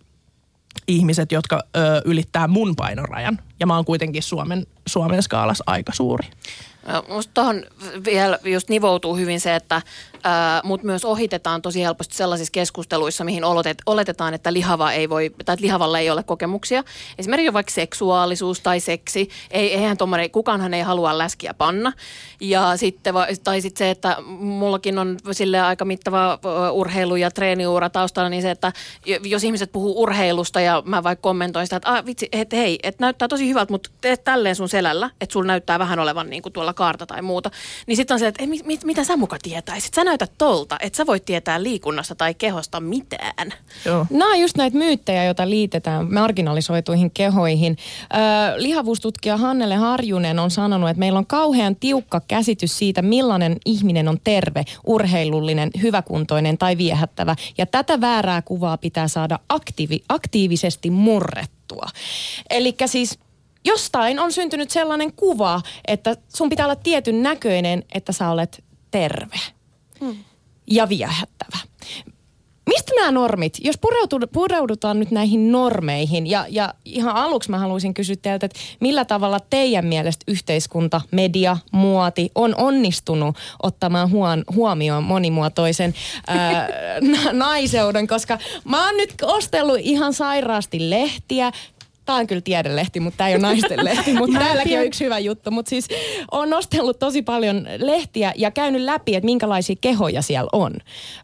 ihmiset, 0.89 1.33
jotka 1.33 1.63
ö, 1.77 2.03
ylittää 2.05 2.49
mun 2.49 2.77
painorajan. 2.77 3.39
Ja 3.61 3.67
mä 3.67 3.77
oon 3.77 3.85
kuitenkin 3.85 4.23
Suomen, 4.23 4.67
Suomen 4.87 5.23
skaalassa 5.23 5.65
aika 5.67 5.93
suuri. 5.93 6.29
Musta 7.09 7.31
tuohon 7.35 7.65
vielä 8.05 8.39
just 8.45 8.69
nivoutuu 8.69 9.17
hyvin 9.17 9.41
se, 9.41 9.55
että 9.55 9.83
ää, 10.25 10.61
mut 10.65 10.83
myös 10.83 11.05
ohitetaan 11.05 11.63
tosi 11.63 11.83
helposti 11.83 12.15
sellaisissa 12.15 12.53
keskusteluissa, 12.53 13.25
mihin 13.25 13.45
oletet, 13.45 13.79
oletetaan, 13.87 14.35
että 14.35 14.53
lihava 14.53 14.93
ei 14.93 15.09
voi, 15.09 15.31
tai 15.45 15.55
että 15.55 15.65
lihavalla 15.65 15.99
ei 15.99 16.11
ole 16.11 16.23
kokemuksia. 16.23 16.85
Esimerkiksi 17.19 17.53
vaikka 17.53 17.73
seksuaalisuus 17.73 18.61
tai 18.61 18.81
seksi. 18.81 19.29
Ei, 19.51 19.75
eihän 19.75 19.97
tommoinen, 19.97 20.31
kukaanhan 20.31 20.75
ei 20.75 20.83
halua 20.83 21.19
läskiä 21.19 21.55
panna. 21.55 21.93
Ja 22.41 22.77
sitten, 22.77 23.15
tai 23.45 23.61
sitten 23.61 23.79
se, 23.79 23.91
että 23.91 24.17
mullakin 24.39 24.99
on 24.99 25.17
sille 25.33 25.61
aika 25.61 25.85
mittava 25.85 26.39
urheilu- 26.73 27.17
ja 27.17 27.31
treeniura 27.31 27.91
taustalla, 27.91 28.29
niin 28.29 28.43
se, 28.43 28.51
että 28.51 28.73
jos 29.25 29.45
ihmiset 29.45 29.73
puhuu 29.73 30.03
urheilusta 30.03 30.61
ja 30.61 30.83
mä 30.87 31.03
vaikka 31.03 31.23
kommentoin 31.23 31.67
sitä, 31.67 31.77
että 31.77 31.93
ah, 31.93 32.07
vitsi, 32.07 32.29
et, 32.33 32.53
hei, 32.53 32.79
että 32.83 33.05
näyttää 33.05 33.29
tosi 33.29 33.46
tosi 33.47 33.51
hyvältä, 33.51 33.73
mutta 33.73 33.91
teet 34.01 34.25
tälleen 34.25 34.57
sun 34.57 34.69
selällä, 34.69 35.11
että 35.21 35.33
sulla 35.33 35.47
näyttää 35.47 35.79
vähän 35.79 35.99
olevan 35.99 36.31
niin 36.31 36.43
kuin 36.43 36.53
tuolla 36.53 36.75
kaarta 36.75 37.07
tai 37.07 37.23
muuta. 37.23 37.51
Niin 37.87 37.97
sitten 37.97 38.15
on 38.15 38.19
se, 38.19 38.27
että 38.27 38.43
ei, 38.43 38.47
mit, 38.47 38.67
mit, 38.67 38.85
mitä 38.85 39.05
sä 39.05 39.17
muka 39.17 39.37
tietäisit? 39.43 39.95
Sä 39.95 40.05
näytät 40.05 40.33
tolta, 40.39 40.77
että 40.81 40.97
sä 40.97 41.07
voit 41.07 41.25
tietää 41.25 41.63
liikunnasta 41.63 42.15
tai 42.15 42.35
kehosta 42.35 42.81
mitään. 42.81 43.53
Joo. 43.85 44.07
Nämä 44.11 44.31
on 44.31 44.41
just 44.41 44.57
näitä 44.57 44.79
myyttejä, 44.79 45.25
joita 45.25 45.51
liitetään 45.51 46.15
marginalisoituihin 46.15 47.11
kehoihin. 47.11 47.77
Ö, 48.13 48.17
lihavuustutkija 48.57 49.37
Hannele 49.37 49.75
Harjunen 49.75 50.39
on 50.39 50.51
sanonut, 50.51 50.91
että 50.91 50.99
meillä 50.99 51.19
on 51.19 51.27
kauhean 51.27 51.77
tiukka 51.77 52.21
käsitys 52.29 52.79
siitä, 52.79 53.03
millainen 53.03 53.57
ihminen 53.65 54.09
on 54.09 54.19
terve, 54.25 54.65
urheilullinen, 54.87 55.71
hyväkuntoinen 55.83 56.59
tai 56.59 56.79
viehättävä. 56.79 57.37
Ja 57.59 57.67
tätä 57.67 58.01
väärää 58.01 58.43
kuvaa 58.43 58.77
pitää 58.77 59.09
saada 59.09 59.39
aktiivi, 59.49 60.03
aktiivisesti 60.09 60.91
murrettua. 60.91 61.87
Eli 62.51 62.75
siis 62.87 63.19
jostain 63.67 64.19
on 64.19 64.33
syntynyt 64.33 64.71
sellainen 64.71 65.13
kuva, 65.13 65.61
että 65.89 66.17
sun 66.37 66.49
pitää 66.49 66.67
olla 66.67 66.77
tietyn 66.77 67.23
näköinen, 67.23 67.85
että 67.95 68.13
sä 68.13 68.31
olet 68.31 68.65
terve 68.91 69.37
ja 70.67 70.89
viehättävä. 70.89 71.59
Mistä 72.67 72.93
nämä 72.97 73.13
normit, 73.13 73.55
jos 73.61 73.77
pureudutaan 74.33 75.01
nyt 75.01 75.11
näihin 75.11 75.53
normeihin, 75.53 76.27
ja, 76.27 76.47
ja 76.49 76.75
ihan 76.85 77.17
aluksi 77.17 77.51
mä 77.51 77.59
haluaisin 77.59 77.95
kysyä 77.95 78.17
teiltä, 78.23 78.47
että 78.47 78.59
millä 78.81 79.05
tavalla 79.05 79.41
teidän 79.41 79.87
mielestä 79.87 80.25
yhteiskunta, 80.29 81.01
media, 81.11 81.57
muoti 81.73 82.31
on 82.35 82.55
onnistunut 82.57 83.37
ottamaan 83.63 84.11
huon, 84.11 84.45
huomioon 84.55 85.05
monimuotoisen 85.05 85.95
ää, 86.27 86.69
na- 87.13 87.33
naiseuden, 87.33 88.07
koska 88.07 88.39
mä 88.65 88.87
oon 88.87 88.97
nyt 88.97 89.15
ostellut 89.23 89.79
ihan 89.81 90.15
sairaasti 90.15 90.91
lehtiä, 90.91 91.53
Tämä 92.07 92.19
on 92.19 92.27
kyllä 92.27 92.41
tiedelehti, 92.41 93.01
mutta 93.01 93.17
tämä 93.17 93.29
ei 93.29 93.35
ole 93.35 93.43
naisten 93.43 93.85
lehti, 93.85 94.13
mutta 94.13 94.39
täälläkin 94.39 94.79
on 94.79 94.85
yksi 94.85 95.05
hyvä 95.05 95.19
juttu. 95.19 95.51
Mutta 95.51 95.69
siis 95.69 95.89
on 96.31 96.51
nostellut 96.51 96.99
tosi 96.99 97.23
paljon 97.23 97.67
lehtiä 97.79 98.33
ja 98.37 98.51
käynyt 98.51 98.83
läpi, 98.83 99.15
että 99.15 99.25
minkälaisia 99.25 99.77
kehoja 99.81 100.23
siellä 100.23 100.49
on. 100.53 100.73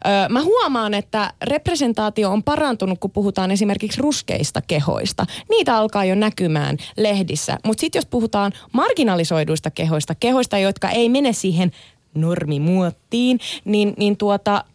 Öö, 0.07 0.29
mä 0.29 0.43
huomaan, 0.43 0.93
että 0.93 1.33
representaatio 1.41 2.31
on 2.31 2.43
parantunut, 2.43 2.99
kun 2.99 3.11
puhutaan 3.11 3.51
esimerkiksi 3.51 4.01
ruskeista 4.01 4.61
kehoista. 4.61 5.25
Niitä 5.49 5.77
alkaa 5.77 6.05
jo 6.05 6.15
näkymään 6.15 6.77
lehdissä. 6.97 7.57
Mutta 7.65 7.81
sitten 7.81 7.99
jos 7.99 8.05
puhutaan 8.05 8.51
marginalisoiduista 8.71 9.71
kehoista, 9.71 10.15
kehoista, 10.15 10.57
jotka 10.57 10.89
ei 10.89 11.09
mene 11.09 11.33
siihen 11.33 11.71
normimuottiin, 12.15 13.39
niin, 13.65 13.93
niin 13.97 14.17
tuota, 14.17 14.65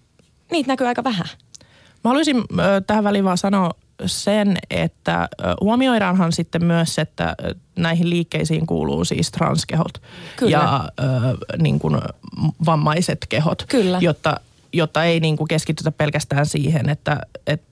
niitä 0.53 0.69
näkyy 0.69 0.87
aika 0.87 1.05
vähän. 1.05 1.27
Mä 2.05 2.09
haluaisin 2.11 2.45
tähän 2.87 3.05
väliin 3.05 3.25
vaan 3.25 3.39
sanoa 3.39 3.71
sen, 4.07 4.59
että 4.71 5.29
huomioidaanhan 5.61 6.33
sitten 6.33 6.65
myös, 6.65 6.99
että 6.99 7.37
näihin 7.77 8.11
liikkeisiin 8.11 8.67
kuuluu 8.67 9.05
siis 9.05 9.31
transkehot 9.31 10.03
Kyllä. 10.37 10.51
ja 10.51 10.89
ö, 11.01 11.05
niin 11.59 11.79
kuin 11.79 12.01
vammaiset 12.67 13.27
kehot, 13.29 13.65
Kyllä. 13.69 13.99
Jotta, 14.01 14.41
jotta 14.73 15.05
ei 15.05 15.21
niin 15.21 15.37
kuin 15.37 15.49
keskitytä 15.49 15.93
pelkästään 15.93 16.47
siihen, 16.47 16.89
että, 16.89 17.21
että 17.47 17.69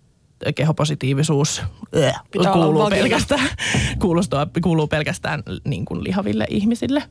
kehopositiivisuus 0.54 1.62
äh, 1.96 2.22
Pitää 2.30 2.52
kuuluu 2.52 2.90
pelkästään, 2.90 3.48
kuulostaa, 4.02 4.46
kuuluu 4.62 4.86
pelkästään 4.86 5.42
niin 5.64 5.84
kuin 5.84 6.04
lihaville 6.04 6.46
ihmisille. 6.50 7.02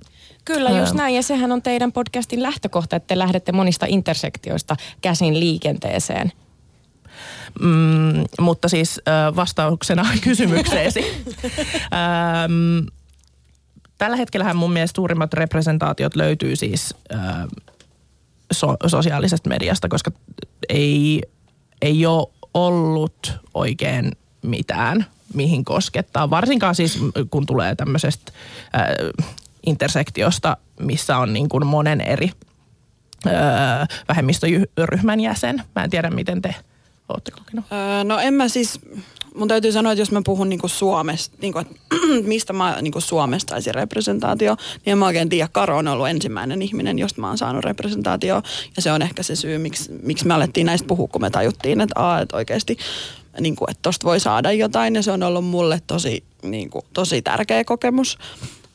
Kyllä, 0.46 0.70
just 0.70 0.94
näin. 0.94 1.16
Ja 1.16 1.24
sehän 1.24 1.52
on 1.52 1.62
teidän 1.62 1.92
podcastin 1.92 2.44
lähtökohta, 2.44 2.96
että 2.96 3.08
te 3.08 3.18
lähdette 3.18 3.52
monista 3.52 3.86
intersektioista 3.90 4.76
käsin 5.02 5.40
liikenteeseen. 5.40 6.32
Mm, 7.60 8.24
mutta 8.40 8.70
siis 8.70 9.02
äh, 9.08 9.36
vastauksena 9.36 10.06
kysymykseesi. 10.24 11.06
ähm, 11.94 12.88
tällä 13.98 14.18
hetkellähän 14.18 14.56
mun 14.56 14.74
mielestä 14.74 14.96
suurimmat 14.96 15.34
representaatiot 15.34 16.16
löytyy 16.16 16.56
siis 16.56 16.96
äh, 17.14 17.20
so, 18.52 18.78
sosiaalisesta 18.88 19.50
mediasta, 19.50 19.90
koska 19.90 20.12
ei, 20.70 21.22
ei 21.82 22.06
ole 22.06 22.28
ollut 22.54 23.34
oikein 23.54 24.12
mitään, 24.42 25.06
mihin 25.34 25.66
koskettaa. 25.66 26.30
Varsinkaan 26.30 26.76
siis 26.76 27.00
kun 27.30 27.46
tulee 27.46 27.76
tämmöisestä 27.76 28.32
äh, 28.76 28.84
intersektiosta, 29.66 30.58
missä 30.80 31.18
on 31.18 31.34
niin 31.34 31.50
kuin 31.50 31.68
monen 31.68 32.02
eri 32.02 32.32
äh, 33.28 33.88
vähemmistöryhmän 34.08 35.20
jäsen. 35.20 35.64
Mä 35.76 35.84
en 35.84 35.90
tiedä, 35.90 36.10
miten 36.10 36.42
te 36.42 36.56
olette 37.10 37.32
kokenut. 37.32 37.66
Öö, 37.72 38.04
no 38.04 38.20
en 38.20 38.34
mä 38.34 38.48
siis, 38.48 38.80
mun 39.36 39.48
täytyy 39.48 39.72
sanoa, 39.72 39.92
että 39.92 40.02
jos 40.02 40.12
mä 40.12 40.22
puhun 40.26 40.50
niinku 40.50 40.68
Suomesta, 40.68 41.38
niinku, 41.42 41.60
että 41.60 41.76
mistä 42.24 42.54
mä 42.54 42.78
niinku 42.82 43.02
Suomesta 43.02 43.50
saisin 43.52 43.76
representaatio, 43.76 44.56
niin 44.56 44.92
en 44.92 44.98
mä 44.98 45.06
oikein 45.06 45.30
tiedä. 45.30 45.50
Karo 45.52 45.78
on 45.78 45.88
ollut 45.88 46.08
ensimmäinen 46.08 46.62
ihminen, 46.62 47.00
josta 47.00 47.22
mä 47.22 47.28
oon 47.28 47.38
saanut 47.38 47.66
representaatio. 47.66 48.42
Ja 48.76 48.82
se 48.82 48.92
on 48.92 49.02
ehkä 49.02 49.24
se 49.24 49.36
syy, 49.36 49.58
miksi, 49.58 49.92
miksi 50.04 50.28
me 50.28 50.34
alettiin 50.34 50.66
näistä 50.66 50.88
puhua, 50.88 51.08
kun 51.08 51.22
me 51.22 51.30
tajuttiin, 51.30 51.82
että, 51.82 52.00
aa, 52.00 52.22
että 52.22 52.38
oikeasti 52.38 52.78
niin 53.40 53.56
kuin, 53.56 53.72
että 53.72 53.82
tosta 53.82 54.06
voi 54.06 54.20
saada 54.20 54.52
jotain. 54.52 54.96
Ja 54.96 55.04
se 55.04 55.12
on 55.12 55.24
ollut 55.24 55.46
mulle 55.46 55.82
tosi, 55.88 56.24
niin 56.44 56.70
kuin, 56.70 56.86
tosi 56.94 57.22
tärkeä 57.22 57.64
kokemus. 57.64 58.18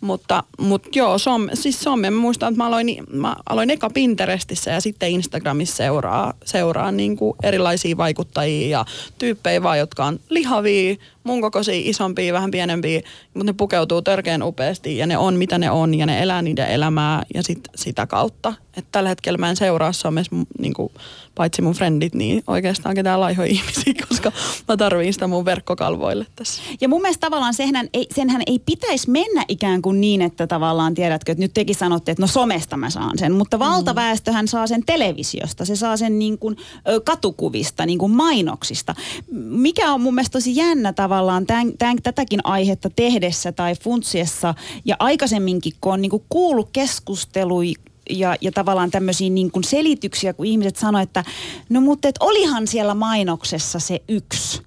Mutta, 0.00 0.42
mutta 0.58 0.88
joo, 0.94 1.18
some, 1.18 1.50
siis 1.54 1.80
some, 1.80 2.10
mä 2.10 2.20
muistan, 2.20 2.52
että 2.52 2.58
mä 2.58 2.66
aloin, 2.66 3.04
mä 3.12 3.36
aloin 3.48 3.70
eka 3.70 3.90
Pinterestissä 3.90 4.70
ja 4.70 4.80
sitten 4.80 5.10
Instagramissa 5.10 5.76
seuraa, 5.76 6.34
seuraa 6.44 6.92
niin 6.92 7.16
kuin 7.16 7.36
erilaisia 7.42 7.96
vaikuttajia 7.96 8.78
ja 8.78 8.84
tyyppejä 9.18 9.62
vaan, 9.62 9.78
jotka 9.78 10.04
on 10.04 10.20
lihavia, 10.28 10.96
mun 11.24 11.40
kokoisia, 11.40 11.74
isompia, 11.84 12.32
vähän 12.32 12.50
pienempiä, 12.50 13.00
mutta 13.34 13.44
ne 13.44 13.52
pukeutuu 13.52 14.02
törkeän 14.02 14.42
upeasti 14.42 14.96
ja 14.96 15.06
ne 15.06 15.18
on 15.18 15.34
mitä 15.34 15.58
ne 15.58 15.70
on 15.70 15.94
ja 15.94 16.06
ne 16.06 16.22
elää 16.22 16.42
niiden 16.42 16.68
elämää 16.68 17.22
ja 17.34 17.42
sit, 17.42 17.60
sitä 17.74 18.06
kautta. 18.06 18.54
Et 18.76 18.86
tällä 18.92 19.08
hetkellä 19.08 19.38
mä 19.38 19.50
en 19.50 19.56
seuraa 19.56 19.92
somessa 19.92 20.36
niin 20.58 20.74
kuin, 20.74 20.92
paitsi 21.34 21.62
mun 21.62 21.74
frendit, 21.74 22.14
niin 22.14 22.42
oikeastaan 22.46 22.94
ketään 22.94 23.20
laihoja 23.20 23.50
ihmisiä, 23.56 23.94
koska 24.08 24.32
mä 24.68 24.76
tarviin 24.76 25.12
sitä 25.12 25.26
mun 25.26 25.44
verkkokalvoille 25.44 26.26
tässä. 26.36 26.62
Ja 26.80 26.88
mun 26.88 27.02
mielestä 27.02 27.26
tavallaan 27.26 27.54
senhän 27.54 27.88
ei, 27.94 28.06
senhän 28.14 28.42
ei 28.46 28.58
pitäisi 28.58 29.10
mennä 29.10 29.44
ikään 29.48 29.82
kuin 29.82 30.00
niin, 30.00 30.22
että 30.22 30.46
tavallaan 30.46 30.94
tiedätkö, 30.94 31.32
että 31.32 31.42
nyt 31.42 31.54
tekin 31.54 31.76
sanotte, 31.76 32.12
että 32.12 32.22
no 32.22 32.26
somesta 32.26 32.76
mä 32.76 32.90
saan 32.90 33.18
sen, 33.18 33.32
mutta 33.32 33.58
valtaväestöhän 33.58 34.48
saa 34.48 34.66
sen 34.66 34.82
televisiosta, 34.86 35.64
se 35.64 35.76
saa 35.76 35.96
sen 35.96 36.18
niin 36.18 36.38
kuin 36.38 36.56
katukuvista, 37.04 37.86
niin 37.86 37.98
kuin 37.98 38.12
mainoksista. 38.12 38.94
Mikä 39.32 39.92
on 39.92 40.00
mun 40.00 40.14
mielestä 40.14 40.32
tosi 40.32 40.56
jännä 40.56 40.92
tavallaan 41.10 41.46
tämän, 41.46 41.72
tämän, 41.78 41.96
tätäkin 42.02 42.40
aihetta 42.44 42.90
tehdessä 42.90 43.52
tai 43.52 43.74
funtsiessa 43.74 44.54
ja 44.84 44.96
aikaisemminkin, 44.98 45.72
kun 45.80 45.92
on 45.92 46.02
niin 46.02 46.10
kuin 46.10 46.22
kuullut 46.28 46.68
keskustelui 46.72 47.74
ja, 48.10 48.36
ja 48.40 48.52
tavallaan 48.52 48.90
tämmöisiä 48.90 49.30
niin 49.30 49.50
kuin 49.50 49.64
selityksiä, 49.64 50.32
kun 50.32 50.46
ihmiset 50.46 50.76
sanoivat, 50.76 51.08
että 51.08 51.24
no 51.68 51.80
mutta 51.80 52.08
et 52.08 52.14
olihan 52.20 52.66
siellä 52.66 52.94
mainoksessa 52.94 53.78
se 53.78 54.02
yksi. 54.08 54.62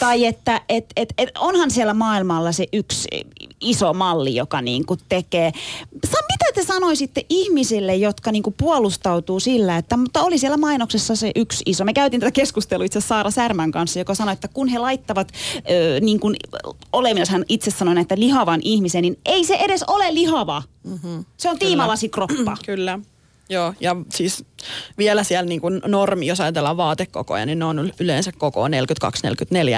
Tai 0.00 0.26
että 0.26 0.60
et, 0.68 0.86
et, 0.96 1.14
et 1.18 1.28
onhan 1.38 1.70
siellä 1.70 1.94
maailmalla 1.94 2.52
se 2.52 2.66
yksi 2.72 3.08
iso 3.60 3.92
malli, 3.94 4.34
joka 4.34 4.62
niin 4.62 4.86
kuin 4.86 5.00
tekee. 5.08 5.52
Sa, 6.06 6.18
mitä 6.32 6.44
te 6.54 6.64
sanoisitte 6.64 7.26
ihmisille, 7.28 7.96
jotka 7.96 8.32
niin 8.32 8.42
kuin 8.42 8.54
puolustautuu 8.58 9.40
sillä, 9.40 9.76
että 9.76 9.96
mutta 9.96 10.22
oli 10.22 10.38
siellä 10.38 10.56
mainoksessa 10.56 11.16
se 11.16 11.32
yksi 11.36 11.62
iso. 11.66 11.84
Me 11.84 11.92
käytiin 11.92 12.20
tätä 12.20 12.30
keskustelua 12.30 12.84
itse 12.84 13.00
Saara 13.00 13.30
Särmän 13.30 13.70
kanssa, 13.70 13.98
joka 13.98 14.14
sanoi, 14.14 14.32
että 14.32 14.48
kun 14.48 14.68
he 14.68 14.78
laittavat 14.78 15.32
ö, 15.70 16.00
niin 16.00 16.20
kuin 16.20 16.36
olevinaan, 16.92 17.26
hän 17.30 17.44
itse 17.48 17.70
sanoi 17.70 17.94
näitä 17.94 18.14
lihavan 18.18 18.60
ihmisen, 18.64 19.02
niin 19.02 19.18
ei 19.26 19.44
se 19.44 19.54
edes 19.54 19.82
ole 19.82 20.14
lihava. 20.14 20.62
Mm-hmm. 20.84 21.24
Se 21.36 21.50
on 21.50 21.58
tiimalasikroppa. 21.58 22.56
Kyllä. 22.66 22.98
Joo, 23.48 23.74
ja 23.80 23.96
siis 24.08 24.44
vielä 24.98 25.24
siellä 25.24 25.48
niin 25.48 25.60
kuin 25.60 25.80
normi, 25.86 26.26
jos 26.26 26.40
ajatellaan 26.40 26.76
vaatekokoja, 26.76 27.46
niin 27.46 27.58
ne 27.58 27.64
on 27.64 27.92
yleensä 28.00 28.32
koko 28.32 28.68
42-44 28.68 28.70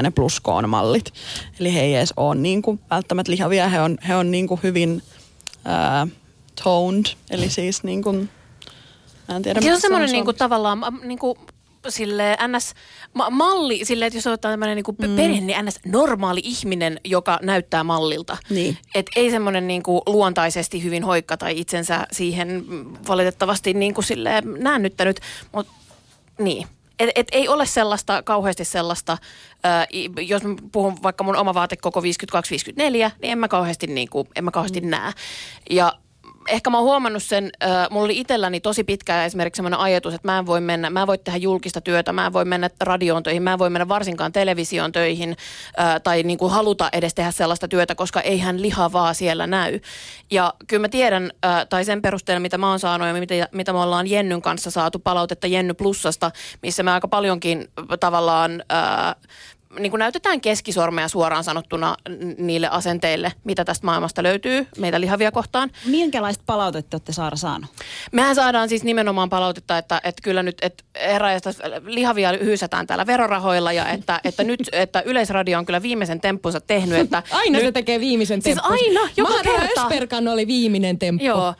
ne 0.03 0.11
plus 0.11 0.43
mallit. 0.67 1.13
Eli 1.61 1.75
he 1.75 1.81
ei 1.81 1.95
edes 1.95 2.13
ole 2.17 2.35
niin 2.35 2.63
kuin 2.63 2.81
välttämättä 2.91 3.33
lihavia, 3.33 3.69
he 3.69 3.81
on, 3.81 3.99
he 4.09 4.17
on 4.17 4.31
niin 4.31 4.49
kuin 4.49 4.61
hyvin 4.63 5.03
ää, 5.65 6.07
toned, 6.65 7.05
eli 7.31 7.51
siis 7.51 7.83
niin 7.83 8.03
kuin, 8.03 8.31
mä 9.29 9.37
en 9.37 9.43
tiedä. 9.43 9.61
Se 9.61 9.65
mitä 9.65 9.75
on 9.75 9.81
semmoinen 9.81 10.13
niinku, 10.13 10.25
suomeksi. 10.25 10.39
tavallaan 10.39 10.79
ma- 10.79 10.93
niinku, 11.03 11.39
sille 11.89 12.37
ns. 12.49 12.75
Ma- 13.15 13.31
malli, 13.31 13.85
sille, 13.85 14.07
että 14.07 14.17
jos 14.17 14.27
otetaan 14.27 14.53
tämmöinen 14.53 14.77
niinku 14.77 14.93
mm. 14.93 15.17
perinne 15.17 15.55
niin 15.55 15.67
ns. 15.67 15.81
normaali 15.87 16.41
ihminen, 16.45 17.01
joka 17.05 17.39
näyttää 17.43 17.85
mallilta. 17.85 18.37
Niin. 18.51 18.79
Et 18.95 19.07
ei 19.17 19.31
semmoinen 19.31 19.67
niinku 19.67 20.03
luontaisesti 20.07 20.83
hyvin 20.83 21.05
hoikka 21.05 21.37
tai 21.37 21.61
itsensä 21.61 22.07
siihen 22.13 22.65
valitettavasti 23.09 23.75
niinku 23.75 24.03
sille 24.03 24.43
näännyttänyt, 24.59 25.21
mutta 25.53 25.73
niin. 26.39 26.67
Et, 26.99 27.11
et 27.15 27.29
ei 27.33 27.49
ole 27.49 27.67
sellaista, 27.67 28.23
kauheasti 28.23 28.65
sellaista, 28.65 29.19
ää, 29.63 29.87
jos 30.27 30.43
mä 30.43 30.55
puhun 30.73 31.03
vaikka 31.03 31.25
mun 31.25 31.37
oma 31.37 31.55
vaatekoko 31.55 32.01
52-54, 32.01 32.03
niin 32.83 33.11
en 33.23 33.39
mä 33.39 33.49
kauheasti, 33.49 33.87
niinku, 33.87 34.29
en 34.37 34.45
mä 34.45 34.51
kauheasti 34.51 34.81
mm. 34.81 34.89
näe. 34.89 35.13
Ja 35.71 35.93
ehkä 36.49 36.71
mä 36.71 36.77
oon 36.77 36.85
huomannut 36.85 37.23
sen, 37.23 37.51
äh, 37.65 37.91
mulla 37.91 38.05
oli 38.05 38.19
itselläni 38.19 38.61
tosi 38.61 38.85
pitkään 38.85 39.27
esimerkiksi 39.27 39.59
semmoinen 39.59 39.81
ajatus, 39.81 40.15
että 40.15 40.29
mä 40.29 40.39
en 40.39 40.47
voi 40.47 40.61
mennä, 40.61 40.91
mä 40.91 41.01
en 41.01 41.07
voi 41.07 41.19
tehdä 41.19 41.39
julkista 41.39 41.81
työtä, 41.81 42.13
mä 42.13 42.27
en 42.27 42.33
voi 42.33 42.45
mennä 42.45 42.71
radioon 42.81 43.23
töihin, 43.23 43.43
mä 43.43 43.53
en 43.53 43.59
voi 43.59 43.71
mennä 43.71 43.89
varsinkaan 43.89 44.33
televisioon 44.33 44.93
töihin 44.93 45.37
äh, 45.81 46.01
tai 46.03 46.23
niin 46.23 46.39
kuin 46.39 46.53
haluta 46.53 46.89
edes 46.93 47.15
tehdä 47.15 47.31
sellaista 47.31 47.69
työtä, 47.69 47.95
koska 47.95 48.21
eihän 48.21 48.63
lihavaa 48.63 49.15
siellä 49.15 49.47
näy. 49.47 49.81
Ja 50.31 50.55
kyllä 50.67 50.81
mä 50.81 50.89
tiedän, 50.89 51.31
äh, 51.45 51.67
tai 51.69 51.85
sen 51.85 52.03
perusteella 52.03 52.41
mitä 52.41 52.59
mä 52.59 52.71
oon 52.71 52.81
saanut 52.81 53.09
ja 53.09 53.15
mitä, 53.15 53.35
mitä 53.53 53.73
me 53.73 53.79
ollaan 53.79 54.07
Jennyn 54.07 54.43
kanssa 54.43 54.71
saatu 54.71 54.99
palautetta 54.99 55.47
Jenny 55.47 55.75
Plussasta, 55.75 56.31
missä 56.63 56.83
me 56.83 56.91
aika 56.91 57.09
paljonkin 57.09 57.69
tavallaan 58.01 58.65
äh, 58.73 59.17
niin 59.79 59.91
kuin 59.91 59.99
näytetään 59.99 60.41
keskisormea 60.41 61.09
suoraan 61.09 61.45
sanottuna 61.45 61.97
niille 62.39 62.69
asenteille, 62.69 63.33
mitä 63.45 63.65
tästä 63.65 63.87
maailmasta 63.87 64.23
löytyy 64.23 64.67
meitä 64.79 65.01
lihavia 65.01 65.33
kohtaan. 65.33 65.71
Minkälaista 65.85 66.45
palautetta 66.47 66.95
olette 66.95 67.13
Saara 67.13 67.37
saanut? 67.37 67.71
Mehän 68.13 68.35
saadaan 68.35 68.69
siis 68.69 68.85
nimenomaan 68.85 69.31
palautetta, 69.31 69.79
että, 69.79 70.01
että 70.05 70.23
kyllä 70.23 70.43
nyt 70.43 70.59
että 70.63 70.85
eräistä 70.95 71.51
lihavia 71.87 72.33
hyysätään 72.33 72.87
täällä 72.87 73.07
verorahoilla 73.07 73.73
ja 73.73 73.89
että, 73.89 74.21
että 74.25 74.45
nyt 74.45 74.61
että 74.73 75.03
Yleisradio 75.07 75.59
on 75.59 75.67
kyllä 75.67 75.83
viimeisen 75.83 76.21
temppunsa 76.21 76.61
tehnyt. 76.61 76.99
Että 76.99 77.23
aina 77.31 77.59
nyt, 77.59 77.67
se 77.67 77.73
tekee 77.73 78.01
viimisen 78.01 78.43
temppun. 78.43 78.79
Siis 78.79 78.89
aina, 78.89 79.11
joka 79.17 79.31
Mahara 79.31 79.59
kerta. 79.59 79.83
Ösperkan 79.83 80.29
oli 80.29 80.47
viimeinen 80.47 80.99
temppu. 80.99 81.25
Joo, 81.25 81.55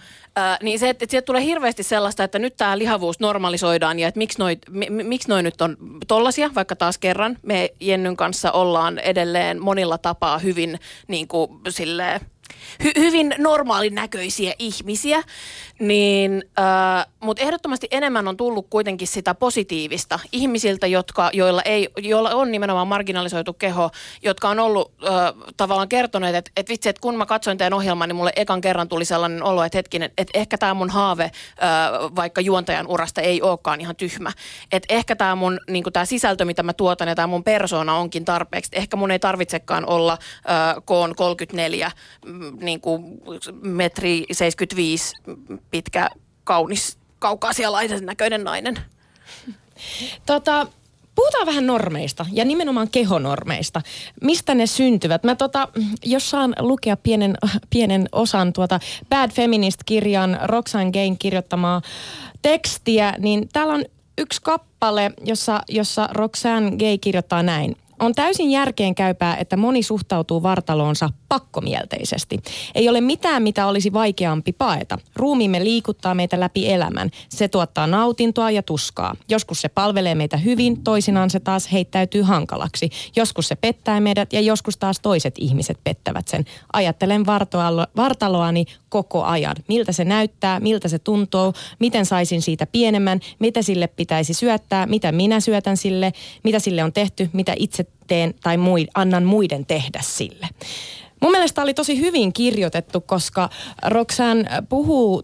Niin 0.63 0.79
se, 0.79 0.89
että, 0.89 1.05
että 1.05 1.11
sieltä 1.11 1.27
tulee 1.27 1.45
hirveästi 1.45 1.83
sellaista, 1.83 2.25
että 2.25 2.39
nyt 2.39 2.57
tämä 2.57 2.79
lihavuus 2.79 3.21
normalisoidaan 3.21 3.99
ja 3.99 4.09
että 4.09 4.19
miksi 4.19 4.39
noi, 4.39 4.59
mi, 4.71 4.87
miksi 4.91 5.29
noi 5.29 5.43
nyt 5.43 5.61
on 5.63 5.77
tollasia, 6.09 6.51
vaikka 6.55 6.77
taas 6.77 6.99
kerran 6.99 7.37
me 7.43 7.71
Jennyn 7.81 8.17
kanssa 8.17 8.53
ollaan 8.53 8.99
edelleen 8.99 9.63
monilla 9.63 9.99
tapaa 9.99 10.39
hyvin 10.39 10.81
niin 11.09 11.29
kuin 11.29 11.61
silleen, 11.69 12.21
hy, 12.85 12.93
hyvin 12.97 13.35
normaalin 13.39 13.95
näköisiä 13.95 14.55
ihmisiä, 14.59 15.23
niin, 15.79 16.43
äh, 16.59 17.07
mutta 17.21 17.43
ehdottomasti 17.43 17.89
enemmän 17.91 18.29
on 18.29 18.37
tullut 18.37 18.67
kuitenkin 18.71 19.09
sitä 19.09 19.35
positiivista 19.35 20.19
ihmisiltä, 20.33 20.87
jotka, 20.87 21.31
joilla, 21.33 21.63
ei, 21.63 21.89
joilla 21.99 22.31
on 22.31 22.53
nimenomaan 22.53 22.89
marginalisoitu 22.89 23.53
keho, 23.53 23.91
jotka 24.23 24.49
on 24.49 24.59
ollut 24.59 24.93
äh, 25.05 25.53
tavallaan 25.57 25.89
kertoneet, 25.89 26.35
että 26.35 26.51
et 26.57 26.69
vitsi, 26.69 26.89
että 26.89 27.01
kun 27.01 27.17
mä 27.17 27.27
katsoin 27.27 27.59
teidän 27.59 27.75
ohjelman, 27.75 28.09
niin 28.09 28.17
mulle 28.17 28.33
ekan 28.37 28.61
kerran 28.61 28.89
tuli 28.89 29.05
sellainen 29.05 29.43
olo, 29.43 29.65
että 29.65 29.79
hetkinen, 29.79 30.11
että 30.19 30.39
ehkä 30.39 30.59
tämä 30.59 30.75
mun 30.75 30.91
haave 30.91 31.25
äh, 31.25 31.31
vaikka 32.17 32.41
juontajan 32.41 32.87
urasta 32.87 33.21
ei 33.21 33.43
olekaan 33.43 33.81
ihan 33.81 33.97
tyhmä. 33.97 34.33
Että 34.73 34.95
ehkä 34.95 35.17
tämä 35.17 35.35
mun 35.35 35.61
niin 35.71 35.85
tämä 35.93 36.05
sisältö, 36.05 36.45
mitä 36.45 36.63
mä 36.63 36.73
tuotan 36.73 37.09
ja 37.09 37.15
tämä 37.15 37.27
mun 37.27 37.45
persona 37.45 37.97
onkin 37.97 38.25
tarpeeksi. 38.25 38.71
Ehkä 38.75 38.97
mun 38.97 39.11
ei 39.11 39.19
tarvitsekaan 39.19 39.87
olla 39.87 40.13
äh, 40.13 40.77
koon 40.85 41.15
34 41.15 41.91
niin 42.61 42.81
kuin 42.81 43.23
metri 43.63 44.25
75 44.33 45.15
pitkä, 45.71 46.11
kaunis, 46.45 46.99
kaukaasialaisen 47.19 48.07
näköinen 48.07 48.45
nainen. 48.45 48.79
Tota, 50.27 50.67
Puhutaan 51.15 51.47
vähän 51.47 51.67
normeista 51.67 52.27
ja 52.33 52.45
nimenomaan 52.45 52.89
kehonormeista. 52.91 53.83
Mistä 54.23 54.55
ne 54.55 54.67
syntyvät? 54.67 55.25
Mä 55.25 55.35
tota, 55.35 55.69
jos 56.05 56.31
saan 56.31 56.55
lukea 56.59 56.97
pienen, 56.97 57.37
pienen 57.71 58.09
osan 58.13 58.53
tuota 58.53 58.81
Bad 59.09 59.31
Feminist-kirjan 59.31 60.39
Roxanne 60.43 60.93
Gain 60.93 61.19
kirjoittamaa 61.19 61.83
tekstiä, 62.43 63.15
niin 63.19 63.49
täällä 63.53 63.75
on 63.75 63.85
yksi 64.19 64.43
kappale, 64.43 65.13
jossa, 65.25 65.61
jossa 65.69 66.09
Roxanne 66.13 66.77
Gay 66.77 66.99
kirjoittaa 66.99 67.43
näin. 67.43 67.77
On 68.01 68.15
täysin 68.15 68.51
järkeen 68.51 68.95
käypää, 68.95 69.37
että 69.37 69.57
moni 69.57 69.83
suhtautuu 69.83 70.43
vartaloonsa 70.43 71.11
pakkomielteisesti. 71.29 72.39
Ei 72.75 72.89
ole 72.89 73.01
mitään, 73.01 73.43
mitä 73.43 73.67
olisi 73.67 73.93
vaikeampi 73.93 74.53
paeta. 74.53 74.99
Ruumiimme 75.17 75.65
liikuttaa 75.65 76.15
meitä 76.15 76.41
läpi 76.41 76.73
elämän. 76.73 77.11
Se 77.29 77.49
tuottaa 77.49 77.87
nautintoa 77.87 78.51
ja 78.51 78.63
tuskaa. 78.63 79.15
Joskus 79.29 79.61
se 79.61 79.69
palvelee 79.69 80.15
meitä 80.15 80.37
hyvin, 80.37 80.83
toisinaan 80.83 81.31
se 81.31 81.41
taas 81.41 81.73
heittäytyy 81.73 82.23
hankalaksi. 82.23 82.91
Joskus 83.17 83.49
se 83.49 83.57
pettää 83.57 84.01
meidät 84.01 84.33
ja 84.33 84.41
joskus 84.41 84.77
taas 84.77 85.01
toiset 85.01 85.35
ihmiset 85.39 85.79
pettävät 85.85 86.29
sen. 86.29 86.45
Ajattelen 86.73 87.27
vartaloani 87.97 88.65
koko 88.91 89.25
ajan. 89.25 89.57
Miltä 89.69 89.93
se 89.93 90.05
näyttää, 90.05 90.61
miltä 90.61 90.89
se 90.89 90.99
tuntuu, 90.99 91.53
miten 91.79 92.07
saisin 92.07 92.43
siitä 92.43 92.67
pienemmän, 92.67 93.21
mitä 93.39 93.63
sille 93.63 93.87
pitäisi 93.87 94.35
syöttää, 94.35 94.87
mitä 94.87 95.13
minä 95.13 95.41
syötän 95.41 95.77
sille, 95.77 96.13
mitä 96.45 96.59
sille 96.59 96.85
on 96.85 96.93
tehty, 96.93 97.31
mitä 97.33 97.55
itse 97.59 97.87
teen 98.07 98.35
tai 98.43 98.57
muid, 98.57 98.89
annan 98.95 99.25
muiden 99.25 99.67
tehdä 99.67 100.01
sille. 100.03 100.49
Mun 101.23 101.31
mielestä 101.33 101.63
oli 101.63 101.75
tosi 101.75 102.01
hyvin 102.01 102.33
kirjoitettu, 102.33 103.01
koska 103.01 103.51
Roxanne 103.87 104.51
puhuu 104.69 105.23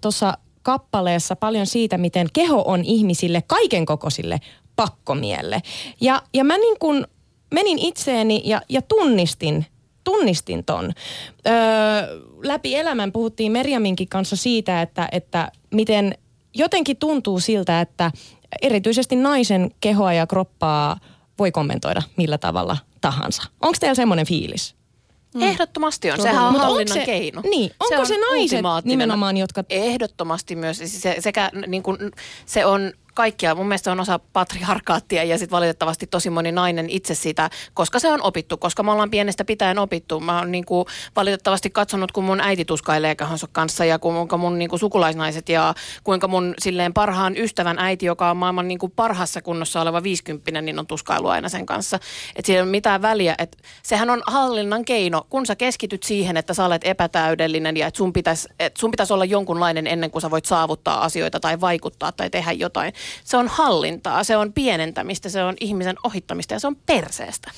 tuossa 0.00 0.38
kappaleessa 0.62 1.36
paljon 1.36 1.66
siitä, 1.66 1.98
miten 1.98 2.28
keho 2.32 2.62
on 2.66 2.84
ihmisille, 2.84 3.42
kaiken 3.46 3.86
kokoisille 3.86 4.40
pakkomielle. 4.76 5.62
Ja, 6.00 6.22
ja 6.34 6.44
mä 6.44 6.58
niin 6.58 6.76
kun 6.78 7.06
menin 7.54 7.78
itseeni 7.78 8.42
ja, 8.44 8.62
ja 8.68 8.82
tunnistin 8.82 9.66
tunnistin 10.04 10.64
ton. 10.64 10.92
Öö, 11.46 11.52
läpi 12.42 12.76
elämän 12.76 13.12
puhuttiin 13.12 13.52
Merjaminkin 13.52 14.08
kanssa 14.08 14.36
siitä, 14.36 14.82
että, 14.82 15.08
että 15.12 15.52
miten 15.70 16.14
jotenkin 16.54 16.96
tuntuu 16.96 17.40
siltä, 17.40 17.80
että 17.80 18.12
erityisesti 18.62 19.16
naisen 19.16 19.70
kehoa 19.80 20.12
ja 20.12 20.26
kroppaa 20.26 21.00
voi 21.38 21.52
kommentoida 21.52 22.02
millä 22.16 22.38
tavalla 22.38 22.76
tahansa. 23.00 23.42
Onko 23.60 23.76
teillä 23.80 23.94
semmoinen 23.94 24.26
fiilis? 24.26 24.74
Mm. 25.34 25.42
Ehdottomasti 25.42 26.10
on. 26.10 26.22
Sehän 26.22 26.44
on 26.44 26.52
Mut 26.52 26.62
hallinnan 26.62 26.98
se, 26.98 27.04
keino. 27.04 27.40
Niin, 27.50 27.70
onko 27.80 28.04
se, 28.04 28.14
se 28.14 28.20
naiset 28.30 28.84
nimenomaan, 28.84 29.36
jotka... 29.36 29.64
Ehdottomasti 29.68 30.56
myös. 30.56 30.82
Se, 30.84 31.16
sekä 31.18 31.50
niin 31.66 31.82
kuin, 31.82 31.98
se 32.46 32.66
on 32.66 32.92
kaikkia. 33.14 33.54
Mun 33.54 33.68
mielestä 33.68 33.84
se 33.84 33.90
on 33.90 34.00
osa 34.00 34.18
patriarkaattia 34.18 35.24
ja 35.24 35.38
sitten 35.38 35.56
valitettavasti 35.56 36.06
tosi 36.06 36.30
moni 36.30 36.52
nainen 36.52 36.90
itse 36.90 37.14
sitä, 37.14 37.50
koska 37.74 37.98
se 37.98 38.12
on 38.12 38.22
opittu, 38.22 38.56
koska 38.56 38.82
me 38.82 38.92
ollaan 38.92 39.10
pienestä 39.10 39.44
pitäen 39.44 39.78
opittu. 39.78 40.20
Mä 40.20 40.38
oon 40.38 40.52
niinku 40.52 40.86
valitettavasti 41.16 41.70
katsonut, 41.70 42.12
kun 42.12 42.24
mun 42.24 42.40
äiti 42.40 42.64
tuskailee 42.64 43.14
kehonsa 43.14 43.48
kanssa 43.52 43.84
ja 43.84 43.98
kuinka 43.98 44.36
mun 44.36 44.58
niinku 44.58 44.78
sukulaisnaiset 44.78 45.48
ja 45.48 45.74
kuinka 46.04 46.28
mun 46.28 46.54
silleen 46.58 46.92
parhaan 46.92 47.36
ystävän 47.36 47.78
äiti, 47.78 48.06
joka 48.06 48.30
on 48.30 48.36
maailman 48.36 48.68
niinku 48.68 48.88
parhaassa 48.88 49.42
kunnossa 49.42 49.80
oleva 49.80 50.02
50, 50.02 50.62
niin 50.62 50.78
on 50.78 50.86
tuskailu 50.86 51.28
aina 51.28 51.48
sen 51.48 51.66
kanssa. 51.66 51.96
Että 52.36 52.46
siinä 52.46 52.58
ei 52.58 52.62
ole 52.62 52.70
mitään 52.70 53.02
väliä. 53.02 53.34
Et 53.38 53.56
sehän 53.82 54.10
on 54.10 54.22
hallinnan 54.26 54.84
keino, 54.84 55.26
kun 55.28 55.46
sä 55.46 55.56
keskityt 55.56 56.02
siihen, 56.02 56.36
että 56.36 56.54
sä 56.54 56.64
olet 56.64 56.84
epätäydellinen 56.84 57.76
ja 57.76 57.86
että 57.86 57.98
sun 57.98 58.12
pitäisi 58.12 58.48
et 58.58 58.76
sun 58.76 58.90
pitäis 58.90 59.10
olla 59.10 59.24
jonkunlainen 59.24 59.86
ennen 59.86 60.10
kuin 60.10 60.22
sä 60.22 60.30
voit 60.30 60.44
saavuttaa 60.44 61.04
asioita 61.04 61.40
tai 61.40 61.60
vaikuttaa 61.60 62.12
tai 62.12 62.30
tehdä 62.30 62.52
jotain 62.52 62.92
se 63.24 63.36
on 63.36 63.48
hallintaa, 63.48 64.24
se 64.24 64.36
on 64.36 64.52
pienentämistä, 64.52 65.28
se 65.28 65.44
on 65.44 65.54
ihmisen 65.60 65.96
ohittamista 66.04 66.54
ja 66.54 66.60
se 66.60 66.66
on 66.66 66.76
perseestä. 66.76 67.50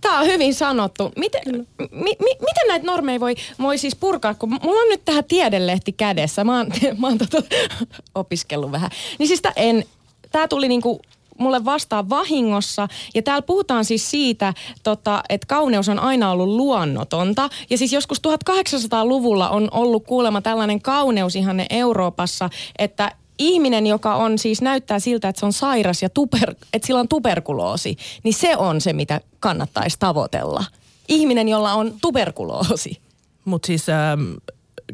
Tämä 0.00 0.18
on 0.18 0.26
hyvin 0.26 0.54
sanottu. 0.54 1.12
Miten, 1.16 1.42
mi, 1.78 2.16
mi, 2.20 2.36
miten 2.40 2.68
näitä 2.68 2.86
normeja 2.86 3.20
voi, 3.20 3.34
voi 3.62 3.78
siis 3.78 3.96
purkaa, 3.96 4.34
kun 4.34 4.48
mulla 4.62 4.82
on 4.82 4.88
nyt 4.88 5.04
tähän 5.04 5.24
tiedelehti 5.24 5.92
kädessä. 5.92 6.44
Mä 6.44 6.56
oon, 6.56 6.66
mä 6.98 7.06
oon 7.06 7.18
tota, 7.18 7.42
opiskellut 8.14 8.72
vähän. 8.72 8.90
Niin 9.18 9.28
siis 9.28 9.42
en, 9.56 9.84
tää 10.32 10.48
tuli 10.48 10.68
niinku 10.68 11.00
mulle 11.40 11.64
vastaan 11.64 12.08
vahingossa. 12.08 12.88
Ja 13.14 13.22
täällä 13.22 13.42
puhutaan 13.42 13.84
siis 13.84 14.10
siitä, 14.10 14.54
tota, 14.82 15.22
että 15.28 15.46
kauneus 15.46 15.88
on 15.88 15.98
aina 15.98 16.30
ollut 16.30 16.48
luonnotonta. 16.48 17.48
Ja 17.70 17.78
siis 17.78 17.92
joskus 17.92 18.20
1800-luvulla 18.28 19.48
on 19.48 19.68
ollut 19.70 20.06
kuulemma 20.06 20.40
tällainen 20.40 20.82
kauneus 20.82 21.36
ihanne 21.36 21.66
Euroopassa, 21.70 22.50
että 22.78 23.12
ihminen, 23.40 23.86
joka 23.86 24.14
on 24.14 24.38
siis 24.38 24.62
näyttää 24.62 24.98
siltä, 24.98 25.28
että 25.28 25.40
se 25.40 25.46
on 25.46 25.52
sairas 25.52 26.02
ja 26.02 26.10
tuper, 26.10 26.54
että 26.72 26.86
sillä 26.86 27.00
on 27.00 27.08
tuberkuloosi, 27.08 27.96
niin 28.22 28.34
se 28.34 28.56
on 28.56 28.80
se, 28.80 28.92
mitä 28.92 29.20
kannattaisi 29.40 29.96
tavoitella. 29.98 30.64
Ihminen, 31.08 31.48
jolla 31.48 31.72
on 31.72 31.94
tuberkuloosi. 32.02 33.00
Mutta 33.44 33.66
siis 33.66 33.88
ähm, 33.88 34.32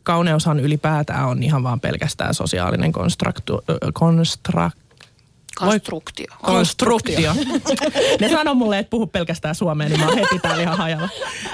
kauneushan 0.02 0.60
ylipäätään 0.60 1.26
on 1.26 1.42
ihan 1.42 1.62
vaan 1.62 1.80
pelkästään 1.80 2.34
sosiaalinen 2.34 2.92
konstraktu, 2.92 3.64
konstrak, 3.92 4.74
Konstruktio. 5.56 6.26
Konstruktio. 6.42 7.34
ne 8.20 8.28
sanoo 8.28 8.54
mulle, 8.54 8.78
että 8.78 8.90
puhu 8.90 9.06
pelkästään 9.06 9.54
suomea, 9.54 9.88
niin 9.88 10.00
mä 10.00 10.06
oon 10.06 10.18
heti 10.18 10.38
täällä 10.38 10.62
ihan 10.62 10.78
hajalla. 10.78 11.08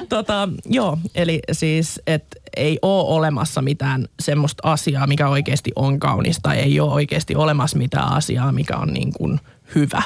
Tota, 0.09 0.49
joo, 0.67 0.99
eli 1.15 1.41
siis, 1.53 2.01
että 2.07 2.37
ei 2.57 2.79
ole 2.83 3.17
olemassa 3.17 3.63
mitään 3.63 4.09
semmoista 4.21 4.71
asiaa, 4.71 5.07
mikä 5.07 5.29
oikeasti 5.29 5.73
on 5.77 5.99
kaunista. 5.99 6.55
Ei 6.55 6.81
ole 6.81 6.93
oikeasti 6.93 7.35
olemassa 7.35 7.79
mitään 7.79 8.13
asiaa, 8.13 8.53
mikä 8.53 8.77
on 8.77 8.93
niin 8.93 9.13
kuin 9.13 9.41
hyvä 9.75 10.03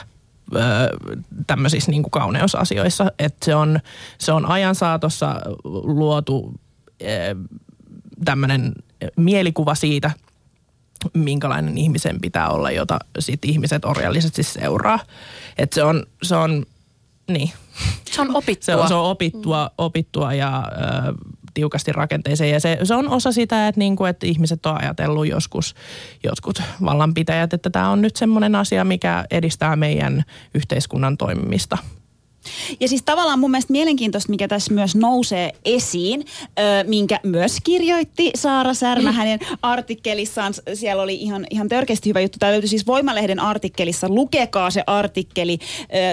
tämmöisissä 1.46 1.90
niin 1.90 2.02
kuin 2.02 2.10
kauneusasioissa. 2.10 3.12
Että 3.18 3.44
se 3.44 3.54
on, 3.54 3.80
se 4.18 4.32
on 4.32 4.46
ajan 4.46 4.74
saatossa 4.74 5.40
luotu 5.64 6.54
tämmöinen 8.24 8.72
mielikuva 9.16 9.74
siitä– 9.74 10.10
minkälainen 11.14 11.78
ihmisen 11.78 12.20
pitää 12.20 12.48
olla, 12.48 12.70
jota 12.70 12.98
sit 13.18 13.44
ihmiset 13.44 13.84
orjallisesti 13.84 14.42
seuraa. 14.42 14.98
Et 15.58 15.72
se 15.72 15.82
on, 15.82 16.06
se 16.22 16.36
on, 16.36 16.66
niin. 17.30 17.50
Se 18.10 18.20
on 18.20 18.36
opittua. 18.36 18.64
Se 18.64 18.76
on, 18.76 18.88
se 18.88 18.94
on 18.94 19.10
opittua, 19.10 19.70
opittua 19.78 20.34
ja 20.34 20.58
ö, 20.58 21.14
tiukasti 21.54 21.92
rakenteeseen. 21.92 22.50
Ja 22.50 22.60
se, 22.60 22.78
se 22.82 22.94
on 22.94 23.08
osa 23.08 23.32
sitä, 23.32 23.68
että, 23.68 23.78
niin 23.78 23.96
kuin, 23.96 24.10
että 24.10 24.26
ihmiset 24.26 24.66
on 24.66 24.82
ajatellut 24.82 25.26
joskus, 25.26 25.74
jotkut 26.24 26.62
vallanpitäjät, 26.84 27.54
että 27.54 27.70
tämä 27.70 27.90
on 27.90 28.02
nyt 28.02 28.16
semmoinen 28.16 28.54
asia, 28.54 28.84
mikä 28.84 29.24
edistää 29.30 29.76
meidän 29.76 30.24
yhteiskunnan 30.54 31.16
toimimista. 31.16 31.78
Ja 32.80 32.88
siis 32.88 33.02
tavallaan 33.02 33.38
mun 33.38 33.50
mielestä 33.50 33.72
mielenkiintoista, 33.72 34.30
mikä 34.30 34.48
tässä 34.48 34.74
myös 34.74 34.96
nousee 34.96 35.52
esiin, 35.64 36.24
ö, 36.58 36.84
minkä 36.86 37.20
myös 37.22 37.56
kirjoitti 37.64 38.30
Saara 38.34 38.74
Särmä 38.74 39.12
hänen 39.12 39.38
artikkelissaan. 39.62 40.54
Siellä 40.74 41.02
oli 41.02 41.14
ihan, 41.14 41.46
ihan 41.50 41.68
törkeästi 41.68 42.08
hyvä 42.08 42.20
juttu. 42.20 42.38
Tämä 42.38 42.52
löytyi 42.52 42.68
siis 42.68 42.86
Voimalehden 42.86 43.40
artikkelissa. 43.40 44.08
Lukekaa 44.08 44.70
se 44.70 44.82
artikkeli. 44.86 45.58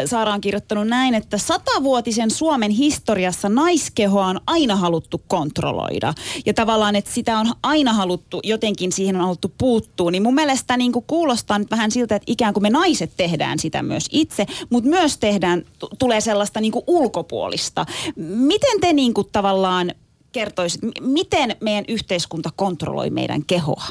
Ö, 0.04 0.08
Saara 0.08 0.34
on 0.34 0.42
kirjoittanut 0.42 0.88
näin, 0.88 1.14
että 1.14 1.38
satavuotisen 1.38 2.32
Suomen 2.32 2.72
historiassa 2.72 3.50
naiskehoa 3.50 4.26
on 4.26 4.42
aina 4.48 4.76
haluttu 4.76 5.22
kontrolloida. 5.28 6.14
Ja 6.46 6.54
tavallaan, 6.54 6.96
että 6.96 7.12
sitä 7.12 7.40
on 7.40 7.54
aina 7.64 7.94
haluttu, 7.94 8.40
jotenkin 8.44 8.92
siihen 8.92 9.16
on 9.16 9.22
haluttu 9.22 9.52
puuttua. 9.58 10.12
Niin 10.12 10.24
mun 10.24 10.36
mielestä 10.36 10.78
niin 10.78 10.92
kuulostaa 11.08 11.60
nyt 11.60 11.72
vähän 11.72 11.92
siltä, 11.92 12.16
että 12.16 12.32
ikään 12.32 12.54
kuin 12.54 12.62
me 12.62 12.70
naiset 12.70 13.12
tehdään 13.18 13.60
sitä 13.60 13.84
myös 13.84 14.06
itse, 14.12 14.46
mutta 14.70 14.90
myös 14.90 15.18
tehdään, 15.18 15.62
t- 15.62 16.00
tulee 16.00 16.22
sellaista 16.24 16.62
niin 16.62 16.72
kuin 16.72 16.84
ulkopuolista. 16.88 17.86
Miten 18.16 18.80
te 18.82 18.94
niin 18.94 19.14
kuin 19.14 19.28
tavallaan 19.32 19.92
kertoisit, 20.32 20.82
miten 21.02 21.56
meidän 21.60 21.86
yhteiskunta 21.88 22.50
kontrolloi 22.56 23.10
meidän 23.10 23.46
kehoa? 23.46 23.86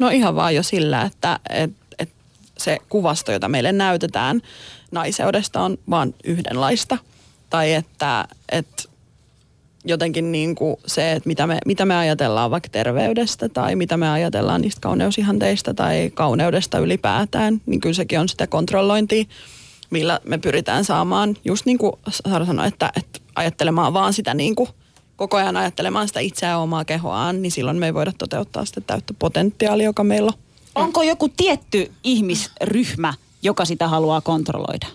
No 0.00 0.08
ihan 0.08 0.36
vaan 0.36 0.54
jo 0.54 0.62
sillä, 0.62 1.02
että 1.02 1.40
et, 1.50 1.70
et 1.98 2.08
se 2.58 2.78
kuvasto, 2.88 3.32
jota 3.32 3.48
meille 3.48 3.72
näytetään 3.72 4.42
naiseudesta 4.90 5.60
on 5.60 5.78
vaan 5.90 6.14
yhdenlaista. 6.24 6.98
Tai 7.50 7.72
että 7.72 8.28
et 8.52 8.90
jotenkin 9.84 10.32
niin 10.32 10.54
kuin 10.54 10.76
se, 10.86 11.12
että 11.12 11.26
mitä 11.26 11.46
me, 11.46 11.58
mitä 11.66 11.84
me 11.84 11.96
ajatellaan 11.96 12.50
vaikka 12.50 12.68
terveydestä 12.68 13.48
tai 13.48 13.76
mitä 13.76 13.96
me 13.96 14.10
ajatellaan 14.10 14.60
niistä 14.60 14.80
kauneusihanteista 14.80 15.74
tai 15.74 16.10
kauneudesta 16.14 16.78
ylipäätään, 16.78 17.60
niin 17.66 17.80
kyllä 17.80 17.94
sekin 17.94 18.20
on 18.20 18.28
sitä 18.28 18.46
kontrollointia 18.46 19.24
millä 19.90 20.20
me 20.24 20.38
pyritään 20.38 20.84
saamaan, 20.84 21.36
just 21.44 21.66
niin 21.66 21.78
kuin 21.78 21.92
Sara 22.10 22.46
sanoi, 22.46 22.68
että, 22.68 22.92
että 22.96 23.20
ajattelemaan 23.34 23.94
vaan 23.94 24.12
sitä 24.12 24.34
niin 24.34 24.54
kuin 24.54 24.68
koko 25.16 25.36
ajan 25.36 25.56
ajattelemaan 25.56 26.08
sitä 26.08 26.20
itseään 26.20 26.60
omaa 26.60 26.84
kehoaan, 26.84 27.42
niin 27.42 27.52
silloin 27.52 27.76
me 27.76 27.86
ei 27.86 27.94
voida 27.94 28.12
toteuttaa 28.18 28.64
sitä 28.64 28.80
täyttä 28.80 29.14
potentiaalia, 29.18 29.84
joka 29.84 30.04
meillä 30.04 30.32
on. 30.74 30.84
Onko 30.84 31.02
joku 31.02 31.28
tietty 31.28 31.92
ihmisryhmä, 32.04 33.14
joka 33.42 33.64
sitä 33.64 33.88
haluaa 33.88 34.20
kontrolloida? 34.20 34.86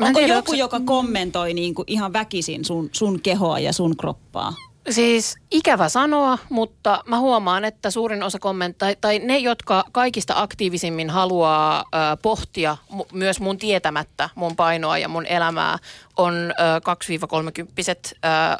Onko 0.00 0.18
tiedä, 0.18 0.34
joku, 0.34 0.50
onko... 0.50 0.60
joka 0.60 0.80
kommentoi 0.80 1.54
niin 1.54 1.74
kuin 1.74 1.84
ihan 1.88 2.12
väkisin 2.12 2.64
sun, 2.64 2.88
sun 2.92 3.20
kehoa 3.20 3.58
ja 3.58 3.72
sun 3.72 3.96
kroppaa? 3.96 4.54
Siis 4.90 5.36
ikävä 5.50 5.88
sanoa, 5.88 6.38
mutta 6.48 7.02
mä 7.06 7.18
huomaan, 7.18 7.64
että 7.64 7.90
suurin 7.90 8.22
osa 8.22 8.38
kommentteja, 8.38 8.94
tai 9.00 9.18
ne, 9.18 9.38
jotka 9.38 9.84
kaikista 9.92 10.34
aktiivisimmin 10.36 11.10
haluaa 11.10 11.80
ö, 11.80 12.16
pohtia 12.22 12.76
mu, 12.90 13.04
myös 13.12 13.40
mun 13.40 13.58
tietämättä 13.58 14.28
mun 14.34 14.56
painoa 14.56 14.98
ja 14.98 15.08
mun 15.08 15.26
elämää, 15.26 15.78
on 16.16 16.34
ö, 16.34 16.54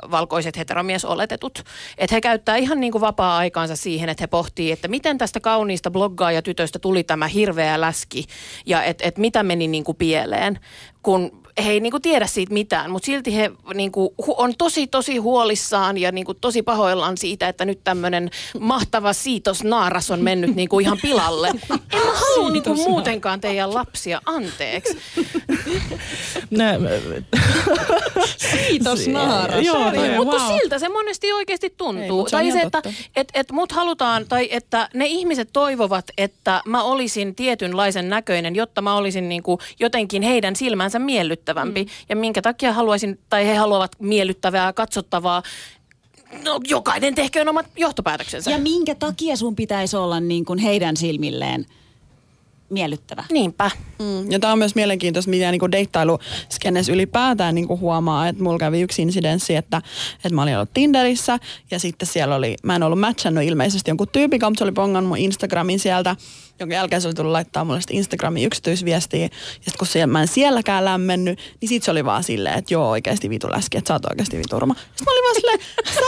2-30 0.04 0.10
valkoiset 0.10 0.56
heteromiesoletetut. 0.56 1.64
Että 1.98 2.16
he 2.16 2.20
käyttää 2.20 2.56
ihan 2.56 2.80
niin 2.80 2.92
kuin 2.92 3.02
vapaa-aikaansa 3.02 3.76
siihen, 3.76 4.08
että 4.08 4.22
he 4.22 4.26
pohtii, 4.26 4.72
että 4.72 4.88
miten 4.88 5.18
tästä 5.18 5.40
kauniista 5.40 5.90
bloggaaja-tytöstä 5.90 6.78
tuli 6.78 7.04
tämä 7.04 7.26
hirveä 7.26 7.80
läski 7.80 8.24
ja 8.66 8.82
että 8.82 9.04
et 9.08 9.18
mitä 9.18 9.42
meni 9.42 9.68
niin 9.68 9.84
kuin 9.84 9.96
pieleen, 9.96 10.60
kun 11.02 11.39
he 11.64 11.70
ei 11.70 11.80
niinku 11.80 12.00
tiedä 12.00 12.26
siitä 12.26 12.52
mitään, 12.52 12.90
mutta 12.90 13.06
silti 13.06 13.36
he 13.36 13.50
niinku, 13.74 14.14
on 14.36 14.54
tosi 14.58 14.86
tosi 14.86 15.16
huolissaan 15.16 15.98
ja 15.98 16.12
niinku, 16.12 16.34
tosi 16.34 16.62
pahoillaan 16.62 17.18
siitä, 17.18 17.48
että 17.48 17.64
nyt 17.64 17.80
tämmöinen 17.84 18.30
mahtava 18.60 19.12
siitos 19.12 19.64
naaras 19.64 20.10
on 20.10 20.20
mennyt 20.20 20.54
niinku, 20.54 20.80
ihan 20.80 20.98
pilalle. 21.02 21.48
En 21.92 22.06
mä 22.06 22.12
halua 22.12 22.50
niinku, 22.50 22.74
muutenkaan 22.74 23.40
teidän 23.40 23.74
lapsia 23.74 24.20
anteeksi. 24.26 24.96
Nä, 26.50 26.74
siitos 28.50 29.08
naaras. 29.08 29.64
Joo, 29.64 29.90
toi, 29.94 30.10
mutta 30.16 30.36
wow. 30.36 30.58
siltä 30.58 30.78
se 30.78 30.88
monesti 30.88 31.32
oikeasti 31.32 31.74
tuntuu. 31.76 32.24
Ei, 32.24 32.30
tai 32.30 32.52
se, 32.52 32.60
että 32.60 32.82
et, 33.16 33.28
et 33.34 33.52
mut 33.52 33.72
halutaan, 33.72 34.26
tai 34.28 34.48
että 34.50 34.88
ne 34.94 35.06
ihmiset 35.06 35.48
toivovat, 35.52 36.04
että 36.18 36.62
mä 36.66 36.82
olisin 36.82 37.34
tietynlaisen 37.34 38.10
näköinen, 38.10 38.56
jotta 38.56 38.82
mä 38.82 38.96
olisin 38.96 39.28
niinku, 39.28 39.58
jotenkin 39.80 40.22
heidän 40.22 40.56
silmänsä 40.56 40.98
miellyttävä 40.98 41.39
miellyttävämpi. 41.40 41.84
Mm. 41.84 41.90
Ja 42.08 42.16
minkä 42.16 42.42
takia 42.42 42.72
haluaisin, 42.72 43.18
tai 43.28 43.46
he 43.46 43.54
haluavat 43.54 43.96
miellyttävää, 43.98 44.72
katsottavaa, 44.72 45.42
No, 46.44 46.60
jokainen 46.68 47.14
tehköön 47.14 47.48
omat 47.48 47.66
johtopäätöksensä. 47.76 48.50
Ja 48.50 48.58
minkä 48.58 48.94
takia 48.94 49.36
sun 49.36 49.56
pitäisi 49.56 49.96
olla 49.96 50.20
niin 50.20 50.44
kuin 50.44 50.58
heidän 50.58 50.96
silmilleen 50.96 51.66
miellyttävä. 52.70 53.24
Niinpä. 53.30 53.70
Mm, 53.98 54.30
ja 54.30 54.38
tämä 54.38 54.52
on 54.52 54.58
myös 54.58 54.74
mielenkiintoista, 54.74 55.30
mitä 55.30 55.50
niin 55.50 55.72
deittailuskennes 55.72 56.88
ylipäätään 56.88 57.54
niin 57.54 57.68
huomaa, 57.68 58.28
että 58.28 58.42
mulla 58.42 58.58
kävi 58.58 58.80
yksi 58.80 59.02
insidenssi, 59.02 59.56
että, 59.56 59.82
että 60.14 60.34
mä 60.34 60.42
olin 60.42 60.56
ollut 60.56 60.74
Tinderissä 60.74 61.38
ja 61.70 61.78
sitten 61.78 62.08
siellä 62.08 62.34
oli, 62.34 62.56
mä 62.62 62.76
en 62.76 62.82
ollut 62.82 63.00
matchannut 63.00 63.44
ilmeisesti 63.44 63.90
jonkun 63.90 64.08
tyypin, 64.12 64.40
mutta 64.44 64.58
se 64.58 64.64
oli 64.64 64.72
pongannut 64.72 65.08
mun 65.08 65.18
Instagramin 65.18 65.78
sieltä 65.78 66.16
jonka 66.60 66.74
jälkeen 66.74 67.02
se 67.02 67.08
oli 67.08 67.14
tullut 67.14 67.32
laittaa 67.32 67.64
mulle 67.64 67.80
sitten 67.80 67.96
Instagramin 67.96 68.44
yksityisviestiä. 68.44 69.22
Ja 69.22 69.28
sitten 69.54 69.78
kun 69.78 69.86
siellä, 69.86 70.12
mä 70.12 70.20
en 70.20 70.28
sielläkään 70.28 70.84
lämmennyt, 70.84 71.38
niin 71.60 71.68
sit 71.68 71.82
se 71.82 71.90
oli 71.90 72.04
vaan 72.04 72.24
silleen, 72.24 72.58
että 72.58 72.74
joo 72.74 72.90
oikeasti 72.90 73.30
vitu 73.30 73.50
läski, 73.50 73.78
että 73.78 73.88
sä 73.88 73.94
oot 73.94 74.04
oikeasti 74.04 74.38
viturma. 74.38 74.74
Sitten 74.74 75.04
mä 75.04 75.12
olin 75.12 75.24
vaan 75.24 75.34
silleen, 75.34 75.58
sä 75.94 76.00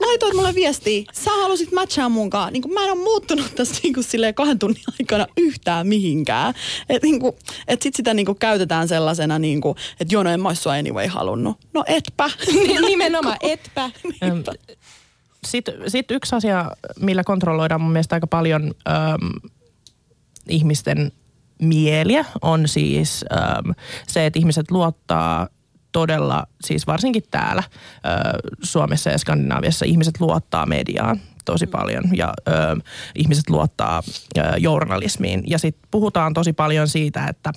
laitoit 0.00 0.34
mulle 0.34 0.54
viestiä, 0.54 1.04
sä 1.12 1.30
halusit 1.30 1.72
matchaa 1.72 2.08
munkaan. 2.08 2.52
Niin 2.52 2.74
mä 2.74 2.84
en 2.84 2.92
ole 2.92 3.02
muuttunut 3.02 3.54
tässä 3.54 3.80
niin 3.82 3.94
kuin 3.94 4.04
silleen 4.04 4.34
kahden 4.34 4.58
tunnin 4.58 4.82
aikana 5.00 5.26
yhtään 5.36 5.86
mihinkään. 5.86 6.54
Että 6.88 7.06
niin 7.06 7.20
kuin, 7.20 7.36
et 7.68 7.82
sit 7.82 7.94
sitä 7.94 8.14
niin 8.14 8.26
kuin 8.26 8.38
käytetään 8.38 8.88
sellaisena, 8.88 9.38
niin 9.38 9.60
kuin, 9.60 9.76
että 10.00 10.14
joo 10.14 10.22
no 10.22 10.30
en 10.30 10.40
mä 10.40 10.48
ois 10.48 10.62
sua 10.62 10.72
anyway 10.72 11.06
halunnut. 11.06 11.56
No 11.74 11.84
etpä. 11.86 12.30
Nimenomaan 12.86 13.36
etpä. 13.40 13.90
Sitten 15.46 15.74
sit 15.86 16.10
yksi 16.10 16.36
asia, 16.36 16.70
millä 17.00 17.24
kontrolloidaan 17.24 17.80
mun 17.80 17.92
mielestä 17.92 18.16
aika 18.16 18.26
paljon 18.26 18.74
ähm, 18.88 19.46
ihmisten 20.48 21.12
mieliä 21.62 22.24
on 22.42 22.68
siis 22.68 23.24
äm, 23.32 23.74
se, 24.06 24.26
että 24.26 24.38
ihmiset 24.38 24.70
luottaa 24.70 25.48
todella, 25.92 26.46
siis 26.64 26.86
varsinkin 26.86 27.22
täällä 27.30 27.62
ä, 27.62 27.68
Suomessa 28.62 29.10
ja 29.10 29.18
Skandinaaviassa 29.18 29.84
ihmiset 29.84 30.20
luottaa 30.20 30.66
mediaan 30.66 31.20
tosi 31.44 31.66
mm. 31.66 31.70
paljon 31.70 32.04
ja 32.12 32.34
ö, 32.48 32.52
ihmiset 33.14 33.50
luottaa 33.50 34.02
ö, 34.38 34.42
journalismiin. 34.58 35.42
Ja 35.46 35.58
sitten 35.58 35.88
puhutaan 35.90 36.34
tosi 36.34 36.52
paljon 36.52 36.88
siitä, 36.88 37.26
että 37.26 37.52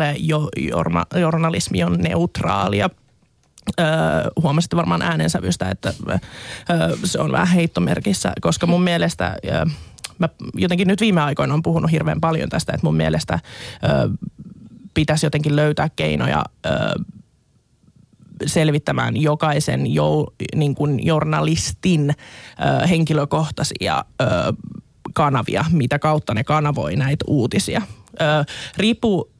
ö, 0.00 0.02
jo, 0.18 0.48
jorma, 0.56 1.06
journalismi 1.14 1.84
on 1.84 1.98
neutraalia. 1.98 2.90
Öö, 3.80 3.86
huomasitte 4.42 4.76
varmaan 4.76 5.02
äänensävystä, 5.02 5.70
että 5.70 5.94
öö, 6.10 6.16
se 7.04 7.20
on 7.20 7.32
vähän 7.32 7.48
heittomerkissä, 7.48 8.32
koska 8.40 8.66
mun 8.66 8.82
mielestä 8.82 9.36
öö, 9.44 9.64
mä 10.18 10.28
jotenkin 10.54 10.88
nyt 10.88 11.00
viime 11.00 11.20
aikoina 11.20 11.54
on 11.54 11.62
puhunut 11.62 11.90
hirveän 11.90 12.20
paljon 12.20 12.48
tästä, 12.48 12.72
että 12.72 12.86
mun 12.86 12.96
mielestä 12.96 13.38
ö, 13.84 14.10
pitäisi 14.94 15.26
jotenkin 15.26 15.56
löytää 15.56 15.88
keinoja 15.96 16.44
ö, 16.66 16.70
selvittämään 18.46 19.16
jokaisen 19.16 19.94
jo, 19.94 20.26
niin 20.54 20.74
kuin 20.74 21.06
journalistin 21.06 22.10
ö, 22.10 22.86
henkilökohtaisia 22.86 24.04
ö, 24.20 24.24
kanavia, 25.14 25.64
mitä 25.72 25.98
kautta 25.98 26.34
ne 26.34 26.44
kanavoi 26.44 26.96
näitä 26.96 27.24
uutisia. 27.28 27.82
Ö, 28.20 28.24
riippuu 28.76 29.30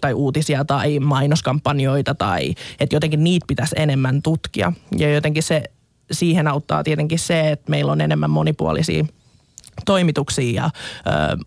tai 0.00 0.14
uutisia 0.14 0.64
tai 0.64 0.98
mainoskampanjoita 0.98 2.14
tai 2.14 2.54
että 2.80 2.96
jotenkin 2.96 3.24
niitä 3.24 3.44
pitäisi 3.48 3.74
enemmän 3.78 4.22
tutkia. 4.22 4.72
Ja 4.98 5.14
jotenkin 5.14 5.42
se, 5.42 5.62
siihen 6.12 6.48
auttaa 6.48 6.84
tietenkin 6.84 7.18
se, 7.18 7.50
että 7.50 7.70
meillä 7.70 7.92
on 7.92 8.00
enemmän 8.00 8.30
monipuolisia– 8.30 9.04
toimituksia 9.86 10.62
ja 10.62 10.70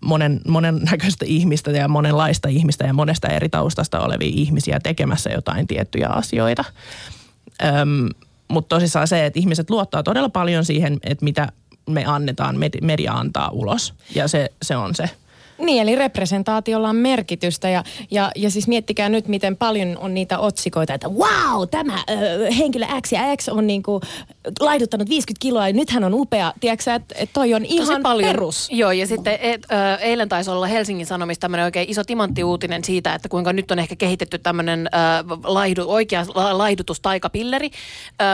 monen, 0.01 0.41
monen 0.47 0.75
näköistä 0.91 1.25
ihmistä 1.25 1.71
ja 1.71 1.87
monenlaista 1.87 2.49
ihmistä 2.49 2.85
ja 2.85 2.93
monesta 2.93 3.27
eri 3.27 3.49
taustasta 3.49 3.99
olevia 3.99 4.31
ihmisiä 4.33 4.79
tekemässä 4.79 5.29
jotain 5.29 5.67
tiettyjä 5.67 6.07
asioita. 6.07 6.63
Mutta 8.47 8.75
tosissaan 8.75 9.07
se, 9.07 9.25
että 9.25 9.39
ihmiset 9.39 9.69
luottaa 9.69 10.03
todella 10.03 10.29
paljon 10.29 10.65
siihen, 10.65 10.99
että 11.03 11.25
mitä 11.25 11.47
me 11.89 12.05
annetaan, 12.05 12.55
media 12.81 13.13
antaa 13.13 13.49
ulos. 13.49 13.93
Ja 14.15 14.27
se, 14.27 14.51
se 14.61 14.75
on 14.75 14.95
se 14.95 15.09
niin, 15.61 15.81
eli 15.81 15.95
representaatiolla 15.95 16.89
on 16.89 16.95
merkitystä 16.95 17.69
ja, 17.69 17.83
ja, 18.11 18.31
ja 18.35 18.51
siis 18.51 18.67
miettikää 18.67 19.09
nyt, 19.09 19.27
miten 19.27 19.57
paljon 19.57 19.97
on 19.97 20.13
niitä 20.13 20.39
otsikoita, 20.39 20.93
että 20.93 21.07
wow, 21.09 21.67
tämä 21.71 22.03
ö, 22.09 22.51
henkilö 22.51 22.85
X 23.07 23.11
ja 23.11 23.21
X 23.37 23.47
on 23.49 23.67
niinku 23.67 24.01
laihduttanut 24.59 25.09
50 25.09 25.41
kiloa 25.41 25.67
ja 25.67 25.73
nyt 25.73 25.89
hän 25.89 26.03
on 26.03 26.13
upea. 26.13 26.53
Tiedätkö 26.59 26.93
että 26.93 27.15
et 27.17 27.29
toi 27.33 27.53
on 27.53 27.65
ihan 27.65 28.01
paljon. 28.03 28.29
perus. 28.31 28.67
Joo, 28.71 28.91
ja 28.91 29.07
sitten 29.07 29.37
et, 29.41 29.61
ö, 29.71 29.95
eilen 30.01 30.29
taisi 30.29 30.49
olla 30.51 30.65
Helsingin 30.67 31.05
Sanomissa 31.05 31.41
tämmöinen 31.41 31.65
oikein 31.65 31.89
iso 31.89 32.03
timanttiuutinen 32.03 32.83
siitä, 32.83 33.15
että 33.15 33.29
kuinka 33.29 33.53
nyt 33.53 33.71
on 33.71 33.79
ehkä 33.79 33.95
kehitetty 33.95 34.37
tämmöinen 34.39 34.89
laihdu, 35.43 35.83
oikea 35.87 36.25
laihdutustaikapilleri. 36.51 37.69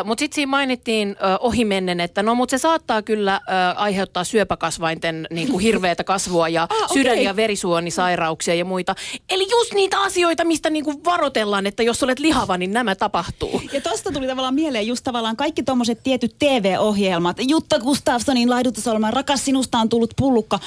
Mutta 0.06 0.20
sitten 0.22 0.36
siinä 0.36 0.50
mainittiin 0.50 1.10
ö, 1.10 1.38
ohimennen, 1.40 2.00
että 2.00 2.24
no 2.24 2.36
mutta 2.36 2.52
se 2.52 2.62
saattaa 2.62 3.02
kyllä 3.02 3.36
ö, 3.36 3.76
aiheuttaa 3.76 4.24
syöpäkasvainten 4.24 5.28
niin 5.32 5.48
kuin 5.52 5.60
hirveätä 5.64 6.04
kasvua 6.04 6.50
ja 6.50 6.64
ah, 6.70 6.78
okay. 6.78 6.88
sydän- 6.94 7.17
ja 7.22 7.36
verisuonisairauksia 7.36 8.54
ja 8.54 8.66
muita. 8.66 8.96
Eli 9.30 9.48
just 9.52 9.74
niitä 9.74 10.02
asioita, 10.02 10.46
mistä 10.46 10.70
niin 10.70 10.86
kuin 10.86 11.04
varoitellaan, 11.06 11.68
että 11.68 11.84
jos 11.84 12.04
olet 12.04 12.20
lihava, 12.20 12.58
niin 12.58 12.74
nämä 12.74 12.96
tapahtuu. 12.96 13.62
Ja 13.74 13.82
tosta 13.82 14.12
tuli 14.12 14.28
tavallaan 14.28 14.56
mieleen 14.56 14.88
just 14.88 15.04
tavallaan 15.04 15.38
kaikki 15.38 15.64
tuommoiset 15.64 16.04
tietyt 16.04 16.36
TV-ohjelmat. 16.40 17.38
Jutta 17.40 17.80
Gustafssonin 17.80 18.50
laihdutusohjelma 18.50 19.12
Rakas 19.12 19.46
sinusta 19.46 19.78
on 19.78 19.90
tullut 19.90 20.14
pullukka 20.18 20.60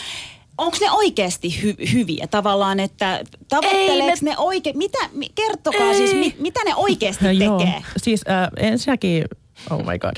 onko 0.61 0.77
ne 0.81 0.91
oikeasti 0.91 1.61
hy- 1.63 1.93
hyviä 1.93 2.27
tavallaan, 2.27 2.81
että 2.81 3.21
tavoitteleeko 3.49 4.19
ne, 4.23 4.31
ne 4.31 4.39
oikein, 4.39 4.79
mitä, 4.79 4.99
kertokaa 5.35 5.89
Ei. 5.89 5.95
siis, 5.95 6.15
mit, 6.15 6.39
mitä 6.39 6.61
ne 6.65 6.75
oikeasti 6.75 7.25
tekee? 7.25 7.45
Joo, 7.45 7.83
siis 7.97 8.25
äh, 8.29 8.49
ensinnäkin, 8.57 9.25
oh 9.71 9.79
my 9.79 9.99
god, 9.99 10.17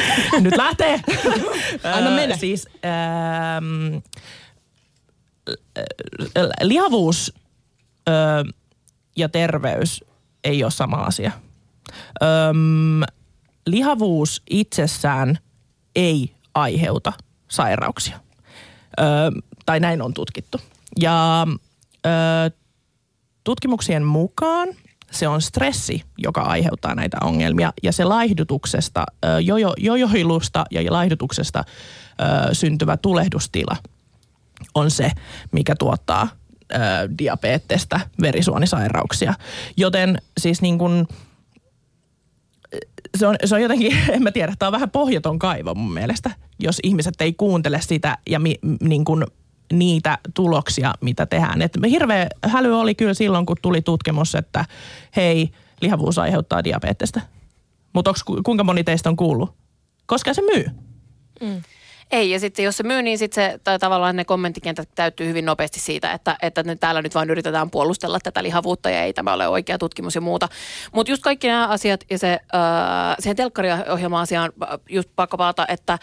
nyt 0.40 0.56
lähtee. 0.56 1.00
Anna 1.96 2.10
mennä. 2.10 2.34
Äh, 2.34 2.40
siis 2.40 2.68
ähm, 2.84 3.94
äh, 3.94 4.02
lihavuus 6.62 7.32
äh, 8.08 8.54
ja 9.16 9.28
terveys 9.28 10.04
ei 10.44 10.64
ole 10.64 10.70
sama 10.70 10.96
asia. 10.96 11.32
Öm, 12.22 13.02
lihavuus 13.66 14.42
itsessään 14.50 15.38
ei 15.96 16.34
aiheuta 16.54 17.12
sairauksia. 17.48 18.20
Ö, 19.00 19.04
tai 19.66 19.80
näin 19.80 20.02
on 20.02 20.14
tutkittu. 20.14 20.60
Ja 21.00 21.46
ö, 22.06 22.50
tutkimuksien 23.44 24.04
mukaan 24.04 24.68
se 25.10 25.28
on 25.28 25.42
stressi, 25.42 26.02
joka 26.18 26.40
aiheuttaa 26.40 26.94
näitä 26.94 27.16
ongelmia. 27.22 27.72
Ja 27.82 27.92
se 27.92 28.04
laihdutuksesta, 28.04 29.04
jojo, 29.42 29.74
jojoilusta 29.78 30.64
ja 30.70 30.92
laihdutuksesta 30.92 31.64
ö, 31.64 32.54
syntyvä 32.54 32.96
tulehdustila 32.96 33.76
on 34.74 34.90
se, 34.90 35.10
mikä 35.52 35.74
tuottaa 35.78 36.28
ö, 36.72 36.76
verisuonisairauksia. 38.20 39.34
Joten 39.76 40.18
siis 40.40 40.62
niin 40.62 40.78
kuin, 40.78 41.06
se 43.18 43.26
on, 43.26 43.36
se 43.44 43.54
on 43.54 43.62
jotenkin, 43.62 43.98
en 44.14 44.22
mä 44.22 44.30
tiedä, 44.30 44.54
tämä 44.58 44.68
on 44.68 44.72
vähän 44.72 44.90
pohjaton 44.90 45.38
kaivo 45.38 45.74
mun 45.74 45.92
mielestä, 45.92 46.30
jos 46.58 46.80
ihmiset 46.82 47.14
ei 47.20 47.32
kuuntele 47.32 47.80
sitä 47.80 48.18
ja 48.26 48.38
mi, 48.38 48.58
niin 48.80 49.04
kuin 49.04 49.24
niitä 49.72 50.18
tuloksia, 50.34 50.94
mitä 51.00 51.26
tehdään. 51.26 51.62
Et 51.62 51.78
hirveä 51.90 52.26
häly 52.44 52.80
oli 52.80 52.94
kyllä 52.94 53.14
silloin, 53.14 53.46
kun 53.46 53.56
tuli 53.62 53.82
tutkimus, 53.82 54.34
että 54.34 54.64
hei, 55.16 55.50
lihavuus 55.80 56.18
aiheuttaa 56.18 56.64
diabetesta. 56.64 57.20
Mutta 57.92 58.14
kuinka 58.44 58.64
moni 58.64 58.84
teistä 58.84 59.08
on 59.08 59.16
kuullut? 59.16 59.54
Koska 60.06 60.34
se 60.34 60.42
myy. 60.42 60.66
Mm. 61.40 61.62
Ei, 62.12 62.30
ja 62.30 62.40
sitten 62.40 62.64
jos 62.64 62.76
se 62.76 62.82
myy, 62.82 63.02
niin 63.02 63.18
sitten 63.18 63.44
se 63.44 63.58
tai 63.64 63.78
tavallaan 63.78 64.16
ne 64.16 64.24
kommenttikentät 64.24 64.88
täyttyy 64.94 65.28
hyvin 65.28 65.44
nopeasti 65.44 65.80
siitä, 65.80 66.12
että, 66.12 66.36
että 66.42 66.62
ne 66.62 66.76
täällä 66.76 67.02
nyt 67.02 67.14
vain 67.14 67.30
yritetään 67.30 67.70
puolustella 67.70 68.18
tätä 68.22 68.42
lihavuutta 68.42 68.90
ja 68.90 69.02
ei 69.02 69.12
tämä 69.12 69.32
ole 69.32 69.48
oikea 69.48 69.78
tutkimus 69.78 70.14
ja 70.14 70.20
muuta. 70.20 70.48
Mutta 70.92 71.12
just 71.12 71.22
kaikki 71.22 71.48
nämä 71.48 71.68
asiat 71.68 72.04
ja 72.10 72.18
se, 72.18 72.32
äh, 72.32 73.16
siihen 73.18 73.36
telkkariohjelma-asiaan 73.36 74.52
just 74.88 75.08
pakko 75.16 75.36
palata, 75.36 75.66
että 75.68 75.92
äh, 75.92 75.98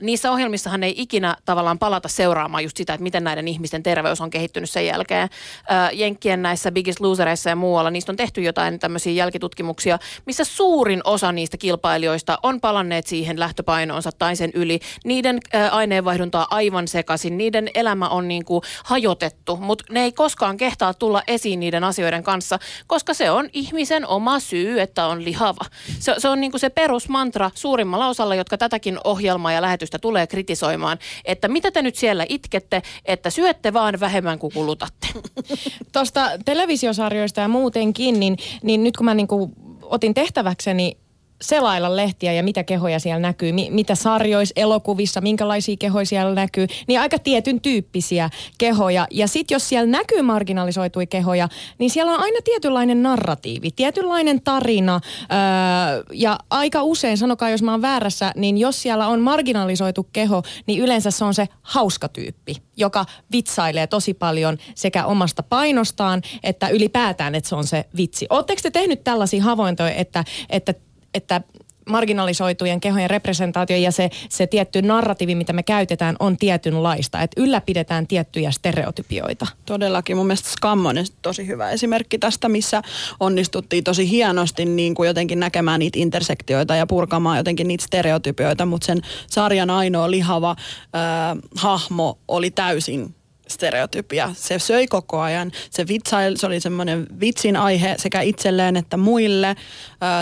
niissä 0.00 0.32
ohjelmissahan 0.32 0.82
ei 0.82 0.94
ikinä 0.96 1.36
tavallaan 1.44 1.78
palata 1.78 2.08
seuraamaan 2.08 2.62
just 2.62 2.76
sitä, 2.76 2.94
että 2.94 3.02
miten 3.02 3.24
näiden 3.24 3.48
ihmisten 3.48 3.82
terveys 3.82 4.20
on 4.20 4.30
kehittynyt 4.30 4.70
sen 4.70 4.86
jälkeen. 4.86 5.22
Äh, 5.22 5.90
Jenkkien 5.92 6.42
näissä 6.42 6.72
Biggest 6.72 7.00
Losereissa 7.00 7.50
ja 7.50 7.56
muualla, 7.56 7.90
niistä 7.90 8.12
on 8.12 8.16
tehty 8.16 8.42
jotain 8.42 8.78
tämmöisiä 8.78 9.12
jälkitutkimuksia, 9.12 9.98
missä 10.26 10.44
suurin 10.44 11.00
osa 11.04 11.32
niistä 11.32 11.56
kilpailijoista 11.56 12.38
on 12.42 12.60
palanneet 12.60 13.06
siihen 13.06 13.40
lähtöpainoonsa 13.40 14.10
tai 14.18 14.36
sen 14.36 14.50
yli. 14.54 14.80
Niiden 15.04 15.27
niiden 15.32 15.72
aineenvaihdunta 15.72 16.40
on 16.40 16.46
aivan 16.50 16.88
sekaisin, 16.88 17.38
niiden 17.38 17.70
elämä 17.74 18.08
on 18.08 18.28
niin 18.28 18.44
kuin 18.44 18.62
hajotettu, 18.84 19.56
mutta 19.56 19.84
ne 19.90 20.02
ei 20.02 20.12
koskaan 20.12 20.56
kehtaa 20.56 20.94
tulla 20.94 21.22
esiin 21.26 21.60
niiden 21.60 21.84
asioiden 21.84 22.22
kanssa, 22.22 22.58
koska 22.86 23.14
se 23.14 23.30
on 23.30 23.48
ihmisen 23.52 24.06
oma 24.06 24.40
syy, 24.40 24.80
että 24.80 25.06
on 25.06 25.24
lihava. 25.24 25.64
Se, 25.98 26.14
se 26.18 26.28
on 26.28 26.40
niin 26.40 26.50
kuin 26.50 26.60
se 26.60 26.70
perusmantra 26.70 27.50
suurimmalla 27.54 28.08
osalla, 28.08 28.34
jotka 28.34 28.58
tätäkin 28.58 28.98
ohjelmaa 29.04 29.52
ja 29.52 29.62
lähetystä 29.62 29.98
tulee 29.98 30.26
kritisoimaan, 30.26 30.98
että 31.24 31.48
mitä 31.48 31.70
te 31.70 31.82
nyt 31.82 31.96
siellä 31.96 32.26
itkette, 32.28 32.82
että 33.04 33.30
syötte 33.30 33.72
vaan 33.72 34.00
vähemmän 34.00 34.38
kuin 34.38 34.52
kulutatte. 34.52 35.08
Tuosta 35.92 36.30
televisiosarjoista 36.44 37.40
ja 37.40 37.48
muutenkin, 37.48 38.20
niin, 38.20 38.36
niin 38.62 38.84
nyt 38.84 38.96
kun 38.96 39.04
mä 39.04 39.14
niin 39.14 39.28
kuin 39.28 39.52
otin 39.82 40.14
tehtäväkseni 40.14 40.96
selailla 41.42 41.96
lehtiä 41.96 42.32
ja 42.32 42.42
mitä 42.42 42.64
kehoja 42.64 42.98
siellä 42.98 43.20
näkyy, 43.20 43.52
mi- 43.52 43.70
mitä 43.70 43.94
sarjoissa, 43.94 44.52
elokuvissa, 44.56 45.20
minkälaisia 45.20 45.76
kehoja 45.78 46.06
siellä 46.06 46.34
näkyy, 46.34 46.66
niin 46.86 47.00
aika 47.00 47.18
tietyn 47.18 47.60
tyyppisiä 47.60 48.30
kehoja. 48.58 49.06
Ja 49.10 49.28
sitten 49.28 49.54
jos 49.54 49.68
siellä 49.68 49.90
näkyy 49.90 50.22
marginalisoituja 50.22 51.06
kehoja, 51.06 51.48
niin 51.78 51.90
siellä 51.90 52.12
on 52.12 52.20
aina 52.20 52.38
tietynlainen 52.44 53.02
narratiivi, 53.02 53.70
tietynlainen 53.70 54.42
tarina. 54.42 55.00
Öö, 55.22 56.04
ja 56.12 56.38
aika 56.50 56.82
usein, 56.82 57.18
sanokaa 57.18 57.50
jos 57.50 57.62
mä 57.62 57.70
oon 57.70 57.82
väärässä, 57.82 58.32
niin 58.36 58.58
jos 58.58 58.82
siellä 58.82 59.08
on 59.08 59.20
marginalisoitu 59.20 60.06
keho, 60.12 60.42
niin 60.66 60.82
yleensä 60.82 61.10
se 61.10 61.24
on 61.24 61.34
se 61.34 61.48
hauska 61.62 62.08
tyyppi, 62.08 62.56
joka 62.76 63.04
vitsailee 63.32 63.86
tosi 63.86 64.14
paljon 64.14 64.58
sekä 64.74 65.06
omasta 65.06 65.42
painostaan, 65.42 66.22
että 66.42 66.68
ylipäätään, 66.68 67.34
että 67.34 67.48
se 67.48 67.54
on 67.54 67.66
se 67.66 67.84
vitsi. 67.96 68.26
Oletteko 68.30 68.60
te 68.62 68.70
tehnyt 68.70 69.04
tällaisia 69.04 69.42
havaintoja, 69.42 69.90
että, 69.90 70.24
että 70.50 70.74
että 71.18 71.40
marginalisoitujen 71.88 72.80
kehojen 72.80 73.10
representaatio 73.10 73.76
ja 73.76 73.92
se, 73.92 74.10
se 74.28 74.46
tietty 74.46 74.82
narratiivi, 74.82 75.34
mitä 75.34 75.52
me 75.52 75.62
käytetään, 75.62 76.16
on 76.20 76.36
tietynlaista. 76.36 77.22
Että 77.22 77.42
ylläpidetään 77.42 78.06
tiettyjä 78.06 78.50
stereotypioita. 78.50 79.46
Todellakin. 79.66 80.16
Mun 80.16 80.26
mielestä 80.26 80.48
Scam 80.48 80.86
on 80.86 80.96
tosi 81.22 81.46
hyvä 81.46 81.70
esimerkki 81.70 82.18
tästä, 82.18 82.48
missä 82.48 82.82
onnistuttiin 83.20 83.84
tosi 83.84 84.10
hienosti 84.10 84.64
niin 84.64 84.94
kuin 84.94 85.06
jotenkin 85.06 85.40
näkemään 85.40 85.78
niitä 85.80 85.98
intersektioita 85.98 86.76
ja 86.76 86.86
purkamaan 86.86 87.36
jotenkin 87.36 87.68
niitä 87.68 87.84
stereotypioita, 87.84 88.66
mutta 88.66 88.86
sen 88.86 89.02
sarjan 89.26 89.70
ainoa 89.70 90.10
lihava 90.10 90.50
äh, 90.50 91.38
hahmo 91.56 92.18
oli 92.28 92.50
täysin 92.50 93.14
stereotypia. 93.50 94.30
Se 94.36 94.58
söi 94.58 94.86
koko 94.86 95.20
ajan. 95.20 95.52
Se, 95.70 95.88
vitsail, 95.88 96.36
se 96.36 96.46
oli 96.46 96.60
semmoinen 96.60 97.06
vitsin 97.20 97.56
aihe 97.56 97.94
sekä 97.98 98.20
itselleen 98.20 98.76
että 98.76 98.96
muille. 98.96 99.56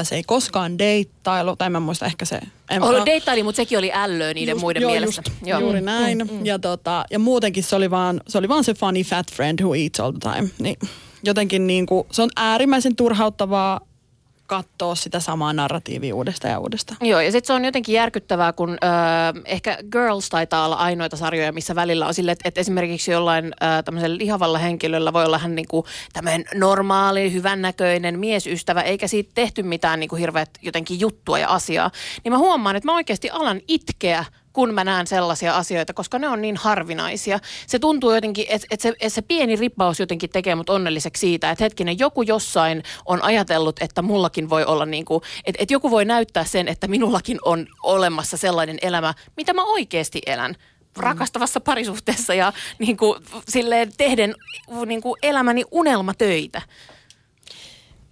se 0.03 0.14
ei 0.14 0.22
koskaan 0.22 0.79
deittailu, 0.79 1.57
tai 1.57 1.70
mä 1.70 1.81
muista 1.81 2.07
ehkä 2.07 2.24
se... 2.24 2.41
En 2.70 2.83
Ollut 2.83 3.07
deittaili, 3.07 3.43
mutta 3.43 3.57
sekin 3.57 3.79
oli 3.79 3.91
ällöä 3.95 4.35
niiden 4.35 4.53
just, 4.53 4.61
muiden 4.61 4.83
joo, 4.83 4.91
mielestä. 4.91 5.22
Just, 5.31 5.43
joo. 5.47 5.61
Juuri 5.61 5.81
näin. 5.81 6.18
Mm, 6.18 6.31
mm. 6.31 6.47
Ja, 6.47 6.59
tota, 6.59 7.05
ja 7.11 7.18
muutenkin 7.18 7.62
se 7.62 7.77
oli, 7.77 7.91
vaan, 7.91 8.20
se 8.29 8.39
oli 8.39 8.49
vaan 8.49 8.64
se 8.64 8.74
funny 8.74 9.03
fat 9.03 9.33
friend 9.33 9.62
who 9.62 9.74
eats 9.74 10.01
all 10.01 10.12
the 10.12 10.31
time. 10.33 10.51
Niin, 10.59 10.77
jotenkin 11.22 11.66
niin 11.66 11.87
kuin, 11.87 12.07
se 12.12 12.22
on 12.22 12.31
äärimmäisen 12.37 12.97
turhauttavaa 12.97 13.81
katsoa 14.47 14.94
sitä 14.94 15.20
samaa 15.20 15.53
narratiivia 15.53 16.14
uudestaan 16.14 16.53
ja 16.53 16.59
uudestaan. 16.59 16.99
Joo, 17.01 17.20
ja 17.20 17.32
sitten 17.32 17.47
se 17.47 17.53
on 17.53 17.64
jotenkin 17.64 17.94
järkyttävää, 17.94 18.53
kun 18.53 18.70
ö, 18.70 18.76
ehkä 19.44 19.78
Girls 19.92 20.28
taitaa 20.28 20.64
olla 20.66 20.76
ainoita 20.76 21.16
sarjoja, 21.16 21.53
missä 21.53 21.74
välillä 21.74 22.07
on 22.07 22.14
sille, 22.14 22.32
että, 22.32 22.49
että 22.49 22.61
esimerkiksi 22.61 23.11
jollain 23.11 23.47
ö, 23.47 23.82
tämmöisellä 23.84 24.18
lihavalla 24.18 24.59
henkilöllä 24.59 25.12
voi 25.12 25.24
olla 25.24 25.38
hän 25.38 25.55
niinku 25.55 25.86
tämmöinen 26.12 26.44
normaali, 26.55 27.32
hyvännäköinen 27.32 28.18
miesystävä, 28.18 28.82
eikä 28.82 29.09
siitä 29.09 29.30
tehty 29.34 29.62
mitään 29.62 30.01
niinku 30.01 30.16
hirveät 30.16 30.51
jotenkin 30.62 31.01
juttua 31.01 31.38
ja 31.38 31.49
asiaa. 31.49 31.90
Niin 32.24 32.32
mä 32.32 32.38
huomaan, 32.38 32.76
että 32.76 32.86
mä 32.86 32.94
oikeasti 32.94 33.30
alan 33.30 33.61
itkeä 33.68 34.24
kun 34.57 34.74
mä 34.74 34.84
näen 34.84 35.07
sellaisia 35.07 35.57
asioita, 35.57 35.94
koska 35.94 36.18
ne 36.18 36.28
on 36.28 36.42
niin 36.42 36.57
harvinaisia. 36.57 37.38
Se 37.66 37.78
tuntuu 37.78 38.12
jotenkin, 38.12 38.46
että 38.48 38.66
et 38.70 38.80
se, 38.80 38.92
et 39.00 39.12
se 39.12 39.22
pieni 39.22 39.57
rippaus 39.57 40.00
jotenkin 40.00 40.30
tekee 40.30 40.54
mut 40.54 40.70
onnelliseksi 40.70 41.20
siitä, 41.20 41.50
että 41.50 41.64
hetkinen, 41.64 41.98
joku 41.98 42.22
jossain 42.22 42.82
on 43.07 43.22
ajatellut, 43.22 43.82
että 43.82 44.02
mullakin 44.02 44.50
voi 44.50 44.64
olla 44.64 44.86
niin 44.86 45.04
kuin, 45.04 45.22
että 45.44 45.62
et 45.62 45.70
joku 45.70 45.90
voi 45.90 46.04
näyttää 46.04 46.44
sen, 46.44 46.68
että 46.68 46.88
minullakin 46.88 47.38
on 47.44 47.66
olemassa 47.82 48.36
sellainen 48.36 48.78
elämä, 48.82 49.14
mitä 49.36 49.52
mä 49.52 49.64
oikeasti 49.64 50.22
elän 50.26 50.54
rakastavassa 50.96 51.61
parisuhteessa 51.61 52.34
ja 52.34 52.52
niin 52.78 52.96
kuin, 52.96 53.20
silleen 53.48 53.92
tehden 53.96 54.34
niin 54.86 55.02
kuin 55.02 55.18
elämäni 55.22 55.64
unelmatöitä. 55.70 56.62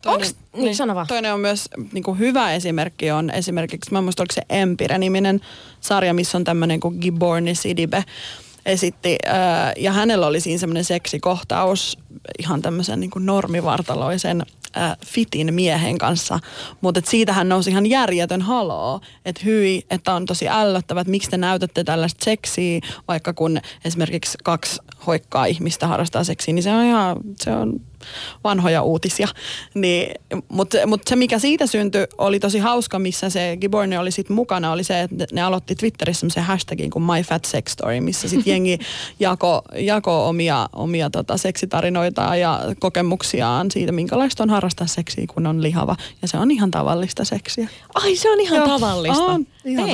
Toinen, 0.04 0.26
Onks, 0.26 0.36
niin, 0.52 0.64
niin, 0.64 0.76
sano 0.76 0.94
vaan. 0.94 1.06
Toinen 1.06 1.34
on 1.34 1.40
myös 1.40 1.68
niin 1.92 2.04
kuin 2.04 2.18
hyvä 2.18 2.52
esimerkki 2.52 3.10
on 3.10 3.30
esimerkiksi, 3.30 3.92
mä 3.92 4.00
muistan, 4.00 4.26
se 4.32 4.42
Empire-niminen 4.48 5.40
sarja, 5.80 6.14
missä 6.14 6.38
on 6.38 6.44
tämmöinen 6.44 6.80
kuin 6.80 6.98
Giborni 7.00 7.54
Sidibe 7.54 8.04
esitti. 8.66 9.16
Ää, 9.26 9.72
ja 9.76 9.92
hänellä 9.92 10.26
oli 10.26 10.40
siinä 10.40 10.58
semmoinen 10.58 10.84
seksikohtaus 10.84 11.98
ihan 12.38 12.62
tämmöisen 12.62 13.00
niin 13.00 13.10
kuin 13.10 13.26
normivartaloisen 13.26 14.42
äh, 14.76 14.96
fitin 15.06 15.54
miehen 15.54 15.98
kanssa, 15.98 16.38
mutta 16.80 17.00
siitähän 17.04 17.48
nousi 17.48 17.70
ihan 17.70 17.86
järjetön 17.86 18.42
haloo, 18.42 19.00
että 19.24 19.42
hyi, 19.44 19.82
että 19.90 20.14
on 20.14 20.26
tosi 20.26 20.48
ällöttävä, 20.48 21.00
että 21.00 21.10
miksi 21.10 21.30
te 21.30 21.36
näytätte 21.36 21.84
tällaista 21.84 22.24
seksiä, 22.24 22.80
vaikka 23.08 23.32
kun 23.32 23.60
esimerkiksi 23.84 24.38
kaksi 24.44 24.80
hoikkaa 25.06 25.46
ihmistä 25.46 25.86
harrastaa 25.86 26.24
seksiä, 26.24 26.54
niin 26.54 26.62
se 26.62 26.70
on 26.70 26.84
ihan, 26.84 27.16
se 27.36 27.50
on 27.50 27.80
vanhoja 28.44 28.82
uutisia. 28.82 29.28
Niin, 29.74 30.14
Mutta 30.48 30.78
mut 30.86 31.00
se, 31.06 31.16
mikä 31.16 31.38
siitä 31.38 31.66
syntyi, 31.66 32.06
oli 32.18 32.40
tosi 32.40 32.58
hauska, 32.58 32.98
missä 32.98 33.30
se 33.30 33.56
Giborne 33.60 33.98
oli 33.98 34.10
sit 34.10 34.28
mukana, 34.28 34.72
oli 34.72 34.84
se, 34.84 35.00
että 35.00 35.26
ne 35.32 35.42
aloitti 35.42 35.74
Twitterissä 35.74 36.20
semmoisen 36.20 36.44
hashtagin 36.44 36.90
kuin 36.90 37.02
My 37.02 37.22
Fat 37.22 37.44
Sex 37.44 37.72
Story, 37.72 38.00
missä 38.00 38.28
sitten 38.28 38.50
jengi 38.50 38.78
jako, 39.20 39.62
jako 39.76 40.28
omia, 40.28 40.68
omia 40.72 41.10
tota, 41.10 41.36
seksitarinoita 41.36 42.36
ja 42.36 42.60
kokemuksiaan 42.78 43.70
siitä, 43.70 43.92
minkälaista 43.92 44.42
on 44.42 44.50
harrastaa 44.50 44.86
seksiä, 44.86 45.24
kun 45.34 45.46
on 45.46 45.62
lihava. 45.62 45.96
Ja 46.22 46.28
se 46.28 46.38
on 46.38 46.50
ihan 46.50 46.70
tavallista 46.70 47.24
seksiä. 47.24 47.68
Ai 47.94 48.16
se 48.16 48.30
on 48.30 48.40
ihan 48.40 48.58
Joo, 48.58 48.68
tavallista. 48.68 49.24
On, 49.24 49.46
ihan 49.64 49.88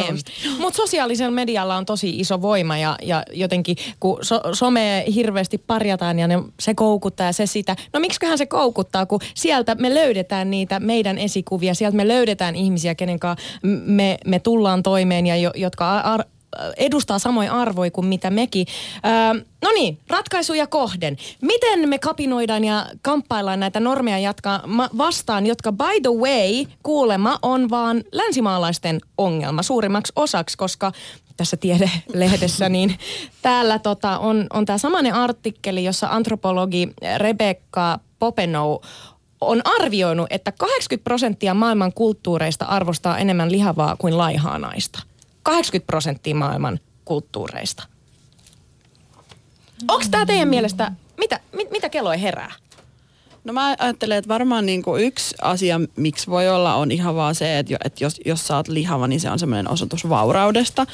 Mutta 0.59 0.77
sosiaalisella 0.77 1.31
medialla 1.31 1.77
on 1.77 1.87
tosi 1.87 2.11
iso 2.21 2.43
voima 2.43 2.79
ja, 2.79 2.97
ja 3.03 3.23
jotenkin 3.33 3.77
kun 4.01 4.19
so, 4.23 4.41
some 4.53 5.05
hirveästi 5.15 5.59
parjataan 5.59 6.19
ja 6.19 6.29
ne, 6.29 6.43
se 6.61 6.75
koukuttaa 6.75 7.27
ja 7.27 7.33
se 7.33 7.47
sitä. 7.47 7.77
No 7.93 8.00
miksiköhän 8.01 8.39
se 8.39 8.47
koukuttaa, 8.47 9.07
kun 9.07 9.21
sieltä 9.35 9.75
me 9.75 9.95
löydetään 9.95 10.51
niitä 10.51 10.81
meidän 10.81 11.19
esikuvia, 11.19 11.75
sieltä 11.75 11.97
me 11.97 12.09
löydetään 12.09 12.57
ihmisiä, 12.57 12.95
kenen 12.95 13.19
kanssa 13.19 13.47
me, 13.87 14.19
me 14.27 14.39
tullaan 14.39 14.83
toimeen 14.83 15.27
ja 15.27 15.37
jo, 15.37 15.51
jotka 15.55 16.01
ar- 16.01 16.25
edustaa 16.77 17.19
samoja 17.19 17.53
arvoja 17.53 17.91
kuin 17.91 18.07
mitä 18.07 18.31
mekin. 18.31 18.67
Öö, 19.07 19.45
no 19.63 19.71
niin, 19.75 19.99
ratkaisuja 20.09 20.67
kohden. 20.67 21.17
Miten 21.43 21.89
me 21.89 21.99
kapinoidaan 21.99 22.65
ja 22.65 22.87
kamppaillaan 23.03 23.61
näitä 23.61 23.81
normeja 23.81 24.19
jatkaa 24.19 24.63
vastaan, 24.99 25.47
jotka 25.47 25.73
by 25.73 26.01
the 26.03 26.11
way 26.11 26.65
kuulema 26.83 27.39
on 27.43 27.71
vaan 27.71 28.05
länsimaalaisten 28.13 29.01
ongelma 29.19 29.63
suurimmaksi 29.63 30.13
osaksi, 30.17 30.57
koska 30.57 30.93
tässä 31.41 31.57
tiedelehdessä, 31.57 32.69
niin 32.77 32.99
täällä 33.43 33.79
tota, 33.79 34.19
on, 34.19 34.47
on 34.53 34.67
tämä 34.67 34.79
samainen 34.79 35.15
artikkeli, 35.15 35.85
jossa 35.85 36.09
antropologi 36.11 36.89
Rebecca 37.17 37.99
Popenow 38.19 38.77
on 39.41 39.63
arvioinut, 39.65 40.27
että 40.31 40.53
80 40.53 41.05
prosenttia 41.05 41.55
maailman 41.55 41.93
kulttuureista 41.93 42.65
arvostaa 42.65 43.19
enemmän 43.19 43.53
lihavaa 43.53 43.97
kuin 43.97 44.19
laihaa 44.19 44.59
naista. 44.59 45.03
80 45.43 45.87
prosenttia 45.87 46.35
maailman 46.35 46.81
kulttuureista. 47.05 47.83
Onko 49.89 50.05
tämä 50.11 50.27
teidän 50.27 50.49
mielestä, 50.49 50.93
mitä, 51.19 51.41
mit, 51.53 51.71
mitä 51.71 51.89
kello 51.89 52.11
herää? 52.11 52.53
No 53.45 53.53
mä 53.53 53.77
ajattelen, 53.79 54.19
että 54.19 54.29
varmaan 54.29 54.67
niin 54.67 54.83
kuin 54.83 55.05
yksi 55.05 55.35
asia, 55.43 55.81
miksi 55.97 56.31
voi 56.31 56.49
olla, 56.49 56.75
on 56.75 56.93
ihan 56.93 57.15
vaan 57.15 57.35
se, 57.35 57.59
että, 57.59 57.77
että 57.85 58.05
jos, 58.05 58.21
jos 58.25 58.47
sä 58.47 58.57
oot 58.57 58.69
lihava, 58.69 59.07
niin 59.07 59.21
se 59.21 59.31
on 59.31 59.39
semmoinen 59.39 59.71
osoitus 59.71 60.09
vauraudesta. 60.09 60.87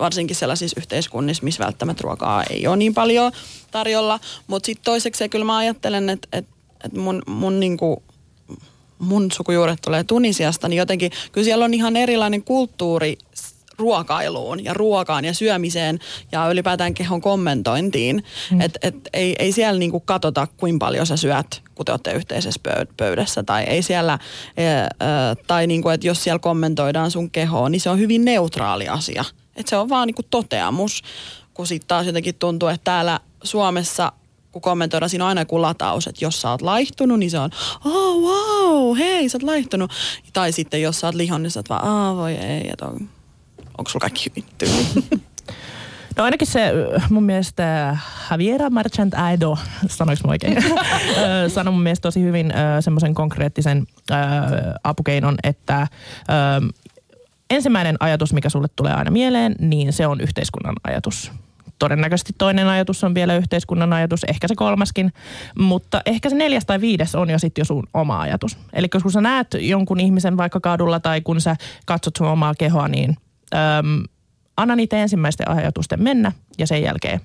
Varsinkin 0.00 0.36
sellaisissa 0.36 0.80
yhteiskunnissa, 0.80 1.44
missä 1.44 1.64
välttämättä 1.64 2.02
ruokaa 2.02 2.44
ei 2.50 2.66
ole 2.66 2.76
niin 2.76 2.94
paljon 2.94 3.32
tarjolla. 3.70 4.20
Mutta 4.46 4.66
sitten 4.66 4.84
toiseksi 4.84 5.28
kyllä 5.28 5.44
mä 5.44 5.56
ajattelen, 5.56 6.10
että, 6.10 6.28
että, 6.32 6.52
että 6.84 6.98
mun, 6.98 7.22
mun 7.26 7.60
niin 7.60 7.76
kuin 7.76 7.96
mun 8.98 9.32
sukujuuret 9.32 9.78
tulee 9.82 10.04
Tunisiasta, 10.04 10.68
niin 10.68 10.78
jotenkin 10.78 11.12
kyllä 11.32 11.44
siellä 11.44 11.64
on 11.64 11.74
ihan 11.74 11.96
erilainen 11.96 12.42
kulttuuri 12.42 13.18
ruokailuun 13.78 14.64
ja 14.64 14.74
ruokaan 14.74 15.24
ja 15.24 15.34
syömiseen 15.34 15.98
ja 16.32 16.50
ylipäätään 16.50 16.94
kehon 16.94 17.20
kommentointiin. 17.20 18.24
Mm. 18.50 18.60
Että 18.60 18.78
et, 18.82 18.94
ei, 19.12 19.36
ei 19.38 19.52
siellä 19.52 19.78
niinku 19.78 20.00
katsota, 20.00 20.46
kuinka 20.56 20.86
paljon 20.86 21.06
sä 21.06 21.16
syöt, 21.16 21.62
kun 21.74 21.86
te 21.86 21.92
olette 21.92 22.12
yhteisessä 22.12 22.60
pöydässä. 22.96 23.42
Tai 23.42 23.62
ei 23.62 23.82
siellä, 23.82 24.18
e, 24.56 24.64
e, 24.64 24.86
tai 25.46 25.66
niinku, 25.66 25.88
että 25.88 26.06
jos 26.06 26.24
siellä 26.24 26.38
kommentoidaan 26.38 27.10
sun 27.10 27.30
kehoa, 27.30 27.68
niin 27.68 27.80
se 27.80 27.90
on 27.90 27.98
hyvin 27.98 28.24
neutraali 28.24 28.88
asia. 28.88 29.24
Että 29.56 29.70
se 29.70 29.76
on 29.76 29.88
vaan 29.88 30.06
niinku 30.06 30.22
toteamus, 30.22 31.02
kun 31.54 31.66
sitten 31.66 31.88
taas 31.88 32.06
jotenkin 32.06 32.34
tuntuu, 32.34 32.68
että 32.68 32.84
täällä 32.84 33.20
Suomessa 33.44 34.12
kun 34.52 34.62
kommentoidaan, 34.62 35.10
siinä 35.10 35.24
on 35.24 35.28
aina 35.28 35.40
joku 35.40 35.62
lataus, 35.62 36.06
että 36.06 36.24
jos 36.24 36.40
sä 36.40 36.50
oot 36.50 36.62
laihtunut, 36.62 37.18
niin 37.18 37.30
se 37.30 37.38
on, 37.38 37.50
oh 37.84 38.22
wow, 38.22 38.96
hei, 38.96 39.28
sä 39.28 39.36
oot 39.36 39.42
laihtunut. 39.42 39.90
Tai 40.32 40.52
sitten 40.52 40.82
jos 40.82 41.00
sä 41.00 41.06
oot 41.06 41.14
lihon, 41.14 41.42
niin 41.42 41.50
sä 41.50 41.60
oot 41.60 41.68
vaan, 41.68 41.84
ah 41.84 42.16
voi 42.16 42.32
ei, 42.32 42.68
että 42.70 42.86
on 42.86 43.08
onko 43.82 43.90
sulla 43.90 44.02
kaikki 44.02 44.30
hyvin 44.30 44.44
tyyli? 44.58 45.22
No 46.16 46.24
ainakin 46.24 46.48
se 46.48 46.72
mun 47.10 47.22
mielestä 47.22 47.96
Javiera 48.30 48.70
Marchant 48.70 49.14
Aido, 49.14 49.58
sanoinko 49.86 50.28
oikein, 50.28 50.56
sanoi 51.54 51.72
mun 51.72 51.82
mielestä 51.82 52.02
tosi 52.02 52.22
hyvin 52.22 52.52
semmoisen 52.80 53.14
konkreettisen 53.14 53.86
apukeinon, 54.84 55.36
että 55.42 55.86
ensimmäinen 57.50 57.96
ajatus, 58.00 58.32
mikä 58.32 58.48
sulle 58.48 58.68
tulee 58.76 58.92
aina 58.92 59.10
mieleen, 59.10 59.54
niin 59.58 59.92
se 59.92 60.06
on 60.06 60.20
yhteiskunnan 60.20 60.74
ajatus. 60.84 61.32
Todennäköisesti 61.78 62.32
toinen 62.38 62.68
ajatus 62.68 63.04
on 63.04 63.14
vielä 63.14 63.36
yhteiskunnan 63.36 63.92
ajatus, 63.92 64.24
ehkä 64.24 64.48
se 64.48 64.54
kolmaskin, 64.54 65.12
mutta 65.58 66.02
ehkä 66.06 66.30
se 66.30 66.36
neljäs 66.36 66.66
tai 66.66 66.80
viides 66.80 67.14
on 67.14 67.30
jo 67.30 67.38
sitten 67.38 67.60
jo 67.60 67.64
sun 67.64 67.86
oma 67.94 68.20
ajatus. 68.20 68.58
Eli 68.72 68.88
kun 68.88 69.12
sä 69.12 69.20
näet 69.20 69.46
jonkun 69.60 70.00
ihmisen 70.00 70.36
vaikka 70.36 70.60
kadulla 70.60 71.00
tai 71.00 71.20
kun 71.20 71.40
sä 71.40 71.56
katsot 71.86 72.16
sun 72.16 72.28
omaa 72.28 72.54
kehoa, 72.58 72.88
niin– 72.88 73.16
Öm, 73.54 74.04
anna 74.56 74.76
niitä 74.76 74.96
ensimmäisten 74.96 75.50
ajatusten 75.50 76.02
mennä 76.02 76.32
ja 76.58 76.66
sen 76.66 76.82
jälkeen 76.82 77.20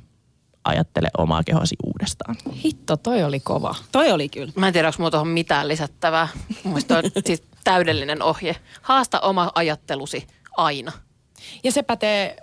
ajattele 0.63 1.09
omaa 1.17 1.43
kehosi 1.43 1.75
uudestaan. 1.85 2.35
Hitto, 2.63 2.97
toi 2.97 3.23
oli 3.23 3.39
kova. 3.39 3.75
Toi 3.91 4.11
oli 4.11 4.29
kyllä. 4.29 4.53
Mä 4.55 4.67
en 4.67 4.73
tiedä, 4.73 4.87
onko 4.99 5.11
tuohon 5.11 5.27
mitään 5.27 5.67
lisättävää. 5.67 6.27
Mun 6.63 6.75
on 6.75 7.11
siis 7.27 7.43
täydellinen 7.63 8.23
ohje. 8.23 8.55
Haasta 8.81 9.19
oma 9.19 9.51
ajattelusi 9.55 10.27
aina. 10.57 10.91
Ja 11.63 11.71
se 11.71 11.83
pätee, 11.83 12.37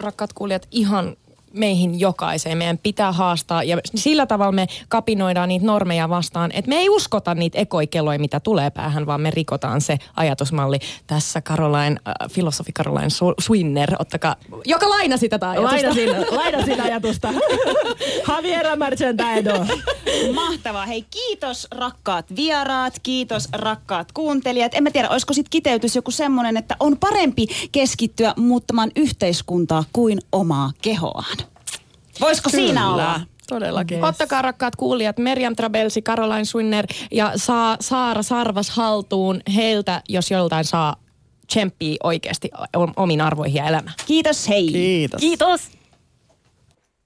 rakkaat 0.00 0.32
kuulijat, 0.32 0.68
ihan 0.70 1.16
meihin 1.52 2.00
jokaiseen. 2.00 2.58
Meidän 2.58 2.78
pitää 2.78 3.12
haastaa 3.12 3.62
ja 3.62 3.78
sillä 3.94 4.26
tavalla 4.26 4.52
me 4.52 4.66
kapinoidaan 4.88 5.48
niitä 5.48 5.66
normeja 5.66 6.08
vastaan, 6.08 6.50
että 6.54 6.68
me 6.68 6.76
ei 6.76 6.88
uskota 6.88 7.34
niitä 7.34 7.58
ekoikeloja, 7.58 8.18
mitä 8.18 8.40
tulee 8.40 8.70
päähän, 8.70 9.06
vaan 9.06 9.20
me 9.20 9.30
rikotaan 9.30 9.80
se 9.80 9.98
ajatusmalli. 10.16 10.78
Tässä 11.06 11.40
Caroline, 11.40 11.96
äh, 12.08 12.30
filosofi 12.30 12.72
Caroline 12.72 13.08
Swinner, 13.40 13.90
ottakaa, 13.98 14.36
joka 14.64 14.88
lainasi 14.88 15.28
tätä 15.28 15.50
ajatusta. 15.50 15.76
Lainasin, 15.76 16.10
lainasin 16.30 16.80
ajatusta. 16.80 17.28
Javier 18.28 18.76
Marcentaido. 18.76 19.66
Mahtavaa. 20.34 20.86
Hei, 20.86 21.04
kiitos 21.10 21.68
rakkaat 21.70 22.26
vieraat, 22.36 22.98
kiitos 23.02 23.48
rakkaat 23.52 24.12
kuuntelijat. 24.12 24.74
En 24.74 24.82
mä 24.82 24.90
tiedä, 24.90 25.08
olisiko 25.08 25.32
sitten 25.32 25.50
kiteytys 25.50 25.96
joku 25.96 26.10
semmoinen, 26.10 26.56
että 26.56 26.76
on 26.80 26.98
parempi 26.98 27.46
keskittyä 27.72 28.34
muuttamaan 28.36 28.90
yhteiskuntaa 28.96 29.84
kuin 29.92 30.18
omaa 30.32 30.70
kehoaan. 30.82 31.36
Voisiko 32.20 32.50
Kyllä. 32.50 32.64
siinä 32.64 32.90
olla? 32.90 33.20
Todellakin. 33.48 34.04
Ottakaa 34.04 34.42
rakkaat 34.42 34.76
kuulijat 34.76 35.18
Merjam 35.18 35.56
Trabelsi, 35.56 36.02
Caroline 36.02 36.44
Swinner 36.44 36.86
ja 37.10 37.32
saa 37.36 37.76
Saara 37.80 38.22
Sarvas 38.22 38.70
haltuun 38.70 39.40
heiltä, 39.54 40.02
jos 40.08 40.30
joltain 40.30 40.64
saa 40.64 40.96
tsemppii 41.46 41.96
oikeasti 42.02 42.50
omiin 42.96 43.20
arvoihin 43.20 43.56
ja 43.56 43.66
elämään. 43.68 43.94
Kiitos, 44.06 44.48
hei. 44.48 44.68
Kiitos. 44.68 45.20
Kiitos. 45.20 45.79